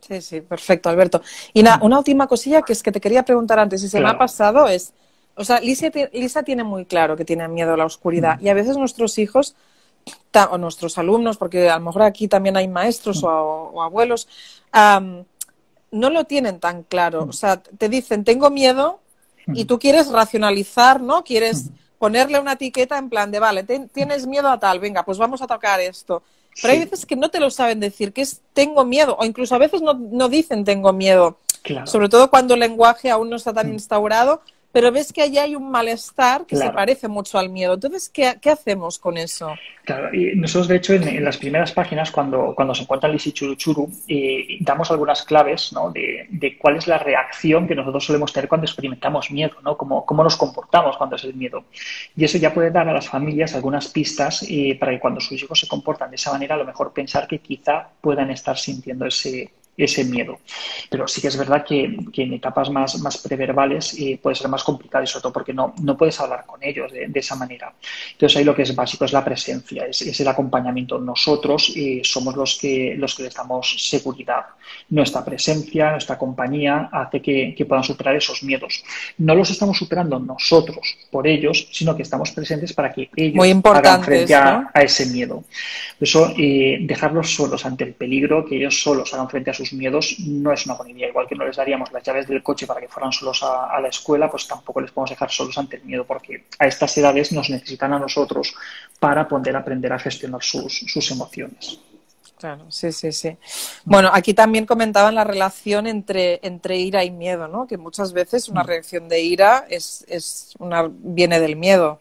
Sí, 0.00 0.20
sí, 0.20 0.40
perfecto, 0.42 0.88
Alberto. 0.88 1.22
Y 1.52 1.60
una 1.60 1.98
última 1.98 2.26
cosilla 2.26 2.62
que 2.62 2.72
es 2.74 2.82
que 2.82 2.92
te 2.92 3.00
quería 3.00 3.24
preguntar 3.24 3.58
antes, 3.58 3.82
y 3.82 3.88
se 3.88 4.00
me 4.00 4.08
ha 4.08 4.18
pasado, 4.18 4.68
es, 4.68 4.92
o 5.34 5.44
sea, 5.44 5.60
Lisa, 5.60 5.90
Lisa, 6.12 6.42
tiene 6.42 6.62
muy 6.62 6.84
claro 6.84 7.16
que 7.16 7.24
tiene 7.24 7.48
miedo 7.48 7.74
a 7.74 7.76
la 7.76 7.86
oscuridad 7.86 8.38
y 8.40 8.48
a 8.48 8.54
veces 8.54 8.76
nuestros 8.76 9.18
hijos 9.18 9.56
o 10.50 10.58
nuestros 10.58 10.98
alumnos, 10.98 11.38
porque 11.38 11.70
a 11.70 11.78
lo 11.78 11.86
mejor 11.86 12.02
aquí 12.02 12.28
también 12.28 12.56
hay 12.56 12.68
maestros 12.68 13.22
o, 13.24 13.82
abuelos, 13.82 14.28
no 14.72 16.10
lo 16.10 16.24
tienen 16.24 16.60
tan 16.60 16.82
claro. 16.82 17.24
O 17.24 17.32
sea, 17.32 17.62
te 17.62 17.88
dicen, 17.88 18.24
tengo 18.24 18.50
miedo, 18.50 19.00
y 19.46 19.64
tú 19.64 19.78
quieres 19.78 20.08
racionalizar, 20.08 21.00
¿no? 21.00 21.24
Quieres 21.24 21.70
ponerle 21.98 22.38
una 22.38 22.52
etiqueta 22.52 22.98
en 22.98 23.08
plan 23.08 23.30
de, 23.30 23.40
vale, 23.40 23.62
tienes 23.62 24.26
miedo 24.26 24.48
a 24.48 24.58
tal, 24.58 24.80
venga, 24.80 25.04
pues 25.04 25.18
vamos 25.18 25.42
a 25.42 25.46
tocar 25.46 25.80
esto. 25.80 26.22
pero 26.60 26.72
hay 26.72 26.80
veces 26.80 27.06
que 27.06 27.16
no 27.16 27.30
te 27.30 27.40
lo 27.40 27.50
saben 27.50 27.80
decir, 27.80 28.12
que 28.12 28.22
es 28.22 28.40
tengo 28.52 28.84
miedo, 28.84 29.16
o 29.18 29.24
incluso 29.24 29.54
a 29.54 29.58
veces 29.58 29.82
no, 29.82 29.94
no 29.94 30.28
dicen 30.28 30.64
tengo 30.64 30.92
miedo. 30.92 31.38
Sobre 31.86 32.10
todo 32.10 32.28
cuando 32.28 32.54
el 32.54 32.60
lenguaje 32.60 33.10
aún 33.10 33.30
no 33.30 33.36
está 33.36 33.54
tan 33.54 33.72
instaurado, 33.72 34.42
pero 34.74 34.90
ves 34.90 35.12
que 35.12 35.22
allí 35.22 35.38
hay 35.38 35.54
un 35.54 35.70
malestar 35.70 36.46
que 36.46 36.56
se 36.56 36.68
parece 36.70 37.06
mucho 37.06 37.38
al 37.38 37.48
miedo. 37.48 37.74
Entonces, 37.74 38.08
¿qué, 38.08 38.50
hacemos 38.50 38.98
con 38.98 39.16
eso? 39.16 39.54
Claro, 39.84 40.12
y 40.12 40.34
nosotros 40.34 40.66
de 40.66 40.74
hecho 40.74 40.94
en, 40.94 41.24
las 41.24 41.36
primeras 41.36 41.70
páginas, 41.70 42.10
cuando, 42.10 42.54
cuando 42.56 42.74
se 42.74 42.82
encuentra 42.82 43.08
Lisi 43.08 43.30
Churu 43.30 43.54
Churu, 43.54 43.88
eh, 44.08 44.58
damos 44.58 44.90
algunas 44.90 45.22
claves 45.22 45.72
¿no? 45.72 45.92
de, 45.92 46.26
de, 46.28 46.58
cuál 46.58 46.76
es 46.76 46.88
la 46.88 46.98
reacción 46.98 47.68
que 47.68 47.76
nosotros 47.76 48.04
solemos 48.04 48.32
tener 48.32 48.48
cuando 48.48 48.64
experimentamos 48.64 49.30
miedo, 49.30 49.54
¿no? 49.62 49.76
Cómo, 49.76 50.04
cómo 50.04 50.24
nos 50.24 50.36
comportamos 50.36 50.96
cuando 50.96 51.14
es 51.14 51.22
el 51.22 51.34
miedo. 51.34 51.66
Y 52.16 52.24
eso 52.24 52.38
ya 52.38 52.52
puede 52.52 52.72
dar 52.72 52.88
a 52.88 52.92
las 52.92 53.08
familias 53.08 53.54
algunas 53.54 53.86
pistas 53.86 54.44
eh, 54.48 54.76
para 54.80 54.90
que 54.90 54.98
cuando 54.98 55.20
sus 55.20 55.40
hijos 55.40 55.60
se 55.60 55.68
comportan 55.68 56.10
de 56.10 56.16
esa 56.16 56.32
manera, 56.32 56.56
a 56.56 56.58
lo 56.58 56.64
mejor 56.64 56.92
pensar 56.92 57.28
que 57.28 57.38
quizá 57.38 57.90
puedan 58.00 58.32
estar 58.32 58.58
sintiendo 58.58 59.06
ese, 59.06 59.52
ese 59.76 60.04
miedo. 60.04 60.38
Pero 60.88 61.08
sí 61.08 61.20
que 61.20 61.28
es 61.28 61.36
verdad 61.36 61.64
que, 61.64 61.84
en 61.84 62.32
etapas 62.32 62.70
más, 62.70 62.98
más 63.00 63.18
preverbales 63.18 63.94
eh, 63.98 64.18
puede 64.22 64.36
ser 64.36 64.48
más 64.48 64.62
complicado 64.62 65.04
y 65.04 65.06
sobre 65.06 65.22
todo 65.22 65.32
porque 65.32 65.52
no, 65.52 65.74
no 65.82 65.96
puedes 65.96 66.18
hablar 66.20 66.44
con 66.46 66.62
ellos 66.62 66.92
de, 66.92 67.10
esa 67.14 67.36
manera. 67.36 67.72
Entonces 68.12 68.36
ahí 68.36 68.44
lo 68.44 68.54
que 68.54 68.62
es 68.62 68.74
básico 68.74 69.04
es 69.04 69.12
la 69.12 69.24
presencia, 69.24 69.86
es, 69.86 70.20
el 70.20 70.28
acompañamiento. 70.28 70.98
Nosotros 70.98 71.72
eh, 71.76 72.00
somos 72.04 72.36
los 72.36 72.58
que, 72.58 72.94
los 72.96 73.14
que 73.14 73.24
les 73.24 73.34
damos 73.34 73.88
seguridad. 73.88 74.44
Nuestra 74.90 75.24
presencia, 75.24 75.90
nuestra 75.92 76.18
compañía 76.18 76.88
hace 76.92 77.20
que, 77.20 77.64
puedan 77.68 77.84
superar 77.84 78.14
esos 78.14 78.42
miedos. 78.42 78.84
No 79.18 79.34
los 79.34 79.50
estamos 79.50 79.78
superando 79.78 80.18
nosotros 80.18 80.98
por 81.10 81.26
ellos, 81.26 81.68
sino 81.72 81.96
que 81.96 82.02
estamos 82.02 82.30
presentes 82.32 82.74
para 82.74 82.92
que 82.92 83.08
ellos 83.16 83.36
Muy 83.36 83.60
hagan 83.64 84.04
frente 84.04 84.34
a, 84.34 84.70
ese 84.74 85.06
miedo. 85.06 85.44
Por 85.98 86.08
eso, 86.08 86.34
eh, 86.36 86.78
dejarlos 86.82 87.34
solos 87.34 87.64
ante 87.64 87.84
el 87.84 87.94
peligro, 87.94 88.44
que 88.44 88.56
ellos 88.56 88.82
solos 88.82 89.12
hagan 89.14 89.30
frente 89.30 89.50
a 89.50 89.54
sus 89.64 89.72
miedos 89.72 90.16
no 90.20 90.52
es 90.52 90.66
una 90.66 90.74
buena 90.74 90.92
idea. 90.92 91.08
Igual 91.08 91.26
que 91.26 91.34
no 91.34 91.44
les 91.44 91.56
daríamos 91.56 91.92
las 91.92 92.02
llaves 92.02 92.26
del 92.26 92.42
coche 92.42 92.66
para 92.66 92.80
que 92.80 92.88
fueran 92.88 93.12
solos 93.12 93.42
a, 93.42 93.80
la 93.80 93.88
escuela, 93.88 94.30
pues 94.30 94.46
tampoco 94.46 94.80
les 94.80 94.90
podemos 94.90 95.10
dejar 95.10 95.30
solos 95.30 95.56
ante 95.58 95.76
el 95.76 95.84
miedo, 95.84 96.04
porque 96.04 96.44
a 96.58 96.66
estas 96.66 96.96
edades 96.98 97.32
nos 97.32 97.50
necesitan 97.50 97.92
a 97.92 97.98
nosotros 97.98 98.54
para 98.98 99.26
poder 99.28 99.56
aprender 99.56 99.92
a 99.92 99.98
gestionar 99.98 100.42
sus, 100.42 100.72
sus 100.86 101.10
emociones. 101.10 101.78
Claro, 102.38 102.66
sí, 102.68 102.92
sí, 102.92 103.12
sí. 103.12 103.36
Bueno, 103.84 104.10
aquí 104.12 104.34
también 104.34 104.66
comentaban 104.66 105.14
la 105.14 105.24
relación 105.24 105.86
entre, 105.86 106.40
entre 106.42 106.76
ira 106.76 107.04
y 107.04 107.10
miedo, 107.10 107.48
¿no? 107.48 107.66
Que 107.66 107.78
muchas 107.78 108.12
veces 108.12 108.48
una 108.48 108.64
mm. 108.64 108.66
reacción 108.66 109.08
de 109.08 109.22
ira 109.22 109.64
es, 109.70 110.04
es 110.08 110.54
una, 110.58 110.90
viene 110.90 111.40
del 111.40 111.56
miedo. 111.56 112.00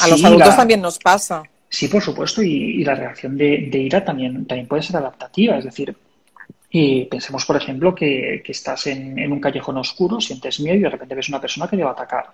A 0.00 0.08
los 0.08 0.24
adultos 0.24 0.56
también 0.56 0.80
nos 0.80 0.98
pasa. 0.98 1.44
Sí, 1.68 1.86
por 1.86 2.02
supuesto, 2.02 2.42
y, 2.42 2.82
la 2.82 2.96
reacción 2.96 3.36
de, 3.36 3.68
de, 3.70 3.78
ira 3.78 4.04
también, 4.04 4.44
también 4.46 4.66
puede 4.66 4.82
ser 4.82 4.96
adaptativa, 4.96 5.56
es 5.56 5.64
decir, 5.64 5.96
y 6.70 7.06
pensemos, 7.06 7.44
por 7.44 7.56
ejemplo, 7.56 7.94
que, 7.94 8.42
estás 8.46 8.86
en, 8.86 9.32
un 9.32 9.40
callejón 9.40 9.76
oscuro, 9.78 10.20
sientes 10.20 10.60
miedo 10.60 10.76
y 10.76 10.80
de 10.80 10.90
repente 10.90 11.16
ves 11.16 11.28
una 11.28 11.40
persona 11.40 11.68
que 11.68 11.76
te 11.76 11.82
va 11.82 11.90
a 11.90 11.94
atacar. 11.94 12.30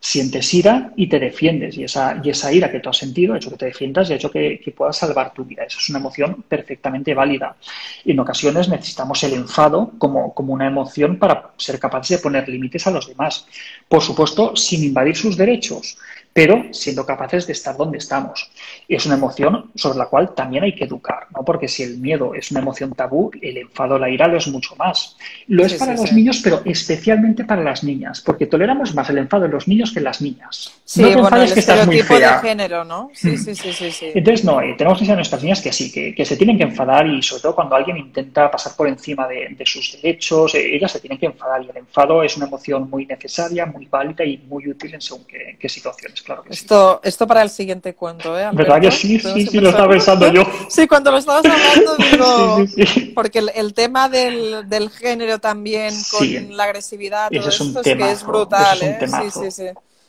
Sientes 0.00 0.54
ira 0.54 0.92
y 0.94 1.08
te 1.08 1.18
defiendes. 1.18 1.76
Y 1.76 1.84
esa, 1.84 2.20
y 2.22 2.28
esa 2.30 2.52
ira 2.52 2.70
que 2.70 2.80
tú 2.80 2.90
has 2.90 2.98
sentido 2.98 3.32
ha 3.32 3.38
hecho 3.38 3.50
que 3.50 3.56
te 3.56 3.66
defiendas 3.66 4.08
y 4.08 4.12
ha 4.12 4.16
hecho 4.16 4.30
que, 4.30 4.60
puedas 4.76 4.98
salvar 4.98 5.32
tu 5.32 5.44
vida. 5.44 5.64
Esa 5.64 5.78
es 5.78 5.88
una 5.88 5.98
emoción 6.00 6.44
perfectamente 6.46 7.14
válida. 7.14 7.56
Y 8.04 8.12
en 8.12 8.20
ocasiones 8.20 8.68
necesitamos 8.68 9.24
el 9.24 9.32
enfado 9.32 9.92
como, 9.98 10.34
como 10.34 10.52
una 10.52 10.66
emoción 10.66 11.18
para 11.18 11.52
ser 11.56 11.80
capaces 11.80 12.18
de 12.18 12.22
poner 12.22 12.46
límites 12.48 12.86
a 12.86 12.90
los 12.90 13.08
demás. 13.08 13.46
Por 13.88 14.02
supuesto, 14.02 14.54
sin 14.54 14.84
invadir 14.84 15.16
sus 15.16 15.36
derechos 15.36 15.96
pero 16.32 16.72
siendo 16.72 17.04
capaces 17.04 17.46
de 17.46 17.52
estar 17.52 17.76
donde 17.76 17.98
estamos. 17.98 18.50
Es 18.86 19.06
una 19.06 19.16
emoción 19.16 19.70
sobre 19.74 19.98
la 19.98 20.06
cual 20.06 20.34
también 20.34 20.62
hay 20.64 20.74
que 20.74 20.84
educar, 20.84 21.26
¿no? 21.34 21.44
Porque 21.44 21.68
si 21.68 21.82
el 21.82 21.98
miedo 21.98 22.34
es 22.34 22.50
una 22.50 22.60
emoción 22.60 22.92
tabú, 22.92 23.30
el 23.42 23.58
enfado, 23.58 23.98
la 23.98 24.08
ira 24.08 24.28
lo 24.28 24.36
es 24.36 24.46
mucho 24.48 24.76
más. 24.76 25.16
Lo 25.48 25.64
es 25.64 25.74
para 25.74 25.96
los 25.96 26.12
niños, 26.12 26.40
pero 26.42 26.62
especialmente 26.64 27.44
para 27.44 27.62
las 27.62 27.82
niñas, 27.82 28.20
porque 28.20 28.46
toleramos 28.46 28.94
más 28.94 29.10
el 29.10 29.18
enfado 29.18 29.46
en 29.46 29.50
los 29.50 29.66
niños 29.66 29.92
que 29.92 29.98
en 29.98 30.04
las 30.04 30.20
niñas. 30.20 30.72
Sí, 30.84 31.02
no 31.02 31.22
bueno, 31.22 31.42
el 31.42 31.52
que 31.52 31.60
estás 31.60 31.86
muy 31.86 32.00
fea. 32.02 32.40
de 32.40 32.48
género, 32.48 32.84
¿no? 32.84 33.10
Sí, 33.14 33.36
sí, 33.36 33.54
sí, 33.54 33.72
sí, 33.72 34.10
Entonces, 34.14 34.44
no, 34.44 34.60
eh, 34.60 34.74
tenemos 34.78 34.98
que 34.98 35.02
decir 35.02 35.12
a 35.12 35.16
nuestras 35.16 35.42
niñas 35.42 35.60
que 35.60 35.72
sí, 35.72 35.90
que, 35.90 36.24
se 36.24 36.36
tienen 36.36 36.56
que 36.56 36.64
enfadar 36.64 37.06
y 37.06 37.22
sobre 37.22 37.42
todo 37.42 37.54
cuando 37.54 37.74
alguien 37.74 37.96
intenta 37.96 38.50
pasar 38.50 38.74
por 38.76 38.86
encima 38.86 39.26
de, 39.26 39.56
sus 39.64 40.00
derechos, 40.00 40.54
eh, 40.54 40.76
ellas 40.76 40.92
se 40.92 41.00
tienen 41.00 41.18
que 41.18 41.26
enfadar 41.26 41.62
y 41.62 41.70
el 41.70 41.76
enfado 41.78 42.22
es 42.22 42.36
una 42.36 42.46
emoción 42.46 42.88
muy 42.88 43.06
necesaria, 43.06 43.66
muy 43.66 43.86
válida 43.86 44.24
y 44.24 44.38
muy 44.38 44.68
útil 44.68 44.94
en 44.94 45.00
según 45.00 45.26
qué 45.26 45.68
situaciones 45.68 46.17
esto, 46.48 47.00
esto 47.02 47.26
para 47.26 47.42
el 47.42 47.50
siguiente 47.50 47.94
cuento, 47.94 48.38
¿eh? 48.38 48.48
¿Verdad 48.52 48.80
que 48.80 48.90
sí? 48.90 49.18
Sí, 49.18 49.46
sí, 49.46 49.60
lo 49.60 49.70
estaba 49.70 49.88
pensando 49.88 50.30
yo. 50.32 50.42
Sí, 50.68 50.86
cuando 50.86 51.10
lo 51.10 51.18
estabas 51.18 51.44
hablando, 51.44 51.96
digo, 52.66 53.14
porque 53.14 53.38
el, 53.54 53.74
tema 53.74 54.08
del, 54.08 54.68
del, 54.68 54.90
género 54.90 55.38
también, 55.38 55.94
con 56.10 56.56
la 56.56 56.64
agresividad, 56.64 57.30
todo 57.30 57.48
es 57.48 57.60
esto, 57.60 57.80
es 57.80 57.96
que 57.96 58.10
es 58.10 58.24
brutal, 58.24 58.78
¿eh? 58.82 58.98
Sí, 59.06 59.30
sí, 59.30 59.50
sí. 59.50 59.66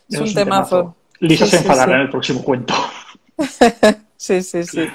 Es, 0.09 0.19
un, 0.19 0.33
temazo. 0.33 0.95
Lisa 1.19 1.45
se 1.45 1.57
enfadará 1.57 1.95
en 1.95 2.01
el 2.01 2.09
próximo 2.09 2.43
cuento. 2.43 2.73
sí, 4.17 4.41
sí, 4.41 4.63
sí. 4.63 4.87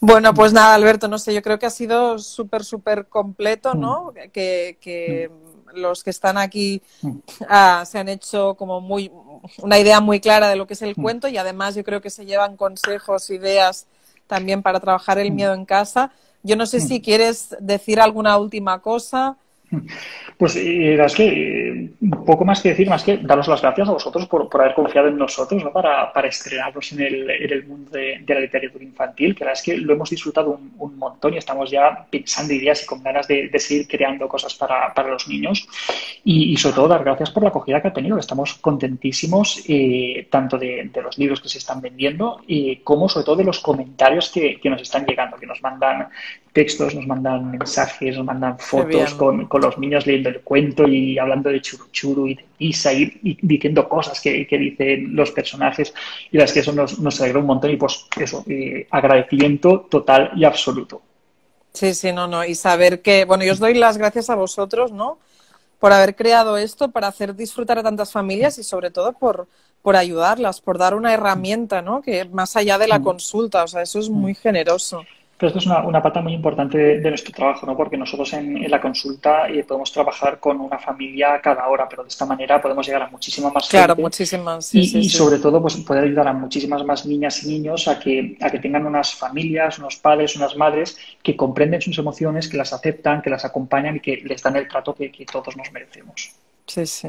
Bueno, 0.00 0.34
pues 0.34 0.52
nada, 0.52 0.74
Alberto, 0.74 1.08
no 1.08 1.18
sé, 1.18 1.32
yo 1.32 1.42
creo 1.42 1.58
que 1.58 1.66
ha 1.66 1.70
sido 1.70 2.18
súper, 2.18 2.64
súper 2.64 3.06
completo, 3.06 3.74
¿no? 3.74 4.12
Mm. 4.12 4.30
Que, 4.30 4.78
que 4.80 5.30
mm. 5.30 5.78
los 5.78 6.04
que 6.04 6.10
están 6.10 6.36
aquí 6.36 6.82
mm. 7.02 7.10
ah, 7.48 7.84
se 7.86 7.98
han 7.98 8.08
hecho 8.08 8.54
como 8.56 8.80
muy, 8.80 9.10
una 9.58 9.78
idea 9.78 10.00
muy 10.00 10.20
clara 10.20 10.48
de 10.48 10.56
lo 10.56 10.66
que 10.66 10.74
es 10.74 10.82
el 10.82 10.94
mm. 10.96 11.02
cuento 11.02 11.28
y 11.28 11.36
además 11.36 11.74
yo 11.74 11.84
creo 11.84 12.00
que 12.00 12.10
se 12.10 12.26
llevan 12.26 12.56
consejos, 12.56 13.30
ideas 13.30 13.86
también 14.26 14.62
para 14.62 14.80
trabajar 14.80 15.18
el 15.18 15.30
mm. 15.30 15.34
miedo 15.34 15.54
en 15.54 15.64
casa. 15.64 16.12
Yo 16.42 16.56
no 16.56 16.66
sé 16.66 16.80
si 16.80 16.98
mm. 16.98 17.02
quieres 17.02 17.56
decir 17.60 18.00
alguna 18.00 18.36
última 18.38 18.80
cosa. 18.80 19.36
Pues 20.38 20.54
eh, 20.56 21.02
es 21.02 21.14
que 21.14 21.26
eh, 21.26 21.90
poco 22.26 22.44
más 22.44 22.60
que 22.60 22.68
decir, 22.70 22.88
más 22.88 23.02
que 23.02 23.16
daros 23.16 23.48
las 23.48 23.62
gracias 23.62 23.88
a 23.88 23.92
vosotros 23.92 24.26
por, 24.26 24.48
haber 24.60 24.74
confiado 24.74 25.08
en 25.08 25.16
nosotros 25.16 25.64
¿no? 25.64 25.72
para, 25.72 26.12
para 26.12 26.28
estrenarnos 26.28 26.92
en 26.92 27.00
el, 27.00 27.30
en 27.30 27.52
el 27.52 27.66
mundo 27.66 27.90
de, 27.90 28.22
la 28.26 28.40
literatura 28.40 28.84
infantil, 28.84 29.34
que 29.34 29.44
la 29.44 29.50
verdad 29.50 29.60
es 29.60 29.64
que 29.64 29.78
lo 29.78 29.94
hemos 29.94 30.10
disfrutado 30.10 30.60
un, 30.78 30.96
montón 30.96 31.34
y 31.34 31.38
estamos 31.38 31.70
ya 31.70 32.06
pensando 32.10 32.52
ideas 32.52 32.82
y 32.82 32.86
con 32.86 33.02
ganas 33.02 33.28
de, 33.28 33.50
seguir 33.58 33.88
creando 33.88 34.28
cosas 34.28 34.54
para, 34.54 34.92
para 34.94 35.10
los 35.10 35.26
niños. 35.28 35.66
Y, 36.24 36.56
sobre 36.56 36.74
todo 36.74 36.88
dar 36.88 37.04
gracias 37.04 37.30
por 37.30 37.42
la 37.42 37.50
acogida 37.50 37.80
que 37.80 37.88
ha 37.88 37.92
tenido, 37.92 38.18
estamos 38.18 38.54
contentísimos 38.54 39.62
eh, 39.68 40.26
tanto 40.30 40.58
de, 40.58 40.90
los 41.02 41.18
libros 41.18 41.40
que 41.40 41.48
se 41.48 41.58
están 41.58 41.80
vendiendo 41.80 42.40
como 42.82 43.08
sobre 43.08 43.24
todo 43.24 43.36
de 43.36 43.44
los 43.44 43.60
comentarios 43.60 44.30
que, 44.30 44.58
que 44.60 44.70
nos 44.70 44.82
están 44.82 45.04
llegando, 45.04 45.36
que 45.36 45.46
nos 45.46 45.62
mandan 45.62 46.08
textos, 46.56 46.94
nos 46.94 47.06
mandan 47.06 47.50
mensajes, 47.50 48.16
nos 48.16 48.24
mandan 48.24 48.58
fotos 48.58 49.12
con, 49.12 49.46
los 49.60 49.76
niños 49.76 50.06
leyendo 50.06 50.30
el 50.30 50.40
cuento 50.40 50.88
y 50.88 51.18
hablando 51.18 51.50
de 51.50 51.60
churu 51.60 52.28
y 52.28 52.34
de 52.34 52.44
Isa 52.58 52.94
y, 52.94 53.36
diciendo 53.42 53.86
cosas 53.86 54.18
que, 54.22 54.46
dicen 54.50 55.14
los 55.14 55.32
personajes. 55.32 55.92
Y 56.32 56.38
las 56.38 56.54
que 56.54 56.60
eso 56.60 56.72
nos, 56.72 56.98
nos 56.98 57.20
alegró 57.20 57.40
un 57.40 57.46
montón 57.46 57.72
y 57.72 57.76
pues 57.76 58.06
eso, 58.18 58.42
eh, 58.48 58.86
agradecimiento 58.90 59.86
total 59.90 60.30
y 60.34 60.46
absoluto. 60.46 61.02
Sí, 61.74 61.92
sí, 61.92 62.10
no, 62.10 62.26
no. 62.26 62.42
Y 62.42 62.54
saber 62.54 63.02
que, 63.02 63.26
bueno, 63.26 63.44
yo 63.44 63.52
os 63.52 63.58
doy 63.58 63.74
las 63.74 63.98
gracias 63.98 64.30
a 64.30 64.34
vosotros, 64.34 64.92
¿no? 64.92 65.18
Por 65.78 65.92
haber 65.92 66.16
creado 66.16 66.56
esto, 66.56 66.90
para 66.90 67.08
hacer 67.08 67.36
disfrutar 67.36 67.78
a 67.78 67.82
tantas 67.82 68.12
familias 68.12 68.56
y 68.56 68.64
sobre 68.64 68.90
todo 68.90 69.12
por, 69.12 69.46
por 69.82 69.94
ayudarlas, 69.94 70.62
por 70.62 70.78
dar 70.78 70.94
una 70.94 71.12
herramienta, 71.12 71.82
¿no? 71.82 72.00
Que 72.00 72.24
más 72.24 72.56
allá 72.56 72.78
de 72.78 72.88
la 72.88 72.98
mm. 72.98 73.04
consulta, 73.04 73.62
o 73.62 73.68
sea, 73.68 73.82
eso 73.82 73.98
es 73.98 74.08
muy 74.08 74.34
generoso. 74.34 75.04
Pero 75.38 75.48
esto 75.48 75.58
es 75.58 75.66
una, 75.66 75.86
una 75.86 76.02
pata 76.02 76.22
muy 76.22 76.32
importante 76.32 76.78
de, 76.98 77.08
nuestro 77.10 77.32
trabajo, 77.32 77.66
¿no? 77.66 77.76
Porque 77.76 77.98
nosotros 77.98 78.32
en, 78.32 78.70
la 78.70 78.80
consulta 78.80 79.48
eh, 79.48 79.64
podemos 79.64 79.92
trabajar 79.92 80.40
con 80.40 80.60
una 80.60 80.78
familia 80.78 81.40
cada 81.42 81.68
hora, 81.68 81.86
pero 81.88 82.02
de 82.02 82.08
esta 82.08 82.24
manera 82.24 82.60
podemos 82.60 82.86
llegar 82.86 83.02
a 83.02 83.08
muchísimas 83.10 83.52
más 83.52 83.68
claro, 83.68 83.94
muchísimas. 83.96 84.74
y, 84.74 84.98
y 84.98 85.08
sobre 85.10 85.38
todo, 85.38 85.60
pues 85.60 85.76
poder 85.76 86.04
ayudar 86.04 86.28
a 86.28 86.32
muchísimas 86.32 86.82
más 86.84 87.04
niñas 87.04 87.42
y 87.44 87.48
niños 87.48 87.86
a 87.86 87.98
que, 87.98 88.38
a 88.40 88.48
que 88.48 88.58
tengan 88.60 88.86
unas 88.86 89.14
familias, 89.14 89.78
unos 89.78 89.96
padres, 89.96 90.36
unas 90.36 90.56
madres 90.56 90.96
que 91.22 91.36
comprenden 91.36 91.82
sus 91.82 91.98
emociones, 91.98 92.48
que 92.48 92.56
las 92.56 92.72
aceptan, 92.72 93.20
que 93.20 93.28
las 93.28 93.44
acompañan 93.44 93.96
y 93.96 94.00
que 94.00 94.16
les 94.24 94.42
dan 94.42 94.56
el 94.56 94.66
trato 94.68 94.94
que, 94.94 95.12
que 95.12 95.26
todos 95.26 95.54
nos 95.54 95.70
merecemos. 95.70 96.30
Sí, 96.66 96.86
sí. 96.86 97.08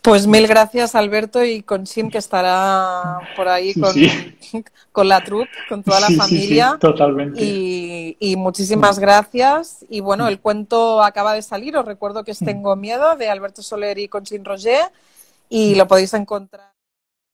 Pues 0.00 0.26
mil 0.26 0.46
gracias, 0.46 0.94
Alberto, 0.94 1.44
y 1.44 1.62
con 1.62 1.86
Sim, 1.86 2.10
que 2.10 2.18
estará 2.18 3.18
por 3.36 3.48
ahí 3.48 3.74
con, 3.74 3.94
con 4.92 5.08
la 5.08 5.22
troupe, 5.22 5.50
con 5.68 5.82
toda 5.82 6.00
la 6.00 6.10
familia. 6.10 6.78
Totalmente. 6.80 7.42
Y, 7.42 8.16
y, 8.18 8.36
muchísimas 8.36 8.98
gracias. 8.98 9.84
Y 9.90 10.00
bueno, 10.00 10.26
el 10.28 10.40
cuento 10.40 11.02
acaba 11.02 11.34
de 11.34 11.42
salir. 11.42 11.76
Os 11.76 11.84
recuerdo 11.84 12.24
que 12.24 12.30
es 12.30 12.38
Tengo 12.38 12.74
Miedo, 12.76 13.16
de 13.16 13.28
Alberto 13.28 13.62
Soler 13.62 13.98
y 13.98 14.08
Conchín 14.08 14.44
Roger, 14.44 14.90
y 15.50 15.74
lo 15.74 15.86
podéis 15.86 16.14
encontrar. 16.14 16.77